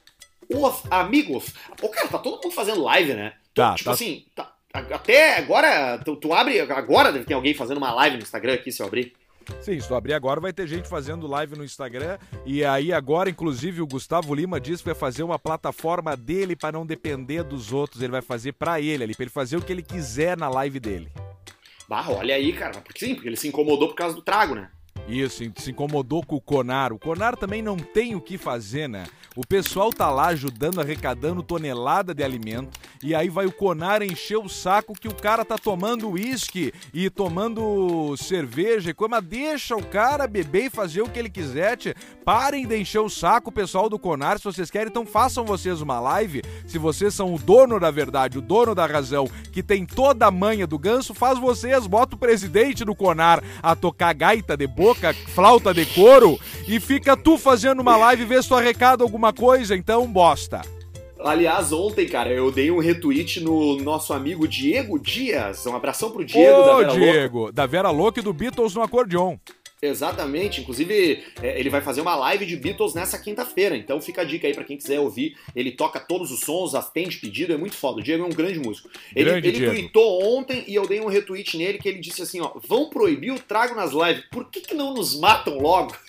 Os 0.49 0.83
amigos. 0.91 1.53
Pô, 1.79 1.87
cara, 1.87 2.09
tá 2.09 2.19
todo 2.19 2.43
mundo 2.43 2.51
fazendo 2.51 2.83
live, 2.83 3.13
né? 3.13 3.33
Tá, 3.55 3.75
tipo 3.75 3.85
tá. 3.85 3.91
assim, 3.93 4.25
tá- 4.35 4.52
até 4.73 5.37
agora, 5.37 5.99
tu, 5.99 6.15
tu 6.15 6.33
abre, 6.33 6.59
agora 6.59 7.11
deve 7.11 7.25
ter 7.25 7.35
alguém 7.35 7.53
fazendo 7.53 7.77
uma 7.77 7.93
live 7.93 8.17
no 8.17 8.23
Instagram 8.23 8.55
aqui, 8.55 8.71
se 8.71 8.81
eu 8.81 8.87
abrir. 8.87 9.13
Sim, 9.61 9.79
se 9.79 9.87
tu 9.87 9.93
abrir 9.93 10.13
agora, 10.13 10.39
vai 10.39 10.51
ter 10.51 10.65
gente 10.65 10.87
fazendo 10.87 11.27
live 11.27 11.55
no 11.55 11.63
Instagram. 11.63 12.17
E 12.45 12.65
aí, 12.65 12.91
agora, 12.91 13.29
inclusive, 13.29 13.81
o 13.81 13.87
Gustavo 13.87 14.33
Lima 14.33 14.59
disse 14.59 14.81
que 14.81 14.89
vai 14.89 14.95
fazer 14.95 15.21
uma 15.21 15.37
plataforma 15.37 16.17
dele 16.17 16.55
para 16.55 16.71
não 16.71 16.85
depender 16.85 17.43
dos 17.43 17.71
outros. 17.71 18.01
Ele 18.01 18.13
vai 18.13 18.21
fazer 18.21 18.53
para 18.53 18.81
ele 18.81 19.03
ali, 19.03 19.13
pra 19.13 19.23
ele 19.23 19.31
fazer 19.31 19.57
o 19.57 19.61
que 19.61 19.71
ele 19.71 19.83
quiser 19.83 20.37
na 20.37 20.49
live 20.49 20.79
dele. 20.79 21.11
Bah, 21.87 22.05
olha 22.09 22.33
aí, 22.33 22.53
cara. 22.53 22.79
Porque 22.79 23.05
sim, 23.05 23.13
porque 23.13 23.29
ele 23.29 23.35
se 23.35 23.47
incomodou 23.47 23.89
por 23.89 23.95
causa 23.95 24.15
do 24.15 24.21
trago, 24.21 24.55
né? 24.55 24.69
Isso, 25.07 25.43
se 25.57 25.71
incomodou 25.71 26.25
com 26.25 26.35
o 26.35 26.41
Conar. 26.41 26.93
O 26.93 26.99
Conar 26.99 27.35
também 27.35 27.61
não 27.61 27.77
tem 27.77 28.15
o 28.15 28.21
que 28.21 28.37
fazer, 28.37 28.87
né? 28.87 29.05
O 29.35 29.45
pessoal 29.45 29.91
tá 29.91 30.09
lá 30.09 30.27
ajudando, 30.27 30.79
arrecadando 30.79 31.43
tonelada 31.43 32.13
de 32.13 32.23
alimento. 32.23 32.79
E 33.01 33.13
aí 33.13 33.29
vai 33.29 33.45
o 33.45 33.51
Conar 33.51 34.01
encher 34.01 34.37
o 34.37 34.47
saco 34.47 34.93
que 34.93 35.07
o 35.07 35.13
cara 35.13 35.43
tá 35.43 35.57
tomando 35.57 36.09
uísque 36.09 36.71
e 36.93 37.09
tomando 37.09 38.15
cerveja. 38.15 38.91
e 38.91 39.21
deixa 39.21 39.75
o 39.75 39.83
cara 39.83 40.27
beber 40.27 40.65
e 40.65 40.69
fazer 40.69 41.01
o 41.01 41.09
que 41.09 41.19
ele 41.19 41.29
quiser, 41.29 41.75
tchê. 41.75 41.95
Parem 42.23 42.65
de 42.65 42.77
encher 42.77 42.99
o 42.99 43.09
saco, 43.09 43.51
pessoal 43.51 43.89
do 43.89 43.99
Conar. 43.99 44.37
Se 44.37 44.45
vocês 44.45 44.71
querem, 44.71 44.89
então 44.89 45.05
façam 45.05 45.43
vocês 45.43 45.81
uma 45.81 45.99
live. 45.99 46.41
Se 46.65 46.77
vocês 46.77 47.13
são 47.13 47.33
o 47.33 47.39
dono 47.39 47.79
da 47.79 47.91
verdade, 47.91 48.37
o 48.37 48.41
dono 48.41 48.73
da 48.73 48.85
razão, 48.85 49.27
que 49.51 49.61
tem 49.61 49.85
toda 49.85 50.27
a 50.27 50.31
manha 50.31 50.65
do 50.65 50.79
ganso, 50.79 51.13
faz 51.13 51.37
vocês. 51.39 51.87
Bota 51.87 52.15
o 52.15 52.19
presidente 52.19 52.85
do 52.85 52.95
Conar 52.95 53.43
a 53.61 53.75
tocar 53.75 54.13
gaita 54.13 54.55
de 54.55 54.67
boca, 54.83 55.13
flauta 55.13 55.73
de 55.73 55.85
couro, 55.85 56.37
e 56.67 56.77
fica 56.77 57.15
tu 57.15 57.37
fazendo 57.37 57.79
uma 57.79 57.95
live 57.95 58.23
e 58.23 58.25
vê 58.25 58.41
se 58.41 58.49
tu 58.49 58.55
arrecada 58.55 59.01
alguma 59.01 59.31
coisa. 59.31 59.75
Então, 59.75 60.05
bosta. 60.05 60.61
Aliás, 61.19 61.71
ontem, 61.71 62.05
cara, 62.05 62.29
eu 62.31 62.51
dei 62.51 62.69
um 62.69 62.79
retweet 62.79 63.39
no 63.39 63.77
nosso 63.77 64.11
amigo 64.11 64.45
Diego 64.45 64.99
Dias. 64.99 65.65
Um 65.65 65.73
abração 65.73 66.11
pro 66.11 66.25
Diego 66.25 66.63
da 66.63 66.73
Ô, 66.73 66.77
Vera 66.77 66.87
Louca. 66.87 66.99
Diego, 66.99 67.51
da 67.53 67.65
Vera 67.65 67.89
Louca 67.91 68.19
e 68.19 68.23
do 68.23 68.33
Beatles 68.33 68.75
no 68.75 68.81
acordeon. 68.81 69.37
Exatamente. 69.85 70.61
Inclusive, 70.61 71.23
é, 71.41 71.59
ele 71.59 71.69
vai 71.69 71.81
fazer 71.81 72.01
uma 72.01 72.15
live 72.15 72.45
de 72.45 72.55
Beatles 72.55 72.93
nessa 72.93 73.17
quinta-feira. 73.19 73.75
Então 73.75 73.99
fica 74.01 74.21
a 74.21 74.23
dica 74.23 74.47
aí 74.47 74.53
pra 74.53 74.63
quem 74.63 74.77
quiser 74.77 74.99
ouvir. 74.99 75.35
Ele 75.55 75.71
toca 75.71 75.99
todos 75.99 76.31
os 76.31 76.39
sons, 76.39 76.73
atende 76.73 77.17
pedido, 77.17 77.53
é 77.53 77.57
muito 77.57 77.75
foda. 77.75 77.99
O 77.99 78.03
Diego 78.03 78.23
é 78.23 78.27
um 78.27 78.29
grande 78.29 78.59
músico. 78.59 78.89
Ele, 79.15 79.29
Grande 79.29 79.47
ele 79.49 79.57
Diego. 79.57 79.73
tweetou 79.73 80.23
ontem 80.37 80.63
e 80.67 80.75
eu 80.75 80.87
dei 80.87 81.01
um 81.01 81.07
retweet 81.07 81.57
nele 81.57 81.77
que 81.79 81.89
ele 81.89 81.99
disse 81.99 82.21
assim, 82.21 82.39
ó, 82.39 82.51
vão 82.67 82.89
proibir 82.89 83.31
o 83.31 83.39
trago 83.39 83.75
nas 83.75 83.91
lives. 83.91 84.23
Por 84.31 84.49
que 84.49 84.61
que 84.61 84.73
não 84.73 84.93
nos 84.93 85.19
matam 85.19 85.57
logo? 85.59 85.93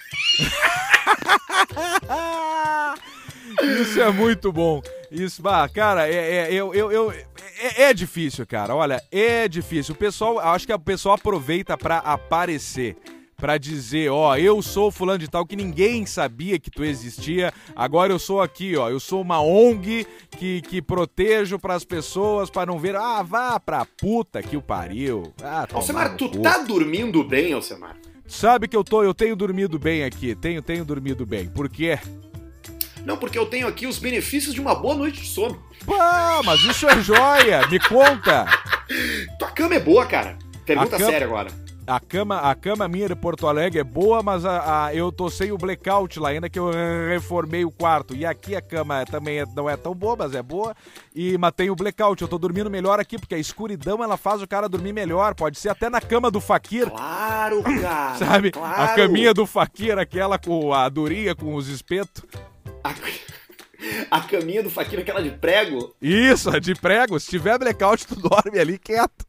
Isso 3.80 4.00
é 4.00 4.10
muito 4.10 4.52
bom. 4.52 4.82
Isso, 5.10 5.42
bah, 5.42 5.68
cara, 5.68 6.08
é, 6.08 6.48
é, 6.48 6.52
eu, 6.52 6.74
eu, 6.74 6.90
eu- 6.90 7.10
é, 7.12 7.84
é 7.84 7.94
difícil, 7.94 8.46
cara. 8.46 8.74
Olha, 8.74 9.00
é 9.12 9.46
difícil. 9.46 9.94
O 9.94 9.98
pessoal, 9.98 10.38
acho 10.40 10.66
que 10.66 10.72
o 10.72 10.78
pessoal 10.78 11.14
aproveita 11.14 11.76
pra 11.78 11.98
aparecer. 11.98 12.96
Pra 13.36 13.58
dizer, 13.58 14.10
ó, 14.10 14.36
eu 14.36 14.62
sou 14.62 14.90
fulano 14.90 15.18
de 15.18 15.28
tal 15.28 15.44
que 15.44 15.56
ninguém 15.56 16.06
sabia 16.06 16.58
que 16.58 16.70
tu 16.70 16.84
existia. 16.84 17.52
Agora 17.74 18.12
eu 18.12 18.18
sou 18.18 18.40
aqui, 18.40 18.76
ó. 18.76 18.88
Eu 18.88 19.00
sou 19.00 19.20
uma 19.20 19.40
ONG 19.42 20.06
que, 20.38 20.62
que 20.62 20.80
protejo 20.80 21.58
pras 21.58 21.84
pessoas 21.84 22.48
pra 22.48 22.64
não 22.64 22.78
ver. 22.78 22.94
Ah, 22.96 23.22
vá 23.22 23.58
pra 23.58 23.84
puta 23.84 24.42
que 24.42 24.56
o 24.56 24.62
pariu. 24.62 25.32
Ah, 25.42 25.66
Alcemar, 25.72 26.16
tu 26.16 26.28
tá 26.40 26.58
dormindo 26.58 27.22
bem, 27.24 27.52
Alcemar? 27.52 27.96
Sabe 28.26 28.66
que 28.68 28.76
eu 28.76 28.82
tô, 28.84 29.02
eu 29.02 29.12
tenho 29.12 29.36
dormido 29.36 29.78
bem 29.78 30.04
aqui. 30.04 30.34
Tenho, 30.34 30.62
tenho 30.62 30.84
dormido 30.84 31.26
bem. 31.26 31.46
Por 31.48 31.68
quê? 31.68 31.98
Não, 33.04 33.18
porque 33.18 33.38
eu 33.38 33.44
tenho 33.44 33.66
aqui 33.66 33.86
os 33.86 33.98
benefícios 33.98 34.54
de 34.54 34.60
uma 34.60 34.74
boa 34.74 34.94
noite 34.94 35.20
de 35.20 35.26
sono. 35.26 35.62
Pá, 35.84 36.40
mas 36.42 36.60
isso 36.64 36.88
é 36.88 36.98
joia! 37.02 37.66
Me 37.68 37.78
conta! 37.78 38.46
Tua 39.38 39.50
cama 39.50 39.74
é 39.74 39.80
boa, 39.80 40.06
cara. 40.06 40.38
Pergunta 40.64 40.96
cama- 40.96 41.10
séria 41.10 41.26
agora. 41.26 41.63
A 41.86 42.00
cama, 42.00 42.38
a 42.40 42.54
cama 42.54 42.88
minha 42.88 43.06
de 43.08 43.14
Porto 43.14 43.46
Alegre 43.46 43.78
é 43.78 43.84
boa, 43.84 44.22
mas 44.22 44.46
a, 44.46 44.86
a- 44.86 44.94
eu 44.94 45.12
tô 45.12 45.28
sem 45.28 45.52
o 45.52 45.58
blackout 45.58 46.18
lá 46.18 46.30
ainda 46.30 46.48
que 46.48 46.58
eu 46.58 46.70
reformei 47.10 47.62
o 47.62 47.70
quarto. 47.70 48.14
E 48.16 48.24
aqui 48.24 48.56
a 48.56 48.62
cama 48.62 49.04
também 49.04 49.40
é- 49.40 49.46
não 49.54 49.68
é 49.68 49.76
tão 49.76 49.94
boa, 49.94 50.16
mas 50.16 50.34
é 50.34 50.42
boa. 50.42 50.74
E 51.14 51.36
mas 51.36 51.52
tem 51.52 51.68
o 51.68 51.76
blackout. 51.76 52.22
Eu 52.22 52.28
tô 52.28 52.38
dormindo 52.38 52.70
melhor 52.70 52.98
aqui 52.98 53.18
porque 53.18 53.34
a 53.34 53.38
escuridão 53.38 54.02
ela 54.02 54.16
faz 54.16 54.40
o 54.40 54.48
cara 54.48 54.66
dormir 54.66 54.94
melhor. 54.94 55.34
Pode 55.34 55.58
ser 55.58 55.68
até 55.68 55.90
na 55.90 56.00
cama 56.00 56.30
do 56.30 56.40
Fakir. 56.40 56.88
Claro, 56.90 57.62
cara. 57.62 58.14
Sabe? 58.16 58.50
Claro. 58.50 58.82
A 58.82 58.88
caminha 58.94 59.34
do 59.34 59.44
Fakir, 59.44 59.98
aquela 59.98 60.38
com 60.38 60.72
a 60.72 60.88
durinha 60.88 61.34
com 61.34 61.54
os 61.54 61.68
espetos. 61.68 62.24
A, 62.82 62.94
a 64.10 64.20
caminha 64.22 64.62
do 64.62 64.70
Fakir, 64.70 65.00
aquela 65.00 65.22
de 65.22 65.32
prego. 65.32 65.94
Isso, 66.00 66.50
de 66.62 66.74
prego. 66.74 67.20
Se 67.20 67.28
tiver 67.28 67.58
blackout, 67.58 68.06
tu 68.06 68.16
dorme 68.16 68.58
ali 68.58 68.78
quieto. 68.78 69.22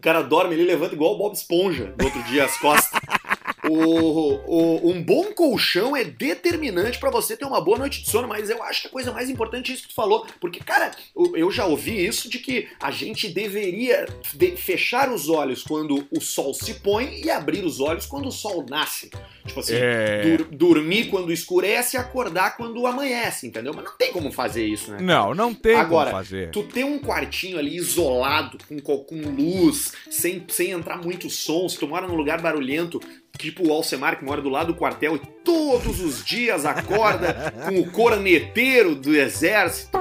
O 0.00 0.02
cara 0.02 0.22
dorme 0.22 0.54
ali, 0.54 0.64
levanta 0.64 0.94
igual 0.94 1.12
o 1.12 1.18
Bob 1.18 1.34
Esponja 1.34 1.94
no 1.98 2.06
outro 2.06 2.22
dia 2.22 2.46
as 2.46 2.56
costas. 2.56 2.98
O, 3.70 4.34
o- 4.46 4.90
um 4.90 5.02
bom 5.02 5.32
colchão 5.32 5.96
é 5.96 6.04
determinante 6.04 6.98
pra 6.98 7.10
você 7.10 7.36
ter 7.36 7.44
uma 7.44 7.60
boa 7.60 7.78
noite 7.78 8.02
de 8.02 8.10
sono, 8.10 8.26
mas 8.28 8.50
eu 8.50 8.62
acho 8.62 8.82
que 8.82 8.88
a 8.88 8.90
coisa 8.90 9.12
mais 9.12 9.30
importante 9.30 9.70
é 9.70 9.74
isso 9.74 9.84
que 9.84 9.88
tu 9.90 9.94
falou. 9.94 10.26
Porque, 10.40 10.60
cara, 10.60 10.90
eu- 11.36 11.50
já 11.50 11.66
ouvi 11.66 12.04
isso 12.06 12.28
de 12.30 12.38
que 12.38 12.68
a 12.80 12.90
gente 12.90 13.28
deveria 13.28 14.06
de- 14.34 14.56
fechar 14.56 15.10
os 15.10 15.28
olhos 15.28 15.62
quando 15.62 16.06
o 16.10 16.20
sol 16.20 16.54
se 16.54 16.74
põe 16.74 17.20
e 17.24 17.30
abrir 17.30 17.64
os 17.64 17.80
olhos 17.80 18.06
quando 18.06 18.26
o 18.28 18.32
sol 18.32 18.64
nasce. 18.68 19.10
Tipo 19.46 19.60
assim, 19.60 19.74
É. 19.76 20.22
dur- 20.36 20.48
dormir 20.50 21.06
quando 21.08 21.32
escurece 21.32 21.96
e 21.96 21.98
acordar 22.00 22.56
quando 22.56 22.86
amanhece, 22.86 23.46
entendeu? 23.46 23.72
Mas 23.74 23.84
não 23.84 23.96
tem 23.96 24.12
como 24.12 24.30
fazer 24.30 24.64
isso, 24.66 24.92
né? 24.92 24.98
Não, 25.00 25.34
não 25.34 25.52
tem 25.54 25.74
Agora, 25.76 26.10
como 26.10 26.22
fazer. 26.22 26.50
Tu 26.50 26.62
ter 26.64 26.84
um 26.84 26.98
quartinho 26.98 27.58
ali 27.58 27.76
isolado, 27.76 28.58
com, 28.68 28.78
co- 28.80 28.98
com 29.04 29.16
luz, 29.20 29.92
sem, 30.10 30.44
sem 30.48 30.70
entrar 30.70 30.98
muito 31.02 31.28
som, 31.28 31.68
se 31.68 31.78
tu 31.78 31.88
mora 31.88 32.06
num 32.06 32.14
lugar 32.14 32.40
barulhento, 32.40 33.00
tipo 33.40 33.66
o 33.66 33.72
Alcemar 33.72 34.18
que 34.18 34.24
mora 34.24 34.40
do 34.42 34.48
lado 34.48 34.68
do 34.72 34.78
quartel 34.78 35.16
e 35.16 35.18
todos 35.44 36.00
os 36.00 36.24
dias 36.24 36.64
acorda 36.64 37.52
com 37.66 37.80
o 37.80 37.90
corneteiro 37.90 38.94
do 38.94 39.14
exército. 39.16 39.98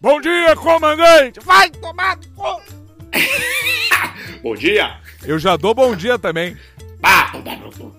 Bom 0.00 0.20
dia, 0.20 0.54
comandante! 0.56 1.40
Vai 1.40 1.70
tomar 1.70 2.16
no 2.16 2.26
cu! 2.30 2.62
Bom 4.42 4.54
dia! 4.54 5.00
Eu 5.24 5.38
já 5.38 5.56
dou 5.56 5.74
bom 5.74 5.96
dia 5.96 6.16
também. 6.18 6.56
Pá, 7.00 7.30
tomar 7.32 7.56
no 7.58 7.72
cu. 7.72 7.92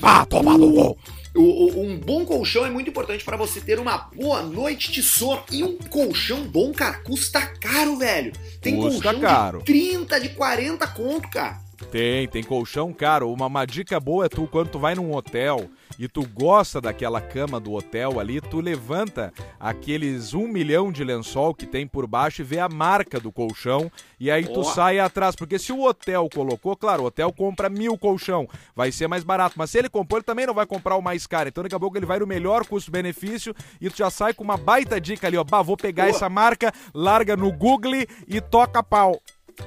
Vá 0.00 0.24
tomar 0.24 0.56
no 0.56 0.72
cu! 0.72 0.98
O- 1.34 1.40
o- 1.40 1.82
um 1.86 1.98
bom 1.98 2.24
colchão 2.24 2.64
é 2.64 2.70
muito 2.70 2.90
importante 2.90 3.24
pra 3.24 3.36
você 3.36 3.60
ter 3.60 3.80
uma 3.80 3.96
boa 4.14 4.42
noite 4.42 4.92
de 4.92 5.02
sono. 5.02 5.42
E 5.50 5.64
um 5.64 5.76
colchão 5.78 6.42
bom, 6.44 6.72
cara, 6.72 6.98
custa 6.98 7.40
caro, 7.40 7.96
velho. 7.96 8.32
Tem 8.60 8.76
Custa 8.76 9.02
colchão 9.02 9.20
caro. 9.20 9.58
de 9.58 9.64
30, 9.64 10.20
de 10.20 10.28
40 10.30 10.86
conto, 10.88 11.28
cara. 11.30 11.58
Tem, 11.90 12.26
tem 12.26 12.42
colchão 12.42 12.92
caro. 12.92 13.30
Uma, 13.32 13.46
uma 13.46 13.66
dica 13.66 13.98
boa 14.00 14.26
é 14.26 14.28
tu, 14.28 14.46
quando 14.46 14.70
tu 14.70 14.78
vai 14.78 14.94
num 14.94 15.14
hotel 15.14 15.68
e 15.98 16.08
tu 16.08 16.26
gosta 16.26 16.80
daquela 16.80 17.20
cama 17.20 17.60
do 17.60 17.72
hotel 17.72 18.18
ali, 18.18 18.40
tu 18.40 18.60
levanta 18.60 19.32
aqueles 19.60 20.32
um 20.34 20.48
milhão 20.48 20.90
de 20.90 21.04
lençol 21.04 21.54
que 21.54 21.66
tem 21.66 21.86
por 21.86 22.06
baixo 22.06 22.40
e 22.40 22.44
vê 22.44 22.58
a 22.58 22.68
marca 22.68 23.20
do 23.20 23.30
colchão 23.30 23.90
e 24.18 24.30
aí 24.30 24.46
tu 24.46 24.60
Ó. 24.60 24.64
sai 24.64 24.98
atrás. 24.98 25.36
Porque 25.36 25.58
se 25.58 25.72
o 25.72 25.82
hotel 25.82 26.28
colocou, 26.32 26.76
claro, 26.76 27.02
o 27.02 27.06
hotel 27.06 27.32
compra 27.32 27.68
mil 27.68 27.98
colchão, 27.98 28.48
vai 28.74 28.90
ser 28.90 29.06
mais 29.06 29.22
barato. 29.22 29.54
Mas 29.58 29.70
se 29.70 29.78
ele 29.78 29.88
comprou, 29.88 30.18
ele 30.18 30.24
também 30.24 30.46
não 30.46 30.54
vai 30.54 30.66
comprar 30.66 30.96
o 30.96 31.02
mais 31.02 31.26
caro. 31.26 31.48
Então 31.48 31.62
daqui 31.62 31.74
a 31.74 31.80
pouco 31.80 31.96
ele 31.96 32.06
vai 32.06 32.18
no 32.18 32.26
melhor 32.26 32.66
custo-benefício 32.66 33.54
e 33.80 33.90
tu 33.90 33.98
já 33.98 34.10
sai 34.10 34.32
com 34.32 34.44
uma 34.44 34.56
baita 34.56 35.00
dica 35.00 35.26
ali, 35.26 35.36
ó. 35.36 35.44
Bah, 35.44 35.62
vou 35.62 35.76
pegar 35.76 36.04
Boa. 36.04 36.16
essa 36.16 36.28
marca, 36.28 36.72
larga 36.94 37.36
no 37.36 37.52
Google 37.52 38.06
e 38.26 38.40
toca 38.40 38.82
pau. 38.82 39.20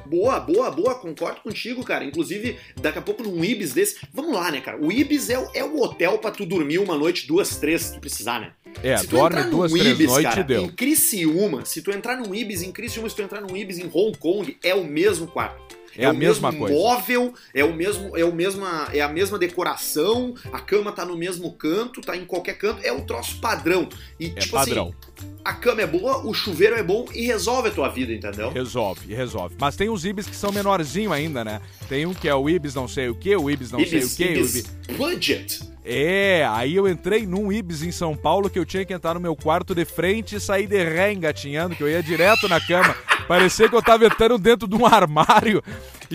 Boa, 0.06 0.40
boa, 0.40 0.72
boa, 0.72 0.96
concordo 0.96 1.42
contigo, 1.42 1.84
cara. 1.84 2.04
Inclusive, 2.04 2.58
daqui 2.82 3.00
a 3.00 3.02
pouco 3.02 3.24
num 3.24 3.44
Ibis 3.44 3.74
desse. 3.74 3.98
Vamos 4.14 4.34
lá, 4.34 4.52
né, 4.52 4.62
cara? 4.62 4.78
O 4.84 4.92
Ibis 4.92 5.30
é, 5.30 5.38
o- 5.40 5.50
é 5.54 5.64
o 5.64 5.80
hotel 5.82 6.18
pra 6.18 6.32
tu 6.32 6.46
dormir 6.46 6.80
uma 6.80 6.98
noite, 6.98 7.28
duas, 7.28 7.56
três, 7.58 7.82
se 7.84 7.94
tu 7.94 8.00
precisar, 8.00 8.40
né? 8.40 8.52
É, 8.84 8.98
se 8.98 9.08
tu 9.08 9.12
dorme 9.16 9.38
entrar 9.40 9.50
duas, 9.50 9.72
três 9.72 9.88
Ibis, 9.88 10.08
noites 10.08 10.30
cara, 10.32 10.44
deu. 10.44 10.64
Em 10.64 10.70
Criciúma, 10.70 11.66
se 11.66 11.82
tu 11.82 11.92
entrar 11.92 12.18
num 12.18 12.34
Ibis 12.36 12.62
em 12.62 12.72
Criciúma, 12.72 13.10
se 13.10 13.16
tu 13.16 13.22
entrar 13.22 13.42
num 13.42 13.56
Ibis 13.56 13.80
em 13.80 13.90
Hong 13.94 14.18
Kong, 14.18 14.58
é 14.64 14.74
o 14.76 14.84
mesmo 14.84 15.28
quarto. 15.28 15.76
É 15.98 16.06
a 16.06 16.12
o 16.12 16.16
mesma 16.16 16.52
mesmo 16.52 16.66
coisa. 16.68 16.76
móvel, 16.82 17.34
é 17.54 17.64
o 17.64 17.74
mesmo, 17.74 18.18
é 18.18 18.26
o 18.26 18.34
mesma, 18.34 18.90
é 18.94 19.02
a 19.02 19.08
mesma 19.08 19.38
decoração, 19.38 20.34
a 20.52 20.60
cama 20.60 20.92
tá 20.92 21.06
no 21.06 21.18
mesmo 21.18 21.52
canto, 21.54 22.02
tá 22.02 22.16
em 22.18 22.26
qualquer 22.26 22.58
canto, 22.58 22.82
é 22.84 22.92
o 22.92 23.02
troço 23.02 23.40
padrão. 23.40 23.88
E 24.20 24.28
É 24.28 24.30
tipo 24.40 24.54
padrão. 24.56 24.94
assim, 25.18 25.28
a 25.44 25.54
cama 25.54 25.82
é 25.82 25.88
boa, 25.88 26.26
o 26.26 26.34
chuveiro 26.34 26.76
é 26.76 26.84
bom 26.84 27.06
e 27.14 27.26
resolve 27.26 27.70
a 27.70 27.72
tua 27.72 27.90
vida, 27.90 28.12
entendeu? 28.14 28.50
Resolve, 28.52 29.14
resolve. 29.14 29.56
Mas 29.60 29.76
tem 29.76 29.90
os 29.90 30.04
Ibis 30.06 30.28
que 30.28 30.36
são 30.36 30.52
menorzinho 30.52 31.14
ainda, 31.14 31.44
né? 31.44 31.62
Tem 31.88 32.06
um 32.06 32.14
que 32.14 32.28
é 32.28 32.36
o 32.36 32.50
Ibis 32.50 32.74
não 32.76 32.88
sei 32.88 33.10
o 33.10 33.16
que, 33.16 33.36
o 33.36 33.50
Ibis 33.50 33.72
não 33.72 33.80
sei 33.86 34.04
o 34.04 34.10
que. 34.10 34.24
Ibis 34.24 34.64
budget. 34.98 35.60
É, 35.88 36.48
aí 36.50 36.76
eu 36.76 36.88
entrei 36.88 37.28
num 37.28 37.52
Ibis 37.52 37.84
em 37.84 37.92
São 37.92 38.18
Paulo 38.18 38.50
que 38.50 38.58
eu 38.58 38.66
tinha 38.66 38.84
que 38.84 38.94
entrar 38.94 39.14
no 39.14 39.20
meu 39.20 39.36
quarto 39.36 39.76
de 39.76 39.86
frente 39.86 40.36
e 40.36 40.40
sair 40.40 40.66
de 40.66 40.84
ré 40.84 41.14
engatinhando, 41.14 41.76
que 41.76 41.84
eu 41.84 41.90
ia 41.90 42.02
direto 42.02 42.48
na 42.48 42.60
cama. 42.60 42.96
Parecia 43.28 43.70
que 43.70 43.76
eu 43.76 43.84
tava 43.84 44.06
entrando 44.06 44.40
dentro 44.40 44.68
de 44.68 44.76
um 44.76 44.86
armário. 44.86 45.64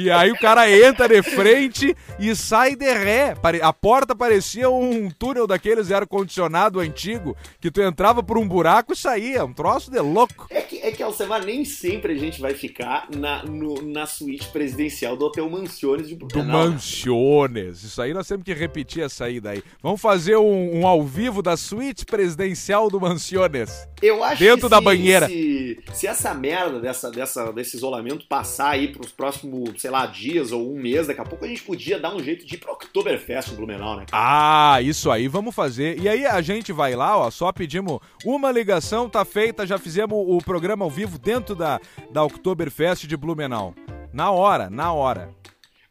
E 0.01 0.11
aí 0.11 0.31
o 0.33 0.39
cara 0.39 0.71
entra 0.71 1.09
de 1.09 1.23
frente 1.23 1.97
e 2.19 2.35
sai 2.35 2.75
de 2.77 2.93
ré. 2.93 3.35
A 3.63 3.73
porta 3.73 4.15
parecia 4.15 4.69
um 4.71 5.11
túnel 5.11 5.47
daqueles 5.47 5.91
ar-condicionado 5.91 6.81
antigo, 6.81 7.37
que 7.61 7.71
tu 7.71 7.81
entrava 7.83 8.23
por 8.23 8.39
um 8.39 8.47
buraco 8.47 8.93
e 8.93 8.97
saía. 8.97 9.45
Um 9.45 9.53
troço 9.53 9.91
de 9.91 9.99
louco. 10.01 10.47
É 10.51 10.61
que, 10.63 10.79
é 10.79 10.91
que 10.93 11.03
Alcemar, 11.03 11.45
nem 11.45 11.65
sempre 11.65 12.13
a 12.13 12.17
gente 12.17 12.41
vai 12.41 12.55
ficar 12.55 13.09
na, 13.17 13.45
no- 13.45 13.83
na 13.83 14.07
suíte 14.07 14.49
presidencial 14.49 15.17
do 15.17 15.27
Hotel 15.27 15.49
Mansiones 15.49 16.09
de 16.09 16.15
Do 16.17 16.27
Blumenau. 16.27 16.65
né? 16.69 16.75
Mansiones. 16.75 17.83
Isso 17.83 18.01
aí 18.01 18.13
nós 18.15 18.27
temos 18.27 18.45
que 18.45 18.53
repetir 18.55 19.03
essa 19.03 19.25
aí 19.25 19.41
daí. 19.41 19.63
Vamos 19.83 20.01
fazer 20.01 20.37
um, 20.37 20.81
um 20.81 20.87
ao 20.87 21.03
vivo 21.03 21.43
da 21.43 21.57
suíte 21.57 22.05
presidencial 22.05 22.89
do 22.91 23.01
Mansiones. 23.01 23.87
Eu 24.03 24.23
acho 24.25 24.43
Dentro 24.43 24.67
que 24.67 24.71
da 24.71 24.79
se- 24.79 24.85
banheira. 24.85 25.27
Se, 25.27 25.79
se 25.95 26.07
essa 26.07 26.33
merda 26.35 26.81
dessa, 26.81 27.11
dessa, 27.11 27.53
desse 27.53 27.77
isolamento 27.77 28.27
passar 28.29 28.71
aí 28.71 28.89
pros 28.89 29.13
próximos, 29.13 29.81
sei 29.81 29.90
lá, 29.91 30.07
dias 30.07 30.53
ou 30.53 30.73
um 30.75 30.81
mês, 30.81 31.07
daqui 31.07 31.21
a 31.21 31.25
pouco 31.25 31.45
a 31.45 31.49
gente 31.49 31.63
podia 31.63 31.99
dar 31.99 32.15
um 32.15 32.23
jeito 32.23 32.47
de 32.47 32.55
ir 32.55 32.59
pro 32.59 32.73
Oktoberfest 32.73 33.53
em 33.53 33.57
Blumenau, 33.57 33.97
né? 33.97 34.07
cara? 34.11 34.75
Ah, 34.75 34.81
isso 34.83 35.11
aí, 35.11 35.29
vamos 35.29 35.55
fazer. 35.55 35.99
E 36.01 36.09
aí 36.09 36.25
a 36.25 36.41
gente 36.41 36.73
vai 36.73 36.95
lá, 36.95 37.17
ó, 37.19 37.31
só 37.31 37.53
pedimos 37.53 37.99
uma 38.25 38.51
ligação, 38.51 39.09
tá 39.09 39.25
feita, 39.25 39.67
já 39.67 39.79
fizemos 39.79 40.17
o 40.19 40.39
programa 40.39 40.85
ao 40.85 40.91
vivo 40.91 41.19
dentro 41.19 41.55
da, 41.55 41.81
da 42.11 42.25
Oktoberfest 42.25 43.07
de 43.07 43.17
Blumenau. 43.17 43.75
Na 44.13 44.31
hora, 44.31 44.71
na 44.71 44.93
hora. 44.93 45.35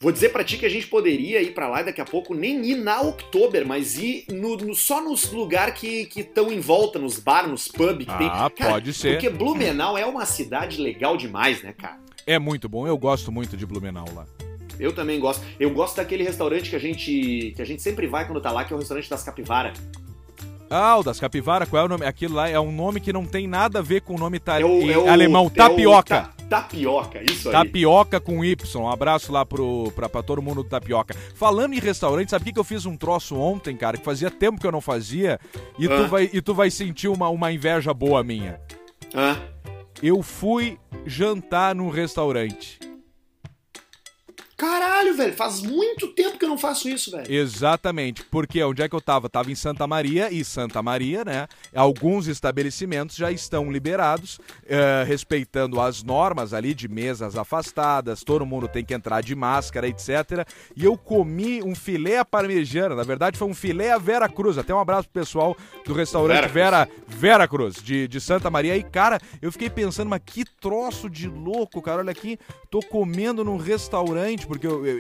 Vou 0.02 0.14
dizer 0.14 0.30
pra 0.30 0.46
ti 0.46 0.58
que 0.58 0.66
a 0.66 0.70
gente 0.70 0.88
poderia 0.88 1.42
ir 1.42 1.54
pra 1.54 1.68
lá 1.68 1.82
e 1.82 1.84
daqui 1.84 2.00
a 2.00 2.06
pouco 2.06 2.34
nem 2.34 2.66
ir 2.66 2.76
na 2.76 3.02
Oktober, 3.02 3.68
mas 3.68 3.98
ir 3.98 4.24
no, 4.32 4.56
no- 4.56 4.74
só 4.74 5.02
nos 5.04 5.30
lugares 5.30 5.78
que 5.78 6.08
estão 6.16 6.50
em 6.50 6.62
volta, 6.62 6.98
nos 6.98 7.20
bar, 7.20 7.50
nos 7.50 7.68
pub 7.68 8.00
que 8.00 8.18
tem. 8.18 8.28
Ah, 8.32 8.50
Cara, 8.50 8.72
pode 8.72 8.94
ser. 8.94 9.12
Porque 9.20 9.30
Blumenau 9.30 9.98
é 9.98 10.06
uma 10.06 10.26
cidade 10.26 10.82
legal 10.82 11.18
demais, 11.18 11.62
né, 11.62 11.74
cara? 11.74 12.00
É 12.30 12.38
muito 12.38 12.70
bom, 12.70 12.86
eu 12.86 12.96
gosto 12.98 13.32
muito 13.32 13.58
de 13.58 13.66
Blumenau 13.66 14.06
lá. 14.16 14.26
Eu 14.80 14.94
também 14.94 15.20
gosto. 15.20 15.44
Eu 15.60 15.72
gosto 15.72 15.96
daquele 15.98 16.24
restaurante 16.24 16.70
que 16.70 16.76
a 16.76 16.80
gente 16.80 17.54
que 17.56 17.62
a 17.62 17.66
gente 17.66 17.82
sempre 17.82 18.06
vai 18.06 18.26
quando 18.26 18.40
tá 18.40 18.52
lá, 18.52 18.64
que 18.64 18.72
é 18.72 18.76
o 18.76 18.80
restaurante 18.80 19.10
das 19.10 19.24
Capivara. 19.24 19.74
Ah, 20.70 20.96
o 20.98 21.04
das 21.04 21.20
Capivara, 21.20 21.66
qual 21.66 21.82
é 21.82 21.86
o 21.86 21.90
nome? 21.90 22.06
Aquilo 22.06 22.36
lá 22.36 22.48
é 22.48 22.60
um 22.60 22.72
nome 22.72 23.00
que 23.00 23.12
não 23.12 23.26
tem 23.26 23.48
nada 23.48 23.80
a 23.80 23.82
ver 23.82 24.02
com 24.02 24.14
o 24.14 24.18
nome 24.20 24.38
ita- 24.38 24.60
É 24.62 24.64
o, 24.64 24.92
é 24.92 24.96
o- 24.96 25.10
alemão, 25.10 25.48
é 25.48 25.50
tapioca. 25.50 26.22
ta- 26.22 26.34
tapioca, 26.48 27.20
isso 27.24 27.50
aí. 27.50 27.54
Tapioca 27.54 28.20
com 28.20 28.46
Y. 28.46 28.80
Um 28.84 28.88
abraço 28.88 29.32
lá 29.32 29.44
pro, 29.44 29.92
pra, 29.96 30.08
pra 30.08 30.22
todo 30.22 30.40
mundo 30.44 30.62
do 30.62 30.70
Tapioca. 30.70 31.16
Falando 31.34 31.74
em 31.74 31.80
restaurante, 31.80 32.30
sabe 32.30 32.44
o 32.44 32.46
que, 32.46 32.54
que 32.54 32.60
eu 32.60 32.64
fiz 32.64 32.86
um 32.86 32.96
troço 32.96 33.36
ontem, 33.36 33.76
cara? 33.76 33.98
Que 33.98 34.06
fazia 34.06 34.30
tempo 34.30 34.62
que 34.62 34.68
eu 34.68 34.72
não 34.72 34.82
fazia. 34.82 35.40
E, 35.80 35.88
Ah. 35.88 35.98
tu, 36.04 36.08
vai, 36.08 36.30
e 36.32 36.40
tu 36.42 36.54
vai 36.54 36.70
sentir 36.70 37.08
uma, 37.08 37.28
uma 37.30 37.52
inveja 37.52 37.92
boa 37.92 38.24
minha. 38.24 38.60
Hã? 39.16 39.38
Eu 40.02 40.24
fui 40.24 40.80
jantar 41.06 41.76
num 41.76 41.90
restaurante. 41.90 42.80
Caralho, 44.60 45.16
velho, 45.16 45.34
faz 45.34 45.62
muito 45.62 46.10
tempo 46.10 46.38
que 46.38 46.44
eu 46.44 46.50
não 46.50 46.58
faço 46.58 46.90
isso, 46.90 47.12
velho. 47.12 47.32
Exatamente. 47.32 48.24
Porque 48.26 48.62
onde 48.62 48.82
é 48.82 48.90
que 48.90 48.96
eu 48.96 49.00
tava? 49.00 49.30
Tava 49.30 49.50
em 49.50 49.56
Santa 49.56 49.88
Maria 49.88 50.30
e 50.30 50.44
Santa 50.44 50.84
Maria, 50.84 51.24
né? 51.24 51.48
Alguns 51.74 52.28
estabelecimentos 52.28 53.16
já 53.16 53.32
estão 53.32 53.72
liberados, 53.72 54.38
eh, 54.68 55.06
respeitando 55.08 55.80
as 55.80 56.04
normas 56.04 56.54
ali 56.54 56.74
de 56.74 56.90
mesas 56.90 57.38
afastadas, 57.38 58.22
todo 58.22 58.46
mundo 58.46 58.68
tem 58.68 58.84
que 58.84 58.94
entrar 58.94 59.22
de 59.22 59.34
máscara, 59.34 59.88
etc. 59.88 60.46
E 60.76 60.84
eu 60.84 60.98
comi 60.98 61.64
um 61.64 61.74
filé 61.74 62.18
à 62.18 62.26
parmegiana. 62.26 62.96
Na 62.96 63.04
verdade, 63.04 63.38
foi 63.38 63.48
um 63.48 63.54
filé 63.54 63.92
à 63.92 63.98
Vera 63.98 64.28
Cruz. 64.28 64.58
Até 64.58 64.76
um 64.76 64.80
abraço 64.80 65.08
pro 65.08 65.22
pessoal 65.22 65.56
do 65.86 65.94
restaurante 65.94 66.50
Vera 66.50 66.70
Vera, 66.70 66.90
Vera 67.08 67.48
Cruz, 67.48 67.76
de, 67.82 68.10
de 68.10 68.20
Santa 68.20 68.50
Maria. 68.50 68.76
E, 68.76 68.84
cara, 68.84 69.22
eu 69.42 69.54
fiquei 69.54 69.70
pensando, 69.70 70.10
mas 70.10 70.22
que 70.26 70.44
troço 70.44 71.10
de 71.10 71.30
louco, 71.30 71.82
cara. 71.82 72.00
Olha 72.00 72.12
aqui, 72.12 72.38
tô 72.70 72.82
comendo 72.82 73.46
num 73.46 73.56
restaurante, 73.56 74.49
porque 74.50 74.66
eu- 74.66 74.84
eu- 74.84 74.98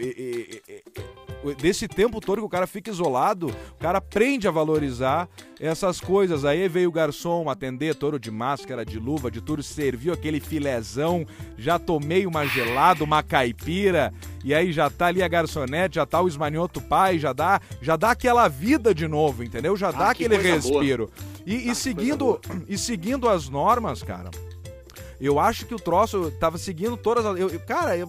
eu- 1.43 1.55
desse 1.55 1.87
tempo 1.87 2.21
todo 2.21 2.37
que 2.39 2.45
o 2.45 2.49
cara 2.49 2.67
fica 2.67 2.91
isolado, 2.91 3.47
o 3.47 3.79
cara 3.81 3.97
aprende 3.97 4.47
a 4.47 4.51
valorizar 4.51 5.27
essas 5.59 5.99
coisas. 5.99 6.45
Aí 6.45 6.67
veio 6.67 6.89
o 6.89 6.91
garçom 6.91 7.49
atender, 7.49 7.95
todo 7.95 8.19
de 8.19 8.29
máscara, 8.29 8.85
de 8.85 8.99
luva, 8.99 9.31
de 9.31 9.41
tudo, 9.41 9.63
serviu 9.63 10.13
aquele 10.13 10.39
filézão, 10.39 11.25
já 11.57 11.79
tomei 11.79 12.27
uma 12.27 12.45
gelada, 12.45 13.03
uma 13.03 13.23
caipira, 13.23 14.13
e 14.43 14.53
aí 14.53 14.71
já 14.71 14.87
tá 14.89 15.07
ali 15.07 15.23
a 15.23 15.27
garçonete, 15.27 15.95
já 15.95 16.05
tá 16.05 16.21
o 16.21 16.27
esmanhoto 16.27 16.79
pai, 16.81 17.17
já 17.17 17.33
dá, 17.33 17.59
já 17.81 17.95
dá 17.95 18.11
aquela 18.11 18.47
vida 18.47 18.93
de 18.93 19.07
novo, 19.07 19.43
entendeu? 19.43 19.75
Já 19.75 19.89
dá 19.91 20.09
Ah, 20.09 20.13
que 20.15 20.25
aquele 20.25 20.41
coisa 20.43 20.61
boa. 20.69 20.81
respiro. 20.81 21.09
E, 21.45 21.67
e 21.67 21.69
Ah, 21.71 21.75
seguindo 21.75 22.39
coisa 22.45 22.63
e 22.69 22.77
seguindo 22.77 23.27
as 23.27 23.49
normas, 23.49 24.03
cara. 24.03 24.29
Eu 25.19 25.39
acho 25.39 25.65
que 25.65 25.75
o 25.75 25.79
troço 25.79 26.31
tava 26.39 26.57
seguindo 26.57 26.95
todas 26.95 27.25
as. 27.25 27.37
eu- 27.39 27.49
eu- 27.49 27.59
cara, 27.59 27.97
eu, 27.97 28.07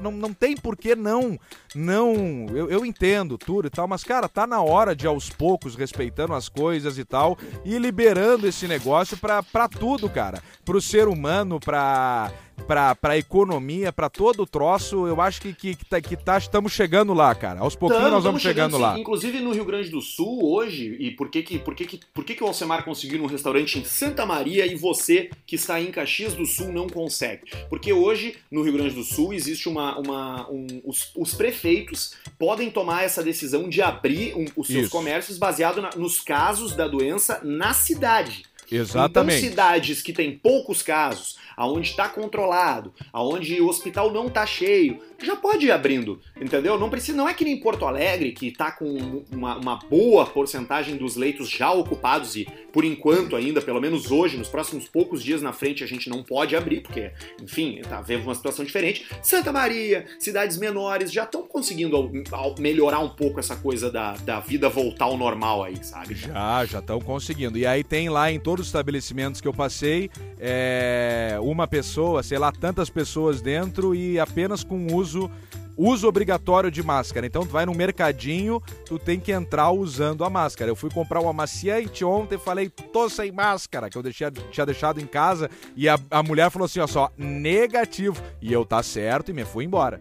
não, 0.00 0.10
não 0.12 0.32
tem 0.32 0.56
por 0.56 0.76
que 0.76 0.94
não. 0.94 1.38
Não. 1.74 2.46
Eu, 2.54 2.70
eu 2.70 2.86
entendo 2.86 3.36
tudo 3.36 3.66
e 3.66 3.70
tal, 3.70 3.88
mas, 3.88 4.04
cara, 4.04 4.28
tá 4.28 4.46
na 4.46 4.60
hora 4.60 4.94
de 4.94 5.06
aos 5.06 5.28
poucos, 5.30 5.74
respeitando 5.74 6.34
as 6.34 6.48
coisas 6.48 6.96
e 6.98 7.04
tal, 7.04 7.36
e 7.64 7.76
liberando 7.78 8.46
esse 8.46 8.66
negócio 8.68 9.16
pra, 9.16 9.42
pra 9.42 9.68
tudo, 9.68 10.08
cara. 10.08 10.42
Pro 10.64 10.80
ser 10.80 11.08
humano, 11.08 11.58
pra. 11.60 12.30
Pra, 12.66 12.96
pra 12.96 13.16
economia, 13.16 13.92
pra 13.92 14.10
todo 14.10 14.42
o 14.42 14.46
troço, 14.46 15.06
eu 15.06 15.20
acho 15.20 15.40
que, 15.40 15.52
que, 15.52 15.76
que, 15.76 15.84
tá, 15.84 16.00
que 16.00 16.16
tá, 16.16 16.36
estamos 16.36 16.72
chegando 16.72 17.14
lá, 17.14 17.32
cara. 17.32 17.60
Aos 17.60 17.76
pouquinhos 17.76 18.02
Tamo, 18.04 18.14
nós 18.16 18.24
vamos 18.24 18.42
tamo 18.42 18.52
chegando, 18.54 18.76
lá. 18.76 18.98
Inclusive 18.98 19.38
no 19.40 19.52
Rio 19.52 19.64
Grande 19.64 19.88
do 19.88 20.00
Sul, 20.00 20.40
hoje, 20.52 20.96
e 20.98 21.12
por 21.12 21.28
que 21.30 21.44
que, 21.44 21.58
por 21.60 21.76
que, 21.76 21.84
que, 21.86 22.00
por 22.12 22.24
que, 22.24 22.34
que 22.34 22.42
o 22.42 22.46
Alcemar 22.46 22.84
conseguiu 22.84 23.20
num 23.20 23.26
restaurante 23.26 23.78
em 23.78 23.84
Santa 23.84 24.26
Maria 24.26 24.66
e 24.66 24.74
você 24.74 25.30
que 25.46 25.54
está 25.54 25.80
em 25.80 25.92
Caxias 25.92 26.34
do 26.34 26.44
Sul 26.44 26.72
não 26.72 26.88
consegue? 26.88 27.42
Porque 27.68 27.92
hoje, 27.92 28.36
no 28.50 28.62
Rio 28.62 28.72
Grande 28.72 28.94
do 28.96 29.04
Sul, 29.04 29.32
existe 29.32 29.68
uma. 29.68 29.96
uma 29.98 30.50
um- 30.50 30.66
os, 30.84 31.12
os 31.14 31.34
prefeitos 31.34 32.14
podem 32.36 32.68
tomar 32.70 33.04
essa 33.04 33.22
decisão 33.22 33.68
de 33.68 33.80
abrir 33.80 34.34
um- 34.34 34.46
os 34.56 34.66
seus 34.66 34.84
Isso. 34.84 34.90
comércios 34.90 35.38
baseado 35.38 35.80
na- 35.80 35.90
nos 35.96 36.20
casos 36.20 36.74
da 36.74 36.88
doença 36.88 37.40
na 37.44 37.72
cidade. 37.72 38.44
Exatamente. 38.70 39.38
Então, 39.38 39.50
cidades 39.50 40.02
que 40.02 40.12
têm 40.12 40.36
poucos 40.36 40.82
casos, 40.82 41.36
aonde 41.56 41.90
está 41.90 42.08
controlado, 42.08 42.92
aonde 43.12 43.60
o 43.60 43.68
hospital 43.68 44.12
não 44.12 44.26
está 44.26 44.44
cheio, 44.44 45.00
já 45.22 45.34
pode 45.34 45.66
ir 45.66 45.70
abrindo, 45.70 46.20
entendeu? 46.40 46.78
Não 46.78 46.90
precisa, 46.90 47.16
não 47.16 47.28
é 47.28 47.32
que 47.32 47.44
nem 47.44 47.58
Porto 47.58 47.86
Alegre, 47.86 48.32
que 48.32 48.48
está 48.48 48.70
com 48.70 49.24
uma, 49.32 49.56
uma 49.56 49.76
boa 49.76 50.26
porcentagem 50.26 50.96
dos 50.96 51.16
leitos 51.16 51.48
já 51.48 51.72
ocupados 51.72 52.36
e, 52.36 52.46
por 52.72 52.84
enquanto 52.84 53.34
ainda, 53.34 53.62
pelo 53.62 53.80
menos 53.80 54.10
hoje, 54.10 54.36
nos 54.36 54.48
próximos 54.48 54.86
poucos 54.86 55.22
dias 55.22 55.40
na 55.40 55.52
frente, 55.52 55.82
a 55.82 55.86
gente 55.86 56.10
não 56.10 56.22
pode 56.22 56.54
abrir, 56.54 56.82
porque, 56.82 57.10
enfim, 57.42 57.80
tá 57.88 58.02
vendo 58.02 58.24
uma 58.24 58.34
situação 58.34 58.64
diferente. 58.64 59.06
Santa 59.22 59.52
Maria, 59.52 60.06
cidades 60.18 60.58
menores, 60.58 61.10
já 61.10 61.24
estão 61.24 61.46
conseguindo 61.46 62.10
melhorar 62.58 62.98
um 62.98 63.08
pouco 63.08 63.40
essa 63.40 63.56
coisa 63.56 63.90
da, 63.90 64.12
da 64.16 64.40
vida 64.40 64.68
voltar 64.68 65.06
ao 65.06 65.16
normal 65.16 65.64
aí, 65.64 65.82
sabe? 65.82 66.14
Já, 66.14 66.64
já 66.66 66.78
estão 66.80 67.00
conseguindo. 67.00 67.56
E 67.56 67.66
aí 67.66 67.82
tem 67.82 68.10
lá 68.10 68.30
em 68.30 68.38
todos 68.56 68.62
os 68.62 68.68
estabelecimentos 68.68 69.40
que 69.40 69.46
eu 69.46 69.52
passei, 69.52 70.10
é, 70.40 71.36
uma 71.42 71.68
pessoa, 71.68 72.22
sei 72.22 72.38
lá, 72.38 72.50
tantas 72.50 72.88
pessoas 72.88 73.42
dentro 73.42 73.94
e 73.94 74.18
apenas 74.18 74.64
com 74.64 74.94
uso 74.94 75.30
uso 75.76 76.08
obrigatório 76.08 76.70
de 76.70 76.82
máscara. 76.82 77.26
Então 77.26 77.44
tu 77.44 77.50
vai 77.50 77.66
no 77.66 77.74
mercadinho, 77.74 78.62
tu 78.86 78.98
tem 78.98 79.20
que 79.20 79.30
entrar 79.30 79.70
usando 79.72 80.24
a 80.24 80.30
máscara. 80.30 80.70
Eu 80.70 80.74
fui 80.74 80.88
comprar 80.88 81.20
um 81.20 81.28
amaciante 81.28 82.02
ontem, 82.02 82.38
falei, 82.38 82.70
tô 82.70 83.10
sem 83.10 83.30
máscara, 83.30 83.90
que 83.90 83.98
eu 83.98 84.02
deixei, 84.02 84.30
tinha 84.50 84.64
deixado 84.64 85.02
em 85.02 85.06
casa, 85.06 85.50
e 85.76 85.86
a, 85.86 85.98
a 86.10 86.22
mulher 86.22 86.50
falou 86.50 86.64
assim, 86.64 86.80
ó, 86.80 86.86
só, 86.86 87.12
negativo. 87.18 88.22
E 88.40 88.50
eu 88.50 88.64
tá 88.64 88.82
certo 88.82 89.30
e 89.30 89.34
me 89.34 89.44
fui 89.44 89.66
embora. 89.66 90.00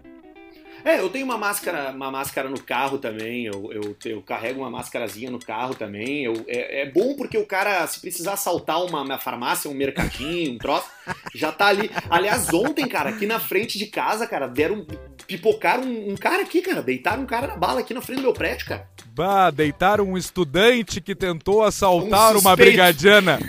É, 0.86 1.00
eu 1.00 1.10
tenho 1.10 1.26
uma 1.26 1.36
máscara, 1.36 1.90
uma 1.90 2.12
máscara 2.12 2.48
no 2.48 2.62
carro 2.62 3.00
também. 3.00 3.48
Eu, 3.48 3.72
eu, 3.74 3.98
eu 4.06 4.22
carrego 4.22 4.60
uma 4.62 4.70
máscarazinha 4.70 5.32
no 5.32 5.40
carro 5.40 5.74
também. 5.74 6.26
Eu, 6.26 6.46
é, 6.48 6.84
é, 6.84 6.92
bom 6.92 7.16
porque 7.16 7.40
o 7.40 7.46
cara, 7.46 7.88
se 7.88 8.00
precisar 8.00 8.34
assaltar 8.34 8.86
uma, 8.86 9.02
uma 9.02 9.18
farmácia, 9.18 9.68
um 9.68 9.74
mercadinho, 9.74 10.54
um 10.54 10.58
troço, 10.60 10.88
já 11.34 11.52
tá 11.52 11.66
ali. 11.66 11.90
Aliás, 12.08 12.54
ontem, 12.54 12.88
cara, 12.88 13.10
aqui 13.10 13.26
na 13.26 13.40
frente 13.40 13.80
de 13.80 13.88
casa, 13.88 14.28
cara, 14.28 14.48
deram. 14.48 14.86
Pipocaram 15.26 15.84
um, 15.84 16.12
um 16.12 16.16
cara 16.16 16.44
aqui, 16.44 16.62
cara. 16.62 16.84
Deitaram 16.84 17.24
um 17.24 17.26
cara 17.26 17.48
na 17.48 17.56
bala 17.58 17.80
aqui 17.80 17.92
na 17.92 18.02
frente 18.02 18.18
do 18.18 18.24
meu 18.26 18.34
prédio, 18.34 18.68
cara. 18.68 18.88
Bah, 19.08 19.50
deitaram 19.50 20.08
um 20.08 20.18
estudante 20.18 21.02
que 21.02 21.16
tentou 21.16 21.64
assaltar 21.64 22.36
um 22.36 22.40
uma 22.40 22.56
brigadiana. 22.56 23.40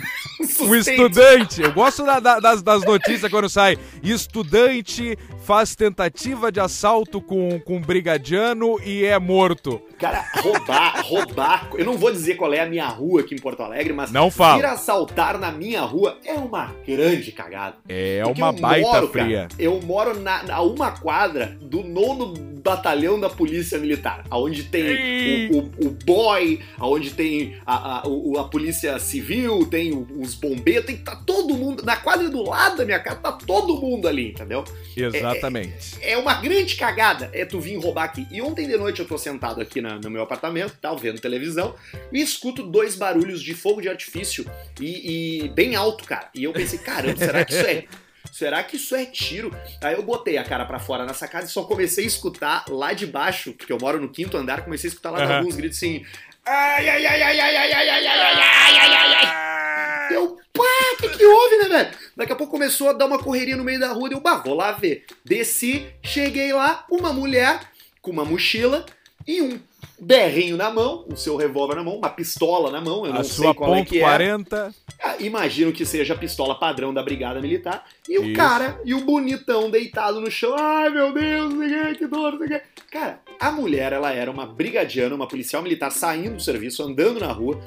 um 0.61 0.75
estudante. 0.75 1.61
Eu 1.61 1.73
gosto 1.73 2.03
da, 2.05 2.19
da, 2.19 2.39
das, 2.39 2.61
das 2.61 2.83
notícias 2.83 3.29
quando 3.29 3.49
sai. 3.49 3.77
Estudante 4.03 5.17
faz 5.43 5.75
tentativa 5.75 6.51
de 6.51 6.59
assalto 6.59 7.21
com, 7.21 7.57
com 7.61 7.79
brigadiano 7.79 8.77
e 8.83 9.05
é 9.05 9.17
morto. 9.17 9.81
Cara, 9.97 10.25
roubar, 10.41 11.01
roubar. 11.07 11.69
Eu 11.75 11.85
não 11.85 11.97
vou 11.97 12.11
dizer 12.11 12.35
qual 12.35 12.53
é 12.53 12.59
a 12.59 12.65
minha 12.65 12.87
rua 12.87 13.21
aqui 13.21 13.33
em 13.33 13.39
Porto 13.39 13.63
Alegre, 13.63 13.93
mas 13.93 14.11
não 14.11 14.29
fala. 14.29 14.59
ir 14.59 14.65
assaltar 14.65 15.39
na 15.39 15.51
minha 15.51 15.81
rua 15.81 16.17
é 16.25 16.33
uma 16.33 16.75
grande 16.85 17.31
cagada. 17.31 17.77
É 17.87 18.21
uma 18.25 18.51
baita 18.51 18.87
moro, 18.87 19.07
fria. 19.07 19.47
Cara, 19.49 19.61
eu 19.61 19.79
moro 19.81 20.19
na, 20.19 20.43
na 20.43 20.61
uma 20.61 20.91
quadra 20.91 21.57
do 21.61 21.81
nono 21.83 22.33
batalhão 22.67 23.17
da 23.17 23.29
polícia 23.29 23.79
militar, 23.79 24.25
aonde 24.29 24.63
tem 24.63 25.49
o, 25.49 25.57
o, 25.57 25.87
o, 25.87 25.89
boy, 26.05 26.59
aonde 26.77 27.11
tem 27.11 27.55
a, 27.65 27.75
a, 27.75 27.99
a, 27.99 28.41
a 28.41 28.43
polícia 28.43 28.99
civil, 28.99 29.65
tem 29.65 30.05
os 30.19 30.35
bombeiros, 30.37 30.85
tem 30.85 30.97
tá 30.97 31.15
todo 31.15 31.53
mundo 31.53 31.83
na 31.83 31.97
quadra 31.97 32.29
do 32.29 32.43
lado 32.43 32.77
da 32.77 32.85
minha 32.85 32.99
casa, 32.99 33.17
tá 33.17 33.31
todo 33.31 33.79
mundo 33.79 34.07
ali, 34.07 34.29
entendeu? 34.29 34.63
Exatamente. 34.95 35.97
É, 36.01 36.11
é, 36.11 36.13
é 36.13 36.17
uma 36.17 36.35
grande 36.35 36.75
cagada, 36.75 37.29
é 37.33 37.45
tu 37.45 37.59
vir 37.59 37.77
roubar 37.77 38.05
aqui. 38.05 38.27
E 38.31 38.41
ontem 38.41 38.67
de 38.67 38.77
noite 38.77 38.99
eu 38.99 39.07
tô 39.07 39.17
sentado 39.17 39.61
aqui 39.61 39.81
na, 39.81 39.99
no 39.99 40.09
meu 40.09 40.21
apartamento, 40.21 40.77
tal, 40.81 40.95
tá, 40.95 41.01
vendo 41.01 41.19
televisão, 41.19 41.75
e 42.11 42.21
escuto 42.21 42.63
dois 42.63 42.95
barulhos 42.95 43.41
de 43.41 43.53
fogo 43.53 43.81
de 43.81 43.89
artifício 43.89 44.45
e, 44.79 45.43
e 45.45 45.49
bem 45.49 45.75
alto, 45.75 46.03
cara. 46.05 46.29
E 46.33 46.43
eu 46.43 46.53
pensei, 46.53 46.79
caramba, 46.79 47.17
será 47.17 47.43
que 47.43 47.53
isso 47.53 47.65
é 47.65 47.85
Será 48.31 48.63
que 48.63 48.75
isso 48.75 48.95
é 48.95 49.05
tiro? 49.05 49.51
Aí 49.81 49.95
eu 49.95 50.03
botei 50.03 50.37
a 50.37 50.43
cara 50.43 50.65
para 50.65 50.79
fora 50.79 51.05
nessa 51.05 51.27
casa 51.27 51.47
e 51.47 51.49
só 51.49 51.63
comecei 51.63 52.03
a 52.03 52.07
escutar 52.07 52.65
lá 52.69 52.93
de 52.93 53.07
baixo, 53.07 53.53
porque 53.53 53.71
eu 53.71 53.77
moro 53.79 53.99
no 53.99 54.09
quinto 54.09 54.37
andar, 54.37 54.63
comecei 54.63 54.89
a 54.89 54.91
escutar 54.91 55.11
lá 55.11 55.25
uhum. 55.25 55.37
alguns 55.37 55.55
gritos 55.55 55.77
assim. 55.77 56.05
Ai, 56.49 56.87
ai, 56.87 57.05
ai, 57.05 57.21
ai, 57.23 57.39
ai, 57.39 57.55
ai, 57.57 57.73
ai, 57.73 57.89
ai, 57.89 57.89
ai, 57.89 58.07
ai, 58.07 58.77
ai, 58.77 58.93
ai, 58.93 59.15
ai. 59.15 60.15
Eu, 60.15 60.37
pá, 60.53 60.63
o 60.93 60.97
que, 60.97 61.09
que 61.09 61.25
houve, 61.25 61.57
né, 61.57 61.67
velho? 61.67 61.97
Daqui 62.15 62.31
a 62.31 62.35
pouco 62.37 62.53
começou 62.53 62.89
a 62.89 62.93
dar 62.93 63.05
uma 63.05 63.19
correria 63.19 63.57
no 63.57 63.65
meio 63.65 63.81
da 63.81 63.91
rua, 63.91 64.07
eu, 64.09 64.21
bah, 64.21 64.37
vou 64.37 64.53
lá 64.53 64.71
ver. 64.71 65.05
Desci, 65.25 65.85
cheguei 66.01 66.53
lá, 66.53 66.85
uma 66.89 67.11
mulher 67.11 67.59
com 68.01 68.11
uma 68.11 68.23
mochila 68.23 68.85
e 69.27 69.41
um 69.41 69.59
berrinho 69.99 70.55
na 70.55 70.71
mão, 70.71 71.05
o 71.11 71.17
seu 71.17 71.35
revólver 71.35 71.75
na 71.75 71.83
mão, 71.83 71.97
uma 71.97 72.09
pistola 72.09 72.71
na 72.71 72.79
mão, 72.79 73.05
eu 73.05 73.11
não 73.11 73.19
a 73.19 73.23
sei 73.25 73.53
qual 73.53 73.75
é 73.75 73.83
que 73.83 73.97
é. 73.97 74.01
40. 74.01 74.73
Ah, 75.03 75.15
imagino 75.19 75.73
que 75.73 75.85
seja 75.85 76.13
a 76.13 76.17
pistola 76.17 76.57
padrão 76.57 76.93
da 76.93 77.03
Brigada 77.03 77.41
Militar. 77.41 77.83
E 78.07 78.17
o 78.17 78.23
Isso. 78.23 78.35
cara, 78.35 78.79
e 78.85 78.93
o 78.93 79.01
bonitão 79.01 79.69
deitado 79.69 80.21
no 80.21 80.31
chão. 80.31 80.55
Ai, 80.57 80.89
meu 80.89 81.13
Deus, 81.13 81.53
que 81.97 82.07
dor, 82.07 82.37
que. 82.39 82.61
Cara, 82.89 83.19
a 83.39 83.51
mulher, 83.51 83.93
ela 83.93 84.11
era 84.11 84.29
uma 84.29 84.45
brigadiana, 84.45 85.15
uma 85.15 85.27
policial 85.27 85.61
militar 85.61 85.91
saindo 85.91 86.37
do 86.37 86.41
serviço, 86.41 86.83
andando 86.83 87.19
na 87.19 87.31
rua. 87.31 87.61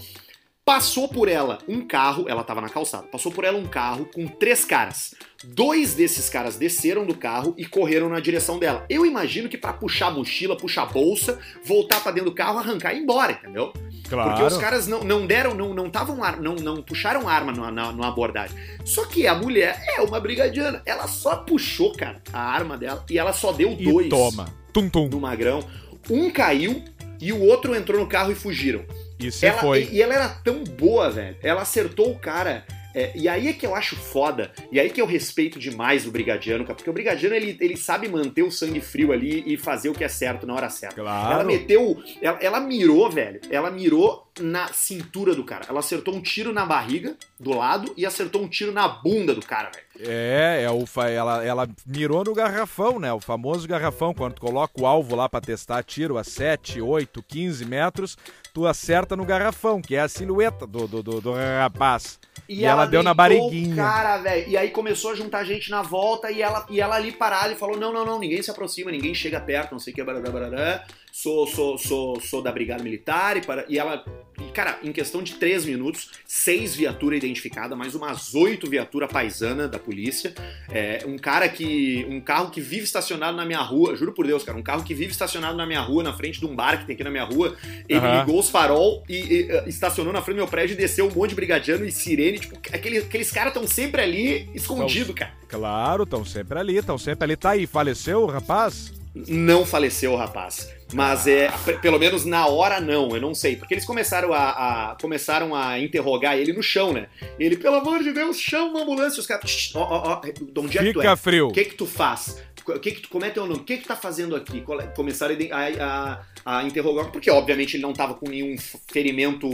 Passou 0.64 1.08
por 1.08 1.28
ela 1.28 1.58
um 1.66 1.80
carro, 1.84 2.26
ela 2.28 2.44
tava 2.44 2.60
na 2.60 2.68
calçada, 2.68 3.06
passou 3.08 3.32
por 3.32 3.44
ela 3.44 3.58
um 3.58 3.66
carro 3.66 4.08
com 4.14 4.28
três 4.28 4.64
caras. 4.64 5.14
Dois 5.42 5.94
desses 5.94 6.28
caras 6.28 6.56
desceram 6.56 7.04
do 7.04 7.16
carro 7.16 7.54
e 7.56 7.64
correram 7.64 8.08
na 8.08 8.20
direção 8.20 8.58
dela. 8.58 8.84
Eu 8.88 9.04
imagino 9.04 9.48
que 9.48 9.58
para 9.58 9.72
puxar 9.72 10.08
a 10.08 10.10
mochila, 10.10 10.56
puxar 10.56 10.82
a 10.82 10.86
bolsa, 10.86 11.40
voltar 11.64 12.00
para 12.00 12.12
dentro 12.12 12.30
do 12.30 12.36
carro, 12.36 12.58
arrancar 12.58 12.92
e 12.92 12.98
ir 12.98 13.02
embora, 13.02 13.32
entendeu? 13.32 13.72
Claro. 14.08 14.30
Porque 14.30 14.44
os 14.44 14.58
caras 14.58 14.86
não, 14.86 15.02
não 15.02 15.26
deram, 15.26 15.54
não 15.54 15.74
não 15.74 15.86
estavam 15.86 16.18
não, 16.40 16.54
não 16.54 16.82
puxaram 16.82 17.28
arma 17.28 17.52
na, 17.52 17.70
na, 17.72 17.90
numa 17.90 18.08
abordagem. 18.08 18.56
Só 18.84 19.06
que 19.06 19.26
a 19.26 19.34
mulher 19.34 19.82
é 19.96 20.02
uma 20.02 20.20
brigadiana, 20.20 20.82
ela 20.84 21.08
só 21.08 21.36
puxou, 21.36 21.92
cara, 21.96 22.22
a 22.32 22.40
arma 22.40 22.76
dela 22.76 23.04
e 23.10 23.18
ela 23.18 23.32
só 23.32 23.50
deu 23.50 23.72
e 23.72 23.84
dois. 23.84 24.08
Toma. 24.08 24.59
Tum 24.72 24.88
tum. 24.88 25.08
No 25.08 25.20
magrão. 25.20 25.64
Um 26.08 26.30
caiu 26.30 26.82
e 27.20 27.32
o 27.32 27.40
outro 27.40 27.74
entrou 27.74 28.00
no 28.00 28.06
carro 28.06 28.32
e 28.32 28.34
fugiram. 28.34 28.84
Isso 29.18 29.44
ela, 29.44 29.58
foi. 29.58 29.84
E, 29.84 29.96
e 29.96 30.02
ela 30.02 30.14
era 30.14 30.28
tão 30.28 30.64
boa, 30.64 31.10
velho. 31.10 31.36
Ela 31.42 31.62
acertou 31.62 32.10
o 32.10 32.18
cara. 32.18 32.64
É, 32.94 33.12
e 33.14 33.28
aí 33.28 33.48
é 33.48 33.52
que 33.52 33.66
eu 33.66 33.74
acho 33.74 33.96
foda, 33.96 34.52
e 34.70 34.80
aí 34.80 34.90
que 34.90 35.00
eu 35.00 35.06
respeito 35.06 35.58
demais 35.58 36.06
o 36.06 36.10
Brigadiano, 36.10 36.64
cara, 36.64 36.74
porque 36.74 36.90
o 36.90 36.92
Brigadiano 36.92 37.34
ele, 37.34 37.56
ele 37.60 37.76
sabe 37.76 38.08
manter 38.08 38.42
o 38.42 38.50
sangue 38.50 38.80
frio 38.80 39.12
ali 39.12 39.44
e 39.46 39.56
fazer 39.56 39.88
o 39.88 39.94
que 39.94 40.04
é 40.04 40.08
certo 40.08 40.46
na 40.46 40.54
hora 40.54 40.68
certa. 40.68 40.96
Claro. 40.96 41.34
Ela 41.34 41.44
meteu. 41.44 42.02
Ela, 42.20 42.38
ela 42.40 42.60
mirou, 42.60 43.10
velho. 43.10 43.40
Ela 43.50 43.70
mirou 43.70 44.30
na 44.40 44.68
cintura 44.68 45.34
do 45.34 45.44
cara. 45.44 45.66
Ela 45.68 45.80
acertou 45.80 46.14
um 46.14 46.20
tiro 46.20 46.52
na 46.52 46.64
barriga, 46.64 47.16
do 47.38 47.50
lado, 47.50 47.92
e 47.96 48.06
acertou 48.06 48.42
um 48.42 48.48
tiro 48.48 48.72
na 48.72 48.88
bunda 48.88 49.34
do 49.34 49.44
cara, 49.44 49.70
velho. 49.70 50.10
É, 50.10 50.62
é 50.62 50.70
o, 50.70 50.84
ela, 51.02 51.44
ela 51.44 51.68
mirou 51.86 52.24
no 52.24 52.34
garrafão, 52.34 52.98
né? 52.98 53.12
O 53.12 53.20
famoso 53.20 53.68
garrafão, 53.68 54.14
quando 54.14 54.34
tu 54.34 54.40
coloca 54.40 54.80
o 54.80 54.86
alvo 54.86 55.14
lá 55.14 55.28
para 55.28 55.40
testar 55.40 55.82
tiro 55.82 56.16
a 56.16 56.24
7, 56.24 56.80
8, 56.80 57.22
15 57.22 57.64
metros, 57.64 58.16
tu 58.54 58.66
acerta 58.66 59.14
no 59.14 59.24
garrafão, 59.24 59.82
que 59.82 59.94
é 59.94 60.00
a 60.00 60.08
silhueta 60.08 60.66
do, 60.66 60.86
do, 60.86 61.02
do, 61.02 61.20
do 61.20 61.32
rapaz. 61.32 62.18
E, 62.50 62.62
e 62.62 62.64
ela, 62.64 62.82
ela, 62.82 62.90
deu 62.90 63.00
na 63.00 63.14
barriguinha. 63.14 63.76
Cara, 63.76 64.16
velho. 64.18 64.48
E 64.48 64.56
aí 64.56 64.70
começou 64.70 65.12
a 65.12 65.14
juntar 65.14 65.44
gente 65.44 65.70
na 65.70 65.82
volta 65.82 66.32
e 66.32 66.42
ela, 66.42 66.66
e 66.68 66.80
ela 66.80 66.96
ali 66.96 67.12
parada 67.12 67.52
e 67.52 67.56
falou: 67.56 67.78
não, 67.78 67.92
não, 67.92 68.04
não, 68.04 68.18
ninguém 68.18 68.42
se 68.42 68.50
aproxima, 68.50 68.90
ninguém 68.90 69.14
chega 69.14 69.40
perto, 69.40 69.70
não 69.70 69.78
sei 69.78 69.92
o 69.92 69.96
que, 69.96 70.02
barará, 70.02 70.30
barará 70.30 70.84
sou, 71.22 71.46
sou, 71.46 71.76
sou, 71.76 72.20
sou 72.20 72.42
da 72.42 72.50
Brigada 72.50 72.82
Militar 72.82 73.36
e, 73.36 73.42
para, 73.42 73.64
e 73.68 73.78
ela, 73.78 74.04
e, 74.40 74.50
cara, 74.52 74.78
em 74.82 74.90
questão 74.90 75.22
de 75.22 75.34
três 75.34 75.66
minutos, 75.66 76.10
seis 76.24 76.74
viaturas 76.74 77.18
identificadas, 77.18 77.76
mais 77.76 77.94
umas 77.94 78.34
oito 78.34 78.68
viaturas 78.68 79.10
paisana 79.10 79.68
da 79.68 79.78
polícia, 79.78 80.34
é, 80.70 81.00
um 81.06 81.18
cara 81.18 81.48
que, 81.48 82.06
um 82.08 82.20
carro 82.20 82.50
que 82.50 82.60
vive 82.60 82.84
estacionado 82.84 83.36
na 83.36 83.44
minha 83.44 83.60
rua, 83.60 83.94
juro 83.94 84.12
por 84.12 84.26
Deus, 84.26 84.42
cara, 84.42 84.56
um 84.56 84.62
carro 84.62 84.82
que 84.82 84.94
vive 84.94 85.12
estacionado 85.12 85.56
na 85.56 85.66
minha 85.66 85.80
rua, 85.80 86.02
na 86.02 86.14
frente 86.14 86.40
de 86.40 86.46
um 86.46 86.56
bar 86.56 86.78
que 86.78 86.86
tem 86.86 86.94
aqui 86.94 87.04
na 87.04 87.10
minha 87.10 87.24
rua, 87.24 87.54
ele 87.86 88.00
uhum. 88.00 88.20
ligou 88.20 88.40
os 88.40 88.48
farol 88.48 89.04
e, 89.06 89.16
e, 89.16 89.68
estacionou 89.68 90.12
na 90.12 90.22
frente 90.22 90.36
do 90.36 90.40
meu 90.40 90.48
prédio 90.48 90.72
e 90.72 90.76
desceu 90.76 91.06
um 91.06 91.14
monte 91.14 91.30
de 91.30 91.36
brigadiano 91.36 91.84
e 91.84 91.92
sirene, 91.92 92.38
tipo, 92.38 92.56
aqueles, 92.72 93.04
aqueles 93.04 93.30
caras 93.30 93.52
estão 93.52 93.68
sempre 93.68 94.00
ali, 94.00 94.48
escondidos, 94.54 95.14
cara. 95.14 95.32
Claro, 95.48 96.04
estão 96.04 96.24
sempre 96.24 96.58
ali, 96.58 96.76
estão 96.76 96.96
sempre 96.96 97.24
ali. 97.24 97.36
Tá 97.36 97.50
aí, 97.50 97.66
faleceu 97.66 98.22
o 98.22 98.26
rapaz? 98.26 98.92
Não 99.14 99.66
faleceu 99.66 100.12
o 100.12 100.16
rapaz. 100.16 100.79
Mas 100.92 101.26
é, 101.26 101.50
pelo 101.80 101.98
menos 101.98 102.24
na 102.24 102.46
hora 102.46 102.80
não, 102.80 103.14
eu 103.14 103.20
não 103.20 103.34
sei. 103.34 103.56
Porque 103.56 103.74
eles 103.74 103.84
começaram 103.84 104.32
a, 104.32 104.90
a, 104.90 104.96
começaram 105.00 105.54
a 105.54 105.78
interrogar 105.78 106.36
ele 106.36 106.52
no 106.52 106.62
chão, 106.62 106.92
né? 106.92 107.08
Ele, 107.38 107.56
pelo 107.56 107.76
amor 107.76 108.02
de 108.02 108.12
Deus, 108.12 108.38
chama 108.38 108.70
uma 108.70 108.82
ambulância. 108.82 109.20
Os 109.20 109.26
caras, 109.26 109.72
ó, 109.74 109.80
ó, 109.80 110.12
ó, 110.14 110.20
onde 110.60 110.78
é 110.78 110.82
que 110.82 110.92
tu 110.92 111.02
é? 111.02 111.16
frio. 111.16 111.48
O 111.48 111.52
que 111.52 111.64
que 111.64 111.74
tu 111.74 111.86
faz? 111.86 112.42
Que 112.82 112.92
que 112.92 113.00
tu, 113.00 113.08
como 113.08 113.24
é 113.24 113.30
teu 113.30 113.46
nome? 113.46 113.60
O 113.60 113.64
que 113.64 113.78
que 113.78 113.82
tu 113.82 113.88
tá 113.88 113.96
fazendo 113.96 114.36
aqui? 114.36 114.62
Começaram 114.94 115.34
a, 115.50 116.20
a, 116.44 116.58
a 116.58 116.62
interrogar, 116.64 117.10
porque 117.10 117.30
obviamente 117.30 117.76
ele 117.76 117.82
não 117.82 117.92
tava 117.92 118.14
com 118.14 118.28
nenhum 118.28 118.56
ferimento 118.92 119.48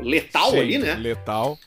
letal 0.00 0.52
Sim, 0.52 0.60
ali, 0.60 0.78
né? 0.78 0.94
letal. 0.94 1.58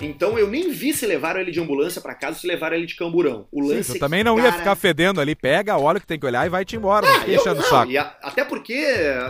Então 0.00 0.38
eu 0.38 0.48
nem 0.48 0.70
vi 0.70 0.92
se 0.92 1.06
levaram 1.06 1.40
ele 1.40 1.50
de 1.50 1.60
ambulância 1.60 2.00
para 2.00 2.14
casa, 2.14 2.38
se 2.38 2.46
levaram 2.46 2.76
ele 2.76 2.86
de 2.86 2.96
camburão. 2.96 3.46
O 3.50 3.60
lance 3.60 3.92
Sim, 3.92 3.96
é 3.96 4.00
também 4.00 4.24
não 4.24 4.36
cara... 4.36 4.48
ia 4.48 4.52
ficar 4.52 4.74
fedendo 4.74 5.20
ali, 5.20 5.34
pega, 5.34 5.78
olha 5.78 5.98
o 5.98 6.00
que 6.00 6.06
tem 6.06 6.18
que 6.18 6.26
olhar 6.26 6.46
e 6.46 6.48
vai-te 6.48 6.76
embora, 6.76 7.06
ah, 7.06 7.18
não 7.18 7.34
enchendo 7.34 7.60
o 7.60 7.64
saco. 7.64 7.96
A, 7.96 8.16
até 8.22 8.44
porque, 8.44 8.84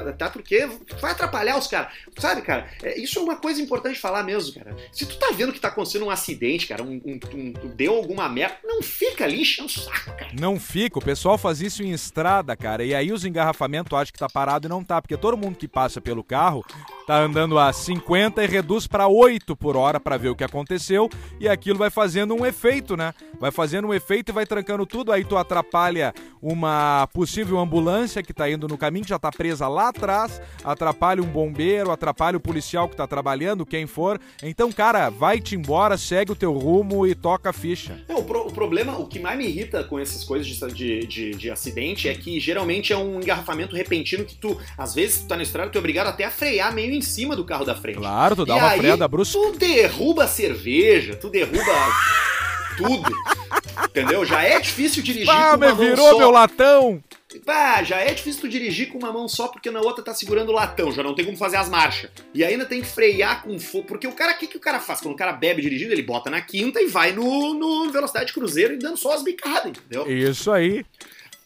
até 0.09 0.29
porque 0.29 0.69
vai 1.01 1.13
atrapalhar 1.13 1.59
os 1.59 1.67
caras. 1.67 1.93
Sabe, 2.19 2.43
cara, 2.43 2.69
é, 2.83 2.99
isso 2.99 3.19
é 3.19 3.23
uma 3.23 3.37
coisa 3.37 3.61
importante 3.61 3.99
falar 3.99 4.23
mesmo, 4.23 4.55
cara. 4.55 4.75
Se 4.93 5.07
tu 5.07 5.17
tá 5.19 5.31
vendo 5.35 5.53
que 5.53 5.61
tá 5.61 5.69
acontecendo 5.69 6.07
um 6.07 6.11
acidente, 6.11 6.67
cara, 6.67 6.83
um, 6.83 7.01
um, 7.05 7.21
um 7.35 7.53
deu 7.75 7.95
alguma 7.95 8.29
merda, 8.29 8.59
não 8.65 8.83
fica 8.83 9.25
ali 9.25 9.43
enchendo 9.43 9.69
o 9.69 9.73
saco, 9.73 10.17
cara. 10.17 10.31
Não 10.39 10.59
fica, 10.59 10.99
o 10.99 11.05
pessoal 11.05 11.37
faz 11.37 11.61
isso 11.61 11.83
em 11.83 11.93
estrada, 11.93 12.57
cara, 12.57 12.85
e 12.85 12.95
aí 12.95 13.13
os 13.13 13.25
engarrafamentos 13.25 13.93
acham 13.93 14.13
que 14.13 14.19
tá 14.19 14.29
parado 14.29 14.67
e 14.67 14.71
não 14.71 14.83
tá, 14.83 15.01
porque 15.01 15.17
todo 15.17 15.37
mundo 15.37 15.57
que 15.57 15.69
passa 15.69 16.01
pelo 16.01 16.25
carro 16.25 16.65
tá 17.07 17.19
andando 17.19 17.59
a 17.59 17.73
50 17.73 18.43
e 18.43 18.47
reduz 18.47 18.87
para 18.87 19.07
8 19.07 19.55
por 19.57 19.77
hora 19.77 20.01
para 20.01 20.17
ver 20.17 20.31
o 20.31 20.37
que 20.37 20.45
acontece 20.45 20.54
aconteceu 20.55 21.11
e 21.41 21.49
aquilo 21.49 21.79
vai 21.79 21.91
fazendo 21.91 22.35
um 22.35 22.47
efeito, 22.47 22.97
né? 22.97 23.13
Vai 23.41 23.51
fazendo 23.51 23.89
um 23.89 23.95
efeito 23.95 24.31
e 24.31 24.33
vai 24.33 24.47
trancando 24.47 24.87
tudo, 24.87 25.11
aí 25.11 25.25
tu 25.25 25.37
atrapalha 25.37 26.15
uma 26.41 27.09
possível 27.13 27.59
ambulância 27.59 28.23
que 28.23 28.33
tá 28.33 28.49
indo 28.49 28.69
no 28.69 28.79
caminho, 28.79 29.05
que 29.05 29.11
já 29.11 29.19
tá 29.19 29.31
presa 29.31 29.67
lá 29.67 29.89
atrás, 29.89 30.41
atrapalha 30.63 31.23
um 31.23 31.27
bombeiro, 31.27 31.91
atrapalha 31.91 32.37
o 32.37 32.41
policial 32.41 32.89
que 32.89 32.97
tá 32.97 33.07
trabalhando, 33.07 33.67
quem 33.67 33.87
for. 33.87 34.21
Então, 34.43 34.71
cara, 34.71 35.11
vai-te 35.11 35.57
embora, 35.57 35.97
segue 35.97 36.33
o 36.33 36.37
teu 36.37 36.53
rumo 36.53 37.07
e 37.07 37.15
toca 37.15 37.51
a 37.51 37.53
ficha. 37.53 38.01
É, 38.09 38.15
o, 38.15 38.23
pro, 38.23 38.47
o, 38.47 38.53
problema, 38.53 38.99
o 38.99 39.07
que 39.07 39.19
mais 39.19 39.37
me 39.37 39.47
irrita 39.47 39.83
com 39.85 39.99
essas 39.99 40.23
coisas 40.23 40.47
de, 40.47 40.59
de, 40.73 41.07
de, 41.07 41.31
de, 41.31 41.51
acidente 41.51 42.09
é 42.09 42.15
que 42.15 42.39
geralmente 42.39 42.93
é 42.93 42.97
um 42.97 43.21
engarrafamento 43.21 43.75
repentino 43.75 44.25
que 44.25 44.37
tu, 44.37 44.59
às 44.77 44.95
vezes, 44.95 45.23
tu 45.23 45.29
tá 45.29 45.37
na 45.37 45.43
estrada, 45.43 45.71
tu 45.71 45.77
é 45.77 45.79
obrigado 45.79 46.09
até 46.09 46.25
a 46.25 46.31
frear 46.31 46.75
meio 46.75 46.93
em 46.93 47.03
cima 47.03 47.35
do 47.35 47.45
carro 47.45 47.65
da 47.65 47.75
frente. 47.75 47.99
Claro, 47.99 48.37
tu 48.37 48.45
dá 48.45 48.57
e 48.57 48.59
uma 48.59 48.69
aí, 48.69 48.79
freada 48.79 49.09
brusca. 49.09 49.39
Tu 49.39 49.53
derruba 49.59 50.25
a 50.25 50.29
cerveja, 50.45 51.17
tu 51.17 51.31
derruba 51.31 51.73
tudo. 52.77 53.11
Entendeu? 53.89 54.25
Já 54.25 54.43
é 54.43 54.61
difícil 54.61 55.03
dirigir 55.03 55.31
ah, 55.31 55.51
com 55.51 55.57
uma 55.57 55.69
mão 55.69 55.77
virou 55.77 56.11
só. 56.11 56.19
meu 56.19 56.31
latão! 56.31 57.03
Ah, 57.47 57.83
já 57.83 57.99
é 57.99 58.15
difícil 58.15 58.43
tu 58.43 58.49
dirigir 58.49 58.91
com 58.91 58.99
uma 58.99 59.13
mão 59.13 59.27
só 59.27 59.49
porque 59.49 59.71
na 59.71 59.81
outra 59.81 60.05
tá 60.05 60.15
segurando 60.15 60.51
o 60.51 60.53
latão, 60.53 60.93
já 60.93 61.03
não 61.03 61.15
tem 61.15 61.25
como 61.25 61.37
fazer 61.37 61.57
as 61.57 61.69
marchas. 61.69 62.11
E 62.33 62.45
ainda 62.45 62.65
tem 62.65 62.81
que 62.81 62.87
frear 62.87 63.43
com 63.43 63.59
fogo. 63.59 63.89
Porque 63.89 64.07
o 64.07 64.13
cara, 64.13 64.35
o 64.35 64.39
que, 64.39 64.47
que 64.47 64.57
o 64.57 64.61
cara 64.61 64.79
faz? 64.79 65.01
Quando 65.01 65.15
o 65.15 65.17
cara 65.17 65.33
bebe 65.33 65.63
dirigindo, 65.63 65.93
ele 65.93 66.03
bota 66.03 66.31
na 66.31 66.41
quinta 66.41 66.81
e 66.81 66.87
vai 66.87 67.13
no, 67.13 67.55
no 67.55 67.91
velocidade 67.91 68.33
cruzeiro 68.33 68.75
e 68.75 68.79
dando 68.79 68.97
só 68.97 69.15
as 69.15 69.25
bicadas, 69.25 69.73
entendeu? 69.73 70.09
Isso 70.09 70.53
aí. 70.53 70.85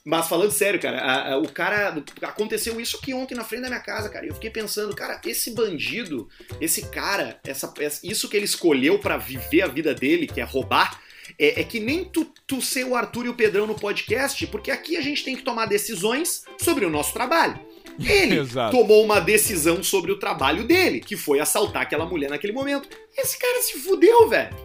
Mas 0.08 0.26
falando 0.26 0.50
sério, 0.50 0.80
cara, 0.80 1.00
a, 1.00 1.32
a, 1.34 1.38
o 1.38 1.46
cara. 1.46 2.02
Aconteceu 2.22 2.80
isso 2.80 2.96
aqui 2.96 3.12
ontem 3.12 3.34
na 3.34 3.44
frente 3.44 3.60
da 3.60 3.68
minha 3.68 3.80
casa, 3.80 4.08
cara. 4.08 4.24
E 4.24 4.30
eu 4.30 4.34
fiquei 4.34 4.48
pensando, 4.48 4.96
cara, 4.96 5.20
esse 5.26 5.50
bandido, 5.50 6.26
esse 6.58 6.86
cara, 6.86 7.38
essa, 7.46 7.70
isso 8.02 8.26
que 8.26 8.34
ele 8.34 8.46
escolheu 8.46 8.98
para 8.98 9.18
viver 9.18 9.60
a 9.60 9.66
vida 9.66 9.94
dele, 9.94 10.26
que 10.26 10.40
é 10.40 10.44
roubar 10.44 10.98
é, 11.38 11.60
é, 11.60 11.64
que 11.64 11.78
nem 11.78 12.06
tu, 12.06 12.24
tu 12.46 12.62
ser 12.62 12.86
o 12.86 12.94
Arthur 12.94 13.26
e 13.26 13.28
o 13.28 13.34
Pedrão 13.34 13.66
no 13.66 13.74
podcast, 13.74 14.46
porque 14.46 14.70
aqui 14.70 14.96
a 14.96 15.02
gente 15.02 15.22
tem 15.22 15.36
que 15.36 15.42
tomar 15.42 15.66
decisões 15.66 16.42
sobre 16.56 16.86
o 16.86 16.90
nosso 16.90 17.12
trabalho. 17.12 17.60
Ele 18.00 18.36
tomou 18.72 19.04
uma 19.04 19.20
decisão 19.20 19.82
sobre 19.82 20.10
o 20.10 20.18
trabalho 20.18 20.64
dele, 20.64 21.00
que 21.00 21.18
foi 21.18 21.38
assaltar 21.38 21.82
aquela 21.82 22.06
mulher 22.06 22.30
naquele 22.30 22.54
momento. 22.54 22.88
Esse 23.14 23.38
cara 23.38 23.60
se 23.60 23.78
fudeu, 23.78 24.26
velho. 24.26 24.56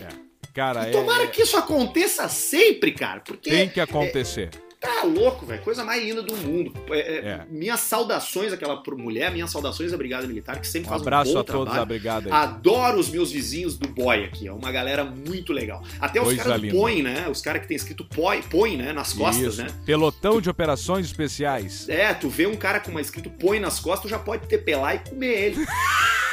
É. 0.00 0.08
Cara, 0.52 0.88
e 0.88 0.90
tomara 0.90 1.24
é... 1.24 1.26
que 1.28 1.42
isso 1.42 1.56
aconteça 1.56 2.28
sempre, 2.28 2.90
cara. 2.90 3.20
Porque 3.20 3.50
tem 3.50 3.68
que 3.68 3.80
acontecer. 3.80 4.50
É, 4.52 4.63
Tá 4.84 5.02
louco, 5.04 5.46
velho. 5.46 5.62
Coisa 5.62 5.82
mais 5.82 6.02
linda 6.02 6.22
do 6.22 6.36
mundo. 6.36 6.72
É, 6.90 6.98
é, 6.98 7.16
é. 7.16 7.46
Minhas 7.48 7.80
saudações 7.80 8.52
àquela 8.52 8.82
mulher, 8.96 9.32
minhas 9.32 9.50
saudações 9.50 9.92
à 9.92 9.96
Brigada 9.96 10.26
Militar, 10.26 10.60
que 10.60 10.66
sempre 10.66 10.88
um 10.88 10.90
faz 10.90 11.00
um 11.00 11.04
abraço 11.04 11.32
bom 11.32 11.38
a 11.38 11.44
todos 11.44 11.64
trabalho. 11.64 11.80
da 11.80 11.84
Brigada. 11.86 12.28
Aí. 12.28 12.32
Adoro 12.44 12.98
os 12.98 13.08
meus 13.08 13.32
vizinhos 13.32 13.78
do 13.78 13.88
Boy 13.88 14.24
aqui. 14.24 14.46
É 14.46 14.52
uma 14.52 14.70
galera 14.70 15.04
muito 15.04 15.52
legal. 15.52 15.82
Até 15.98 16.20
os 16.20 16.34
caras 16.34 16.60
do 16.60 16.68
Põe, 16.68 17.02
né? 17.02 17.26
Os 17.28 17.40
caras 17.40 17.62
que 17.62 17.68
tem 17.68 17.76
escrito 17.76 18.04
Põe, 18.04 18.42
Põe, 18.42 18.76
né? 18.76 18.92
Nas 18.92 19.12
costas, 19.12 19.54
Isso. 19.54 19.62
né? 19.62 19.68
Pelotão 19.86 20.40
de 20.40 20.50
operações 20.50 21.06
especiais. 21.06 21.88
É, 21.88 22.12
tu 22.12 22.28
vê 22.28 22.46
um 22.46 22.56
cara 22.56 22.80
com 22.80 22.90
uma 22.90 23.00
escrito 23.00 23.30
Põe 23.30 23.58
nas 23.58 23.80
costas, 23.80 24.02
tu 24.02 24.08
já 24.08 24.18
pode 24.18 24.46
ter 24.46 24.58
pelar 24.58 24.96
e 24.96 25.10
comer 25.10 25.44
ele. 25.46 25.66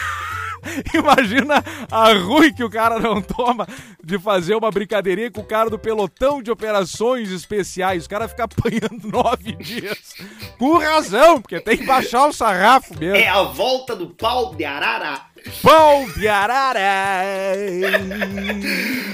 Imagina 0.94 1.64
a 1.90 2.14
ruim 2.14 2.54
que 2.54 2.64
o 2.64 2.70
cara 2.70 3.00
não 3.00 3.22
toma 3.22 3.68
de 4.04 4.20
fazer 4.20 4.56
uma 4.56 4.72
brincadeirinha 4.72 5.32
com 5.32 5.42
o 5.42 5.46
cara 5.46 5.70
do 5.70 5.80
pelotão 5.80 6.42
de 6.42 6.52
operações 6.52 7.32
especiais. 7.32 8.06
O 8.06 8.10
cara 8.10 8.28
fica 8.28 8.44
apanhando 8.44 9.08
nove 9.12 9.54
dias. 9.54 10.16
Com 10.58 10.78
razão, 10.78 11.42
porque 11.42 11.60
tem 11.60 11.78
que 11.78 11.86
baixar 11.86 12.28
o 12.28 12.34
sarrafo 12.34 12.98
mesmo. 12.98 13.16
É 13.16 13.28
a 13.28 13.44
volta 13.44 13.96
do 13.96 14.08
pau 14.08 14.56
de 14.56 14.66
arara. 14.66 15.31
Pão 15.62 16.08
de 16.12 16.28
arara! 16.28 16.80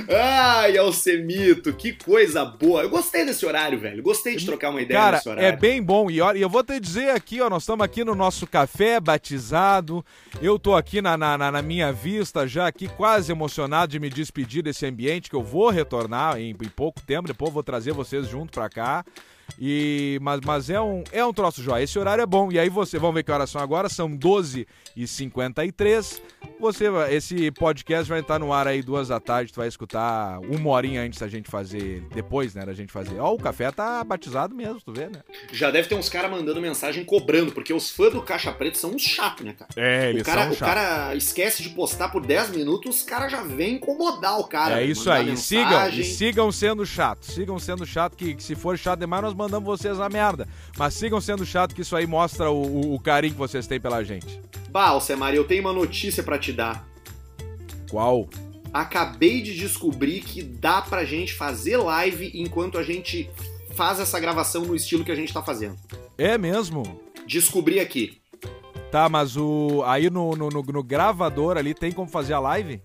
Ai, 0.09 0.78
Alcemito, 0.78 1.73
que 1.73 1.93
coisa 1.93 2.43
boa. 2.43 2.84
Eu 2.84 2.89
gostei 2.89 3.25
desse 3.25 3.45
horário, 3.45 3.80
velho. 3.80 4.03
Gostei 4.03 4.36
de 4.36 4.45
trocar 4.45 4.69
uma 4.69 4.82
ideia 4.82 4.99
Cara, 4.99 5.17
nesse 5.17 5.30
horário. 5.30 5.47
é 5.47 5.55
bem 5.55 5.82
bom. 5.82 6.11
E 6.11 6.17
eu 6.17 6.49
vou 6.49 6.63
te 6.63 6.80
dizer 6.80 7.11
aqui, 7.11 7.39
ó, 7.41 7.49
nós 7.49 7.63
estamos 7.63 7.84
aqui 7.84 8.03
no 8.03 8.13
nosso 8.13 8.45
café 8.45 8.99
batizado. 8.99 10.05
Eu 10.41 10.59
tô 10.59 10.75
aqui 10.75 11.01
na, 11.01 11.17
na, 11.17 11.38
na, 11.38 11.61
minha 11.61 11.93
vista, 11.93 12.45
já 12.45 12.67
aqui 12.67 12.88
quase 12.88 13.32
emocionado 13.32 13.91
de 13.91 13.99
me 13.99 14.09
despedir 14.09 14.61
desse 14.61 14.86
ambiente, 14.86 15.30
que 15.30 15.36
eu 15.36 15.43
vou 15.43 15.69
retornar 15.69 16.39
em, 16.39 16.49
em 16.49 16.69
pouco 16.69 17.01
tempo. 17.01 17.28
Depois 17.28 17.49
eu 17.49 17.53
vou 17.53 17.63
trazer 17.63 17.93
vocês 17.93 18.28
junto 18.28 18.51
pra 18.51 18.69
cá. 18.69 19.05
E, 19.59 20.19
mas, 20.21 20.41
mas 20.41 20.69
é 20.69 20.79
um, 20.79 21.03
é 21.11 21.25
um 21.25 21.33
troço 21.33 21.61
jóia. 21.61 21.83
Esse 21.83 21.97
horário 21.97 22.21
é 22.21 22.25
bom. 22.25 22.51
E 22.51 22.59
aí 22.59 22.69
você, 22.69 22.99
vamos 22.99 23.15
ver 23.15 23.23
que 23.23 23.31
horas 23.31 23.49
são 23.49 23.61
agora, 23.61 23.89
são 23.89 24.15
12 24.15 24.67
e 24.95 25.07
53 25.07 26.21
Você, 26.59 26.85
esse 27.11 27.51
podcast 27.51 28.09
vai 28.09 28.21
estar 28.21 28.39
no 28.39 28.51
ar 28.51 28.67
aí 28.67 28.81
duas 28.81 29.09
da 29.09 29.19
tarde, 29.19 29.53
tu 29.53 29.57
vai 29.57 29.67
escutar 29.67 30.39
uma 30.39 30.69
horinha 30.69 31.01
antes 31.01 31.19
da 31.19 31.27
gente 31.27 31.49
fazer, 31.49 32.01
depois, 32.13 32.55
né, 32.55 32.65
da 32.65 32.73
gente 32.73 32.91
fazer. 32.91 33.19
Ó, 33.19 33.33
o 33.33 33.37
café 33.37 33.71
tá 33.71 34.03
batizado 34.03 34.55
mesmo, 34.55 34.81
tu 34.81 34.91
vê, 34.91 35.05
né? 35.05 35.21
Já 35.51 35.69
deve 35.69 35.87
ter 35.87 35.95
uns 35.95 36.09
caras 36.09 36.31
mandando 36.31 36.59
mensagem 36.59 37.03
cobrando, 37.05 37.51
porque 37.51 37.73
os 37.73 37.91
fãs 37.91 38.13
do 38.13 38.21
Caixa 38.21 38.51
Preta 38.51 38.77
são 38.77 38.91
uns 38.91 39.03
chatos, 39.03 39.45
né, 39.45 39.53
cara? 39.53 39.69
É, 39.75 40.09
eles 40.09 40.23
o 40.23 40.25
cara, 40.25 40.43
são 40.43 40.53
O 40.53 40.57
cara 40.57 41.15
esquece 41.15 41.61
de 41.61 41.69
postar 41.69 42.09
por 42.09 42.25
10 42.25 42.49
minutos, 42.51 42.97
os 42.97 43.03
caras 43.03 43.31
já 43.31 43.43
vêm 43.43 43.75
incomodar 43.75 44.39
o 44.39 44.45
cara. 44.45 44.81
É 44.81 44.85
isso 44.85 45.11
aí, 45.11 45.37
sigam, 45.37 45.89
e 45.89 46.03
sigam 46.03 46.51
sendo 46.51 46.85
chatos, 46.85 47.35
sigam 47.35 47.59
sendo 47.59 47.85
chato, 47.85 48.15
que, 48.15 48.33
que 48.33 48.43
se 48.43 48.55
for 48.55 48.77
chato 48.77 48.99
demais 48.99 49.23
nós 49.23 49.33
mandamos 49.38 49.65
vocês 49.65 49.99
a 49.99 50.09
merda. 50.09 50.47
Mas 50.77 50.95
sigam 50.95 51.21
sendo 51.21 51.45
chato 51.45 51.73
que 51.75 51.81
isso 51.81 51.95
aí 51.95 52.07
mostra 52.07 52.49
o, 52.49 52.61
o, 52.61 52.95
o 52.95 52.99
carinho 52.99 53.33
que 53.33 53.39
vocês 53.39 53.67
têm 53.67 53.79
pela 53.79 54.03
gente. 54.03 54.41
Bah, 54.69 54.89
Alcemar, 54.89 55.33
eu 55.33 55.45
tenho 55.45 55.61
uma 55.61 55.73
notícia 55.73 56.23
para 56.23 56.38
te 56.38 56.51
dar. 56.51 56.88
Qual? 57.89 58.27
Acabei 58.73 59.41
de 59.41 59.55
descobrir 59.57 60.21
que 60.21 60.41
dá 60.43 60.81
pra 60.81 61.05
gente 61.05 61.33
fazer 61.33 61.77
live 61.77 62.31
enquanto 62.33 62.77
a 62.77 62.83
gente 62.83 63.29
faz 63.73 63.99
essa 63.99 64.19
gravação 64.19 64.65
no 64.65 64.75
estilo 64.75 65.05
que 65.05 65.11
a 65.11 65.15
gente 65.15 65.33
tá 65.33 65.41
fazendo. 65.41 65.77
É 66.17 66.38
mesmo? 66.38 66.99
Descobri 67.25 67.79
aqui. 67.79 68.19
Tá, 68.91 69.09
mas 69.09 69.35
o 69.35 69.83
aí 69.85 70.09
no, 70.09 70.35
no, 70.35 70.49
no, 70.49 70.61
no 70.61 70.83
gravador 70.83 71.57
ali 71.57 71.73
tem 71.73 71.91
como 71.91 72.09
fazer 72.09 72.33
a 72.33 72.39
live? 72.39 72.81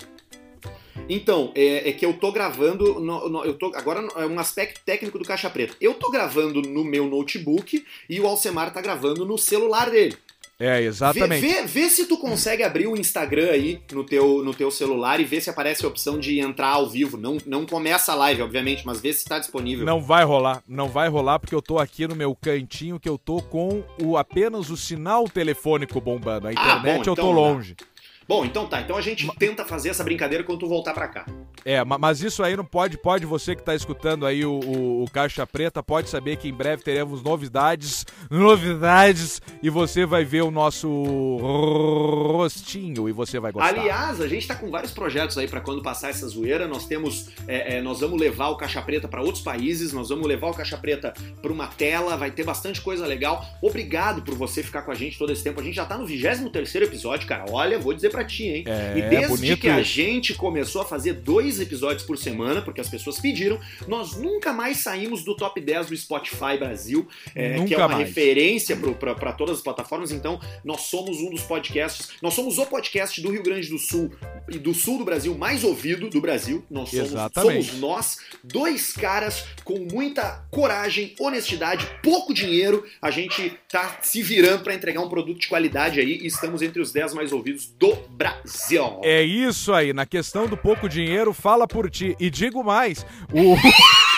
Então, 1.09 1.53
é, 1.55 1.89
é, 1.89 1.93
que 1.93 2.05
eu 2.05 2.15
tô 2.15 2.33
gravando. 2.33 3.01
No, 3.01 3.29
no, 3.29 3.45
eu 3.45 3.55
tô, 3.55 3.73
agora 3.75 4.07
é 4.17 4.27
um 4.27 4.39
aspecto 4.39 4.81
técnico 4.85 5.19
do 5.19 5.25
Caixa 5.25 5.51
Preta. 5.51 5.77
Eu 5.81 5.95
tô 5.95 6.11
gravando 6.11 6.63
no 6.63 6.85
meu 6.85 7.07
notebook 7.07 7.85
e 8.09 8.21
o 8.21 8.27
Alcemar 8.27 8.73
tá 8.73 8.81
gravando 8.81 9.25
no 9.25 9.37
celular 9.37 9.91
dele. 9.91 10.17
É, 10.63 10.81
exatamente. 10.81 11.41
Vê, 11.41 11.63
vê, 11.63 11.67
vê, 11.67 11.89
se 11.89 12.07
tu 12.07 12.17
consegue 12.17 12.63
abrir 12.63 12.87
o 12.87 12.97
Instagram 12.97 13.51
aí 13.51 13.81
no 13.91 14.05
teu, 14.05 14.45
no 14.45 14.55
teu 14.55 14.71
celular 14.71 15.19
e 15.19 15.25
ver 15.25 15.41
se 15.41 15.51
aparece 15.51 15.85
a 15.85 15.89
opção 15.89 16.21
de 16.21 16.39
entrar 16.39 16.69
ao 16.69 16.89
vivo. 16.89 17.17
Não, 17.17 17.37
não 17.45 17.67
começa 17.67 18.13
a 18.13 18.15
live, 18.15 18.43
obviamente, 18.43 18.87
mas 18.87 19.01
vê 19.01 19.13
se 19.13 19.21
está 19.21 19.41
disponível. 19.41 19.85
Não 19.85 20.01
vai 20.01 20.25
rolar, 20.25 20.63
não 20.69 20.89
vai 20.89 21.09
rolar 21.09 21.41
porque 21.41 21.55
eu 21.55 21.61
tô 21.61 21.81
aqui 21.81 22.07
no 22.07 22.15
meu 22.15 22.33
cantinho 22.37 23.01
que 23.01 23.09
eu 23.09 23.19
tô 23.19 23.43
com 23.43 23.83
o 24.01 24.17
apenas 24.17 24.71
o 24.71 24.77
sinal 24.77 25.29
telefônico 25.29 26.01
bombando. 26.01 26.47
A 26.47 26.53
internet 26.53 26.77
ah, 26.77 26.79
bom, 26.79 27.01
eu 27.01 27.03
tô 27.03 27.13
então 27.13 27.33
longe. 27.33 27.75
Dá. 27.75 27.92
Bom, 28.27 28.45
então 28.45 28.67
tá. 28.67 28.81
Então 28.81 28.97
a 28.97 29.01
gente 29.01 29.29
tenta 29.37 29.65
fazer 29.65 29.91
essa 29.91 30.05
brincadeira 30.05 30.45
quando 30.45 30.61
tu 30.61 30.69
voltar 30.69 30.95
para 30.95 31.09
cá. 31.09 31.27
É, 31.65 31.85
mas 31.85 32.23
isso 32.23 32.43
aí 32.43 32.57
não 32.57 32.65
pode, 32.65 32.99
pode 32.99 33.25
você 33.25 33.55
que 33.55 33.63
tá 33.63 33.75
escutando 33.75 34.27
aí 34.27 34.45
o, 34.45 34.53
o, 34.53 35.05
o, 35.05 35.11
Caixa 35.11 35.47
Preta, 35.47 35.83
pode 35.83 36.09
saber 36.09 36.37
que 36.37 36.49
em 36.49 36.53
breve 36.53 36.83
teremos 36.83 37.23
novidades, 37.23 38.05
novidades, 38.29 39.41
e 39.63 39.71
você 39.71 40.05
vai 40.05 40.25
ver 40.25 40.43
o 40.43 40.51
nosso 40.51 40.89
rostinho 41.37 43.09
e 43.09 43.13
você 43.13 43.39
vai 43.39 43.53
gostar. 43.53 43.69
Aliás, 43.69 44.21
a 44.21 44.27
gente 44.27 44.49
tá 44.49 44.57
com 44.57 44.71
vários 44.71 44.91
projetos 44.91 45.39
aí 45.39 45.47
para 45.47 45.61
quando 45.61 45.83
passar 45.83 46.11
essa 46.11 46.27
zoeira, 46.27 46.67
nós 46.67 46.87
temos, 46.87 47.29
é, 47.47 47.77
é, 47.77 47.83
nós 47.83 48.01
vamos 48.01 48.21
levar 48.21 48.49
o 48.49 48.57
Caixa 48.57 48.83
Preta 48.83 49.07
para 49.07 49.23
outros 49.23 49.45
países, 49.45 49.93
nós 49.93 50.09
vamos 50.09 50.27
levar 50.27 50.49
o 50.49 50.55
Caixa 50.55 50.77
Preta 50.77 51.15
para 51.41 51.53
uma 51.53 51.69
tela, 51.69 52.17
vai 52.17 52.33
ter 52.33 52.43
bastante 52.43 52.81
coisa 52.81 53.07
legal. 53.07 53.45
Obrigado 53.61 54.23
por 54.23 54.35
você 54.35 54.65
ficar 54.65 54.83
com 54.83 54.91
a 54.91 54.97
gente 54.97 55.17
todo 55.17 55.31
esse 55.31 55.45
tempo, 55.45 55.61
a 55.61 55.65
gente 55.65 55.77
já 55.77 55.85
tá 55.85 55.97
no 55.97 56.07
23 56.07 56.53
terceiro 56.63 56.87
episódio, 56.87 57.27
cara, 57.27 57.45
olha, 57.51 57.79
vou 57.79 57.93
dizer 57.93 58.11
pra 58.13 58.25
ti, 58.25 58.45
hein? 58.45 58.65
É, 58.67 58.99
e 58.99 59.03
desde 59.03 59.57
que 59.57 59.69
a 59.69 59.83
gente 59.83 60.35
começou 60.35 60.83
a 60.83 60.85
fazer 60.85 61.15
dois 61.15 61.61
episódios 61.61 62.05
por 62.05 62.17
semana, 62.17 62.63
porque 62.63 62.81
as 62.81 62.89
pessoas 62.89 63.19
pediram, 63.19 63.59
nós 63.89 64.17
nunca 64.17 64.53
mais 64.53 64.79
saímos 64.79 65.25
do 65.25 65.35
top 65.35 65.61
10 65.61 65.89
do 65.89 65.97
Spotify 65.97 66.57
Brasil, 66.59 67.09
é, 67.35 67.65
que 67.65 67.75
é 67.75 67.79
uma 67.79 67.89
mais. 67.89 68.07
referência 68.07 68.77
para 68.77 69.33
todas 69.33 69.57
as 69.59 69.63
plataformas. 69.63 70.13
Então, 70.13 70.41
nós 70.65 70.83
somos 70.83 71.19
um 71.19 71.31
dos 71.31 71.43
podcasts, 71.43 72.11
nós 72.21 72.35
somos 72.35 72.59
o 72.59 72.67
podcast 72.67 73.21
do 73.21 73.31
Rio 73.31 73.43
Grande 73.43 73.69
do 73.69 73.79
Sul 73.79 74.13
e 74.49 74.59
do 74.59 74.75
sul 74.75 74.99
do 74.99 75.05
Brasil 75.05 75.37
mais 75.37 75.65
ouvido 75.65 76.09
do 76.09 76.21
Brasil. 76.21 76.65
Nós 76.71 76.91
somos, 76.91 77.11
somos 77.35 77.81
nós, 77.81 78.19
dois 78.45 78.93
caras 78.93 79.45
com 79.65 79.87
muita 79.91 80.47
coragem, 80.51 81.15
honestidade, 81.19 81.87
pouco 82.03 82.35
dinheiro. 82.35 82.85
A 83.01 83.11
gente 83.11 83.53
tá 83.69 83.99
se 84.03 84.23
virando 84.23 84.63
para 84.63 84.75
entregar 84.75 85.01
um 85.01 85.09
produto 85.09 85.41
de 85.41 85.49
qualidade 85.49 86.01
aí 86.01 86.19
e 86.23 86.27
estamos 86.27 86.63
entre 86.63 86.81
os 86.81 86.93
10 86.93 87.15
mais 87.15 87.33
ouvidos 87.33 87.67
do 87.67 87.97
Brasil. 88.11 89.01
É 89.03 89.23
isso 89.23 89.73
aí, 89.73 89.93
na 89.93 90.07
questão 90.07 90.47
do 90.47 90.57
pouco 90.57 90.89
dinheiro, 90.89 91.33
fala 91.33 91.67
por 91.67 91.91
ti. 91.91 92.17
E 92.19 92.31
digo 92.31 92.63
mais, 92.63 93.07
o. 93.33 93.57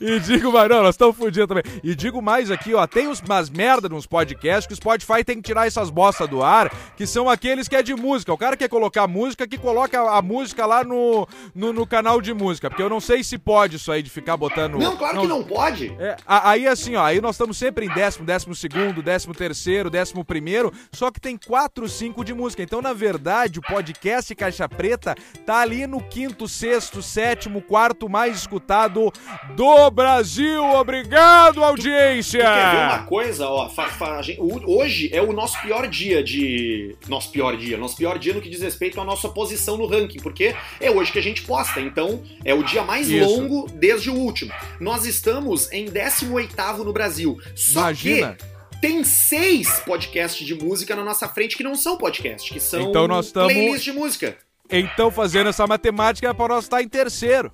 e, 0.00 0.20
di- 0.20 0.26
digo 0.26 0.52
mais, 0.52 0.68
não, 0.68 0.82
nós 0.82 0.94
estamos 0.94 1.16
fodidos 1.16 1.46
também. 1.48 1.62
E 1.82 1.94
digo 1.94 2.20
mais 2.20 2.50
aqui, 2.50 2.74
ó, 2.74 2.86
tem 2.86 3.08
uns, 3.08 3.20
umas 3.20 3.48
merda 3.50 3.88
nos 3.88 4.06
podcasts 4.06 4.66
que 4.66 4.72
o 4.72 4.76
Spotify 4.76 5.24
tem 5.24 5.36
que 5.36 5.42
tirar 5.42 5.66
essas 5.66 5.90
bostas 5.90 6.28
do 6.28 6.42
ar, 6.42 6.70
que 6.96 7.06
são 7.06 7.28
aqueles 7.28 7.68
que 7.68 7.76
é 7.76 7.82
de 7.82 7.94
música. 7.94 8.32
O 8.32 8.38
cara 8.38 8.56
quer 8.56 8.68
colocar 8.68 9.06
música, 9.06 9.46
que 9.46 9.58
coloca 9.58 10.00
a 10.00 10.20
música 10.22 10.66
lá 10.66 10.84
no, 10.84 11.26
no, 11.54 11.72
no 11.72 11.86
canal 11.86 12.20
de 12.20 12.32
música. 12.34 12.68
Porque 12.68 12.82
eu 12.82 12.88
não 12.90 13.00
sei 13.00 13.22
se 13.22 13.38
pode 13.38 13.76
isso 13.76 13.90
aí 13.92 14.02
de 14.02 14.10
ficar 14.10 14.36
botando. 14.36 14.78
Não, 14.78 14.96
claro 14.96 15.20
que 15.20 15.26
não 15.26 15.42
pode. 15.42 15.94
É, 15.98 16.16
aí 16.26 16.66
assim, 16.66 16.96
ó, 16.96 17.04
aí 17.04 17.20
nós 17.20 17.36
estamos 17.36 17.56
sempre 17.56 17.86
em 17.86 17.88
décimo, 17.88 18.24
décimo 18.24 18.54
segundo, 18.54 19.02
décimo 19.02 19.34
terceiro, 19.34 19.90
décimo 19.90 20.24
primeiro, 20.24 20.72
só 20.92 21.10
que 21.10 21.20
tem 21.20 21.36
quatro, 21.36 21.88
cinco 21.88 22.24
de 22.24 22.34
música. 22.34 22.62
Então, 22.62 22.80
na 22.82 22.92
verdade, 22.92 23.58
o 23.58 23.62
podcast 23.62 24.34
Caixa 24.34 24.68
Preta 24.68 25.14
tá 25.44 25.58
ali 25.60 25.86
no 25.86 26.00
quinto, 26.02 26.48
sexto, 26.48 27.02
sétimo, 27.02 27.62
quarto 27.62 28.08
mais 28.08 28.36
escutado 28.36 29.05
do 29.54 29.90
Brasil. 29.90 30.62
Obrigado, 30.64 31.62
audiência! 31.62 32.40
Quer 32.40 32.70
ver 32.70 32.76
uma 32.86 33.02
coisa, 33.04 33.48
ó? 33.48 33.68
fa- 33.68 33.88
fa- 33.88 34.22
gente- 34.22 34.40
hoje 34.40 35.10
é 35.12 35.20
o 35.22 35.32
nosso 35.32 35.60
pior 35.62 35.86
dia 35.88 36.22
de. 36.22 36.96
Nosso 37.08 37.30
pior 37.30 37.56
dia. 37.56 37.76
Nosso 37.76 37.96
pior 37.96 38.18
dia 38.18 38.34
no 38.34 38.40
que 38.40 38.48
diz 38.48 38.60
respeito 38.62 39.00
à 39.00 39.04
nossa 39.04 39.28
posição 39.28 39.76
no 39.76 39.86
ranking, 39.86 40.18
porque 40.20 40.54
é 40.80 40.90
hoje 40.90 41.12
que 41.12 41.18
a 41.18 41.22
gente 41.22 41.42
posta. 41.42 41.80
Então, 41.80 42.22
é 42.44 42.54
o 42.54 42.62
dia 42.62 42.82
mais 42.82 43.08
Isso. 43.08 43.24
longo 43.26 43.68
desde 43.72 44.10
o 44.10 44.14
último. 44.14 44.52
Nós 44.80 45.04
estamos 45.06 45.70
em 45.72 45.86
18 45.86 46.84
no 46.84 46.92
Brasil. 46.92 47.38
Só 47.54 47.80
Imagina. 47.80 48.36
que 48.38 48.80
tem 48.80 49.02
seis 49.04 49.80
podcasts 49.86 50.46
de 50.46 50.54
música 50.54 50.94
na 50.94 51.02
nossa 51.02 51.26
frente 51.28 51.56
que 51.56 51.62
não 51.64 51.74
são 51.74 51.96
podcasts, 51.96 52.50
que 52.50 52.60
são 52.60 52.80
Então 52.82 53.08
nós 53.08 53.32
tamo- 53.32 53.46
playlists 53.48 53.84
de 53.84 53.92
música. 53.92 54.36
Então, 54.70 55.10
fazendo 55.10 55.48
essa 55.48 55.66
matemática, 55.66 56.28
é 56.28 56.32
para 56.34 56.54
nós 56.54 56.64
estar 56.64 56.82
em 56.82 56.88
terceiro. 56.88 57.52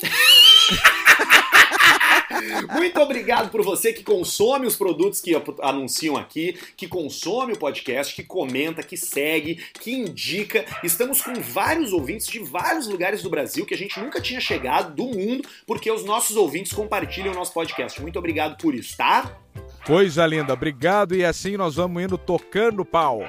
Muito 2.72 3.00
obrigado 3.00 3.50
por 3.50 3.62
você 3.62 3.92
que 3.92 4.02
consome 4.02 4.66
os 4.66 4.76
produtos 4.76 5.20
que 5.20 5.32
anunciam 5.62 6.16
aqui, 6.16 6.58
que 6.76 6.88
consome 6.88 7.52
o 7.52 7.58
podcast, 7.58 8.14
que 8.14 8.22
comenta, 8.22 8.82
que 8.82 8.96
segue, 8.96 9.56
que 9.80 9.92
indica. 9.92 10.64
Estamos 10.82 11.22
com 11.22 11.34
vários 11.34 11.92
ouvintes 11.92 12.26
de 12.26 12.38
vários 12.38 12.86
lugares 12.86 13.22
do 13.22 13.30
Brasil 13.30 13.66
que 13.66 13.74
a 13.74 13.78
gente 13.78 13.98
nunca 14.00 14.20
tinha 14.20 14.40
chegado, 14.40 14.94
do 14.94 15.04
mundo, 15.04 15.46
porque 15.66 15.90
os 15.90 16.04
nossos 16.04 16.36
ouvintes 16.36 16.72
compartilham 16.72 17.32
o 17.32 17.36
nosso 17.36 17.52
podcast. 17.52 18.00
Muito 18.00 18.18
obrigado 18.18 18.56
por 18.56 18.74
isso, 18.74 18.96
tá? 18.96 19.36
Coisa 19.86 20.26
linda, 20.26 20.52
obrigado. 20.52 21.14
E 21.14 21.24
assim 21.24 21.56
nós 21.56 21.76
vamos 21.76 22.02
indo 22.02 22.18
tocando 22.18 22.84
pau. 22.84 23.24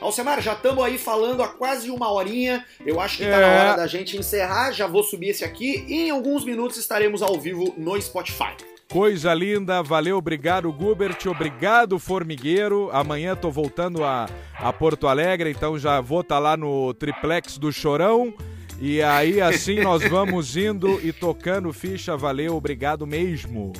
Alcemar, 0.00 0.40
já 0.42 0.52
estamos 0.52 0.84
aí 0.84 0.98
falando 0.98 1.42
há 1.42 1.48
quase 1.48 1.90
uma 1.90 2.10
horinha. 2.10 2.64
Eu 2.84 3.00
acho 3.00 3.18
que 3.18 3.24
tá 3.24 3.30
É. 3.30 3.40
na 3.40 3.62
hora 3.70 3.76
da 3.78 3.86
gente 3.86 4.16
encerrar. 4.16 4.72
Já 4.72 4.86
vou 4.86 5.02
subir 5.02 5.28
esse 5.30 5.44
aqui 5.44 5.84
e 5.88 6.06
em 6.06 6.10
alguns 6.10 6.44
minutos 6.44 6.76
estaremos 6.76 7.22
ao 7.22 7.38
vivo 7.40 7.74
no 7.76 8.00
Spotify. 8.00 8.54
Coisa 8.90 9.32
linda, 9.32 9.82
valeu, 9.82 10.18
obrigado 10.18 10.70
Gubert, 10.70 11.16
obrigado 11.26 11.98
Formigueiro. 11.98 12.90
Amanhã 12.92 13.34
tô 13.34 13.50
voltando 13.50 14.04
a, 14.04 14.28
a 14.58 14.72
Porto 14.72 15.08
Alegre, 15.08 15.50
então 15.50 15.78
já 15.78 16.00
vou 16.00 16.20
estar 16.20 16.38
lá 16.38 16.56
no 16.56 16.92
triplex 16.94 17.56
do 17.56 17.72
Chorão. 17.72 18.34
E 18.80 19.00
aí 19.02 19.40
assim 19.40 19.80
nós 19.80 20.06
vamos 20.08 20.56
indo 20.56 21.00
e 21.02 21.12
tocando 21.12 21.72
ficha, 21.72 22.16
valeu, 22.16 22.54
obrigado 22.56 23.06
mesmo. 23.06 23.72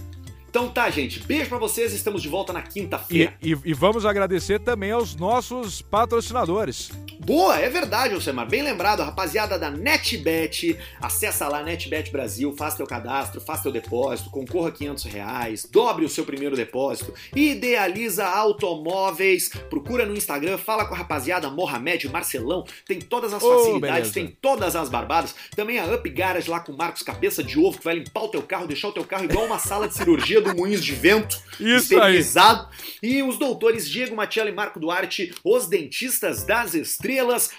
Então 0.55 0.69
tá, 0.69 0.89
gente. 0.89 1.19
Beijo 1.19 1.49
pra 1.49 1.59
vocês. 1.59 1.93
Estamos 1.93 2.23
de 2.23 2.29
volta 2.29 2.53
na 2.53 2.61
E, 2.61 2.63
quinta-feira. 2.63 3.35
e- 3.43 3.57
e 3.65 3.75
vamos 3.75 4.07
agradecer 4.07 4.61
também 4.61 4.93
aos 4.93 5.17
nossos 5.17 5.83
patrocinadores. 5.83 6.93
Boa, 7.25 7.59
é 7.59 7.71
verdade, 7.71 8.13
Alcemar. 8.13 8.47
Bem 8.47 8.61
lembrado, 8.61 9.03
rapaziada 9.03 9.59
da 9.59 9.71
NetBet. 9.71 10.79
Acessa 11.01 11.49
lá 11.49 11.63
NetBet 11.63 12.13
Brasil, 12.13 12.55
faça 12.55 12.77
teu 12.77 12.87
cadastro, 12.87 13.41
faça 13.41 13.63
teu 13.63 13.73
depósito, 13.73 14.29
concorra 14.29 14.69
a 14.69 14.73
500 14.73 15.05
reais, 15.05 15.65
dobre 15.71 16.05
o 16.05 16.09
seu 16.09 16.27
primeiro 16.27 16.55
depósito, 16.55 17.15
idealiza 17.35 18.27
automóveis, 18.27 19.49
procura 19.71 20.05
no 20.05 20.15
Instagram, 20.15 20.59
fala 20.59 20.85
com 20.85 20.95
a 20.95 20.99
rapaziada 20.99 21.49
Mohamed, 21.49 22.11
Marcelão, 22.11 22.67
tem 22.87 23.01
todas 23.01 23.33
as 23.33 23.43
facilidades, 23.43 23.81
beleza. 23.81 24.13
tem 24.13 24.27
todas 24.43 24.77
as 24.77 24.91
barbadas. 24.91 25.35
Também 25.57 25.79
a 25.79 25.87
Up 25.87 26.07
Garage 26.11 26.51
lá 26.51 26.61
com 26.61 26.73
o 26.73 26.77
Marcos 26.77 27.03
Cabeça 27.03 27.43
de 27.43 27.59
Ovo, 27.59 27.79
que 27.79 27.85
vai 27.85 27.95
limpar 27.95 28.25
o 28.25 28.29
teu 28.29 28.43
carro, 28.43 28.67
deixar 28.67 28.89
o 28.89 28.93
teu 28.93 29.05
carro 29.05 29.25
igual 29.25 29.47
uma 29.47 29.59
sala 29.59 29.89
de 29.89 29.95
cirurgia 29.95 30.43
do 30.43 30.55
Moinhos 30.55 30.85
de 30.85 30.93
Vento. 30.93 31.43
Isso 31.59 31.99
aí. 31.99 32.19
esterilizado. 32.19 32.69
E 33.03 33.23
os 33.23 33.39
doutores 33.39 33.89
Diego 33.89 34.15
Matiello 34.15 34.51
e 34.51 34.53
Marco 34.53 34.79
Duarte, 34.79 35.35
os 35.43 35.67
dentistas 35.67 36.45
das 36.45 36.75
estrelas, 36.75 37.14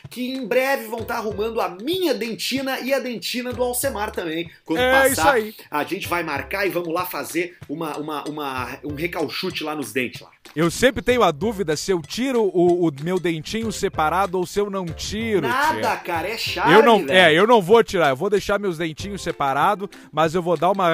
que 0.09 0.31
em 0.33 0.45
breve 0.47 0.87
vão 0.87 0.99
estar 0.99 1.15
arrumando 1.17 1.61
a 1.61 1.69
minha 1.69 2.13
dentina 2.13 2.79
e 2.79 2.93
a 2.93 2.99
dentina 2.99 3.51
do 3.53 3.63
Alcemar 3.63 4.11
também. 4.11 4.49
Quando 4.63 4.79
É 4.79 4.91
passar, 5.09 5.11
isso 5.11 5.27
aí. 5.27 5.55
a 5.69 5.83
gente 5.83 6.07
vai 6.07 6.23
marcar 6.23 6.65
e 6.65 6.69
vamos 6.69 6.93
lá 6.93 7.05
fazer 7.05 7.57
uma, 7.69 7.97
uma, 7.97 8.23
uma- 8.27 8.79
um 8.83 8.93
recalchute 8.95 9.63
lá 9.63 9.75
nos 9.75 9.91
dentes 9.93 10.21
lá. 10.21 10.29
Eu 10.55 10.69
sempre 10.71 11.01
tenho 11.01 11.23
a 11.23 11.31
dúvida 11.31 11.75
se 11.75 11.91
eu 11.91 12.01
tiro 12.01 12.41
o, 12.43 12.87
o 12.87 12.91
meu 13.01 13.19
dentinho 13.19 13.71
separado 13.71 14.37
ou 14.37 14.45
se 14.45 14.59
eu 14.59 14.69
não 14.69 14.85
tiro. 14.85 15.41
tia. 15.41 15.49
Nada, 15.49 15.95
cara, 15.97 16.27
é 16.29 16.37
chave, 16.37 16.73
Eu 16.73 16.83
não, 16.83 16.99
velho. 17.05 17.11
é, 17.11 17.33
eu 17.33 17.45
não 17.47 17.61
vou 17.61 17.83
tirar, 17.83 18.09
eu 18.09 18.15
vou 18.15 18.29
deixar 18.29 18.59
meus 18.59 18.77
dentinhos 18.77 19.21
separados, 19.21 19.89
mas 20.11 20.33
eu 20.35 20.41
vou 20.41 20.55
dar 20.55 20.71
uma 20.71 20.89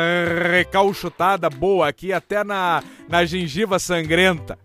recalchutada 0.51 1.49
boa 1.49 1.87
aqui 1.87 2.11
até 2.13 2.43
na, 2.43 2.83
na 3.07 3.25
gengiva 3.25 3.77
sangrenta. 3.79 4.57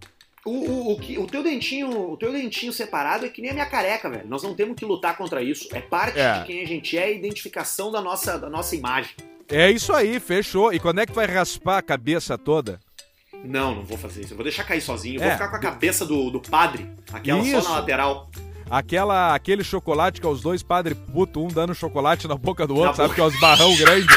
O, 0.46 0.50
o, 0.50 0.92
o, 0.92 0.98
que- 0.98 1.18
o 1.18 1.26
teu 1.26 1.42
dentinho, 1.42 2.12
o 2.12 2.16
teu 2.16 2.32
dentinho 2.32 2.72
separado 2.72 3.26
é 3.26 3.28
que 3.28 3.42
nem 3.42 3.50
a 3.50 3.54
minha 3.54 3.66
careca, 3.66 4.08
velho. 4.08 4.28
Nós 4.28 4.42
não 4.44 4.54
temos 4.54 4.76
que 4.76 4.84
lutar 4.84 5.16
contra 5.16 5.42
isso. 5.42 5.68
É 5.72 5.80
parte 5.80 6.18
É. 6.18 6.38
de 6.38 6.44
quem 6.46 6.62
a 6.62 6.66
gente 6.66 6.96
é, 6.96 7.04
a 7.04 7.10
identificação 7.10 7.90
da 7.90 8.00
nossa, 8.00 8.38
da 8.38 8.48
nossa 8.48 8.76
imagem. 8.76 9.10
É 9.48 9.70
isso 9.70 9.92
aí, 9.92 10.18
fechou. 10.20 10.72
E 10.72 10.78
quando 10.80 11.00
é 11.00 11.06
que 11.06 11.12
tu 11.12 11.16
vai 11.16 11.26
raspar 11.26 11.78
a 11.78 11.82
cabeça 11.82 12.38
toda? 12.38 12.78
Não, 13.44 13.74
não 13.76 13.84
vou 13.84 13.98
fazer 13.98 14.22
isso. 14.22 14.32
Eu 14.32 14.36
vou 14.36 14.44
deixar 14.44 14.64
cair 14.64 14.80
sozinho. 14.80 15.16
Eu 15.20 15.24
É. 15.24 15.26
vou 15.26 15.32
ficar 15.32 15.48
com 15.48 15.56
a 15.56 15.60
cabeça 15.60 16.06
do, 16.06 16.30
do 16.30 16.40
padre, 16.40 16.88
aquela 17.12 17.42
só 17.44 17.58
Isso. 17.58 17.68
na 17.68 17.76
lateral. 17.76 18.30
Aquela, 18.68 19.34
aquele 19.34 19.62
chocolate 19.62 20.20
que 20.20 20.26
é 20.26 20.30
os 20.30 20.40
dois 20.42 20.62
padre 20.62 20.94
puto, 20.94 21.40
um 21.44 21.48
dando 21.48 21.74
chocolate 21.74 22.26
na 22.26 22.34
boca 22.34 22.66
do 22.66 22.74
Na 22.74 22.80
outro, 22.80 22.96
sabe? 22.96 23.08
boca. 23.10 23.14
Que 23.14 23.20
é 23.20 23.24
os 23.24 23.38
barrão 23.40 23.76
grandes. 23.76 24.16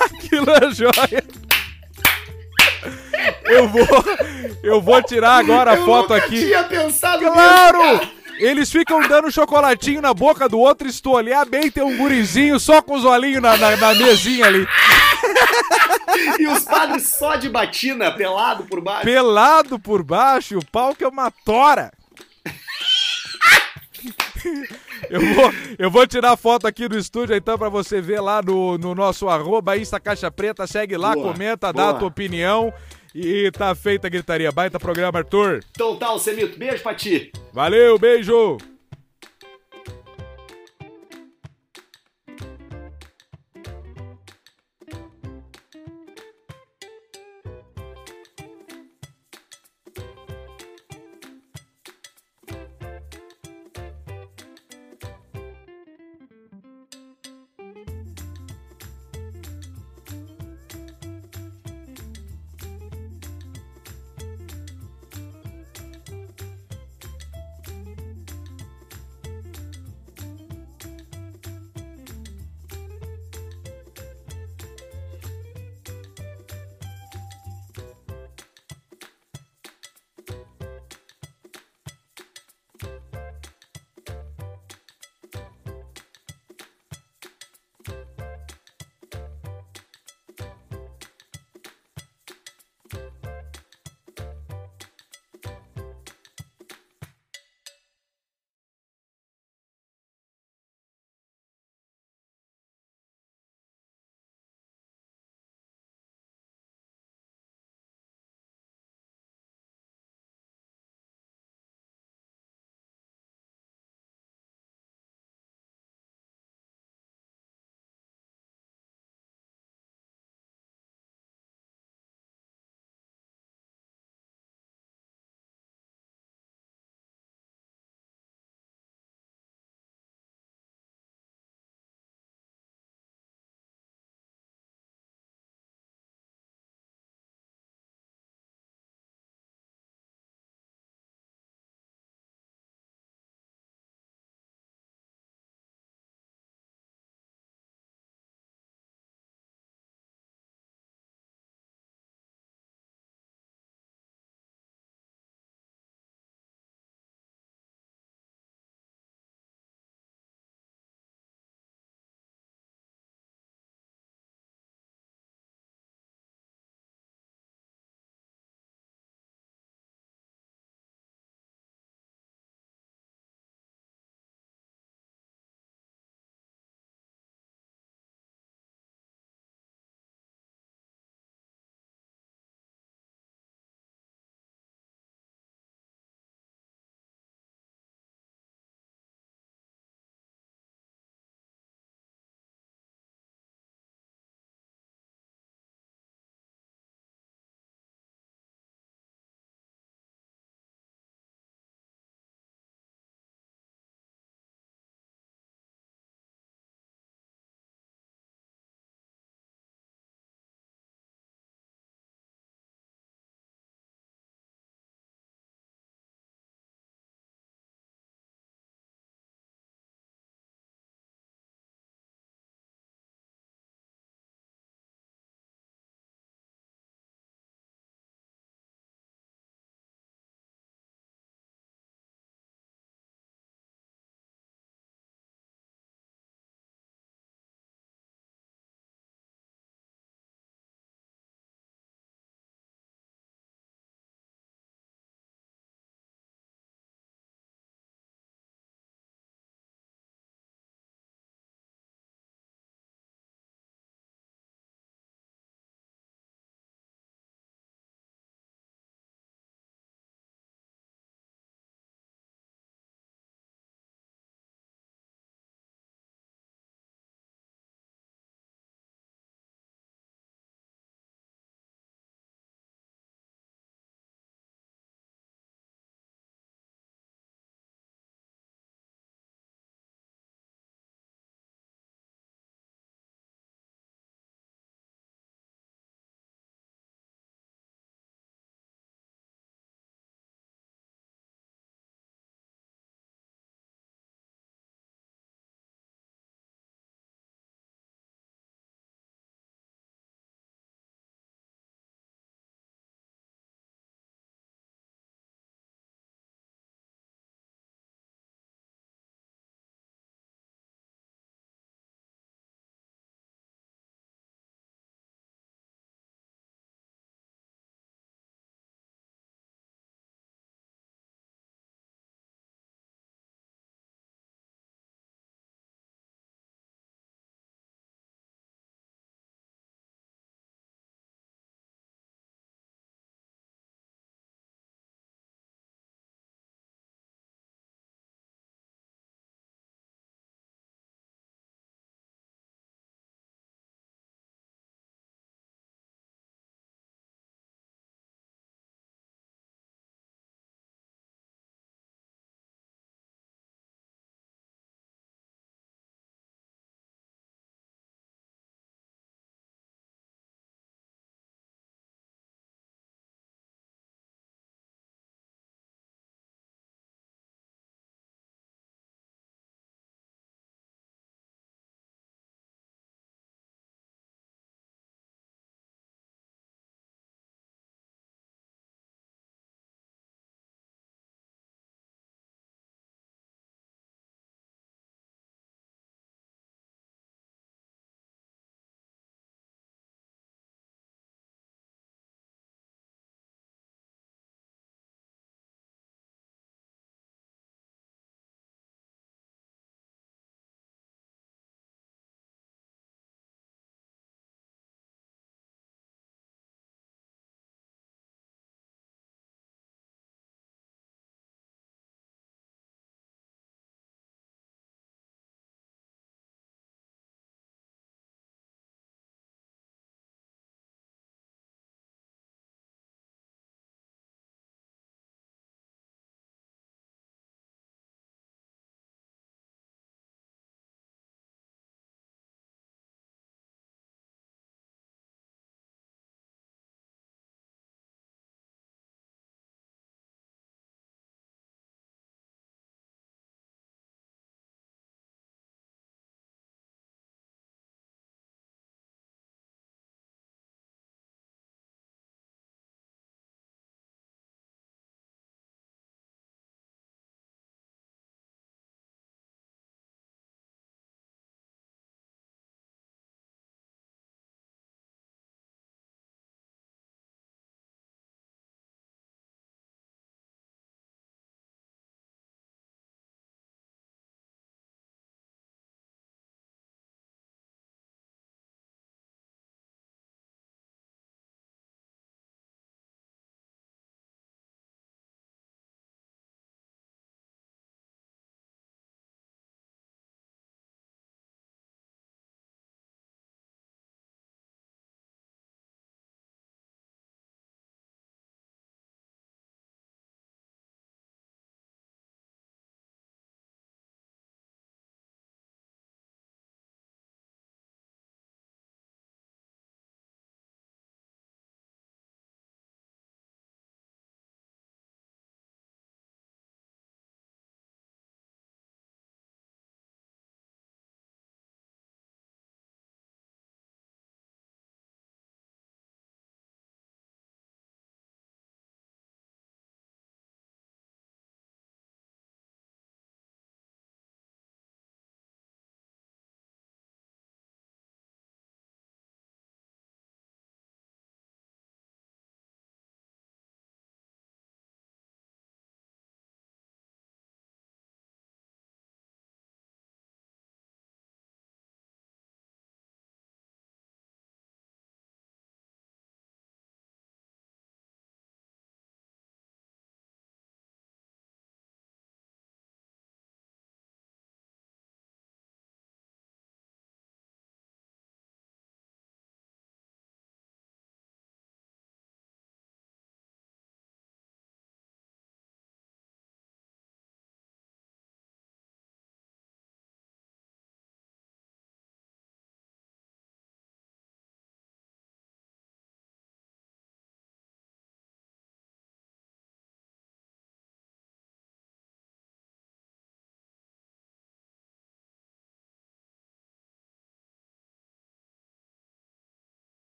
Aquilo 0.00 0.50
é 0.50 0.70
joia. 0.72 1.24
Eu 3.44 3.68
vou, 3.68 3.86
eu 4.62 4.80
vou 4.80 5.02
tirar 5.02 5.38
agora 5.38 5.72
a 5.72 5.76
Eu 5.76 5.84
foto 5.84 6.14
aqui. 6.14 6.40
tinha 6.46 6.64
pensado 6.64 7.24
Claro! 7.24 7.82
nisso. 7.98 8.18
Eles 8.40 8.70
ficam 8.70 9.00
dando 9.08 9.32
chocolatinho 9.32 10.00
na 10.00 10.14
boca 10.14 10.48
do 10.48 10.60
outro, 10.60 10.86
e 10.86 10.92
se 10.92 11.02
tu 11.02 11.10
olhar 11.10 11.44
bem, 11.44 11.70
tem 11.72 11.82
um 11.82 11.96
gurizinho 11.96 12.60
só 12.60 12.80
com 12.80 12.94
os 12.94 13.04
olhinhos 13.04 13.42
na, 13.42 13.56
na, 13.56 13.76
na 13.76 13.94
mesinha 13.94 14.46
ali. 14.46 14.64
E 16.38 16.46
os 16.46 16.62
padres 16.64 17.08
só 17.08 17.34
de 17.34 17.48
batina, 17.48 18.12
pelado 18.12 18.62
por 18.64 18.80
baixo. 18.80 19.04
Pelado 19.04 19.78
por 19.80 20.04
baixo, 20.04 20.56
o 20.58 20.64
pau 20.64 20.94
que 20.94 21.02
é 21.02 21.08
uma 21.08 21.32
tora. 21.44 21.90
Eu 25.10 25.20
vou, 25.34 25.52
eu 25.78 25.90
vou 25.90 26.06
tirar 26.06 26.36
foto 26.36 26.66
aqui 26.66 26.86
do 26.88 26.96
estúdio 26.98 27.34
então 27.34 27.58
pra 27.58 27.68
você 27.68 28.00
ver 28.00 28.20
lá 28.20 28.40
no, 28.42 28.78
no 28.78 28.94
nosso 28.94 29.28
arroba 29.28 29.76
Insta 29.76 29.98
Caixa 29.98 30.30
Preta. 30.30 30.66
Segue 30.66 30.96
lá, 30.96 31.12
Boa, 31.14 31.32
comenta, 31.32 31.72
dá 31.72 31.82
boa. 31.84 31.90
a 31.90 31.94
tua 31.94 32.08
opinião. 32.08 32.72
E 33.14 33.50
tá 33.50 33.74
feita 33.74 34.06
a 34.06 34.10
gritaria. 34.10 34.52
Baita 34.52 34.78
programa, 34.78 35.18
Arthur. 35.18 35.64
Então 35.70 35.96
tá, 35.96 36.08
Alcemito, 36.08 36.58
beijo 36.58 36.82
pra 36.82 36.94
ti. 36.94 37.32
Valeu, 37.52 37.98
beijo! 37.98 38.58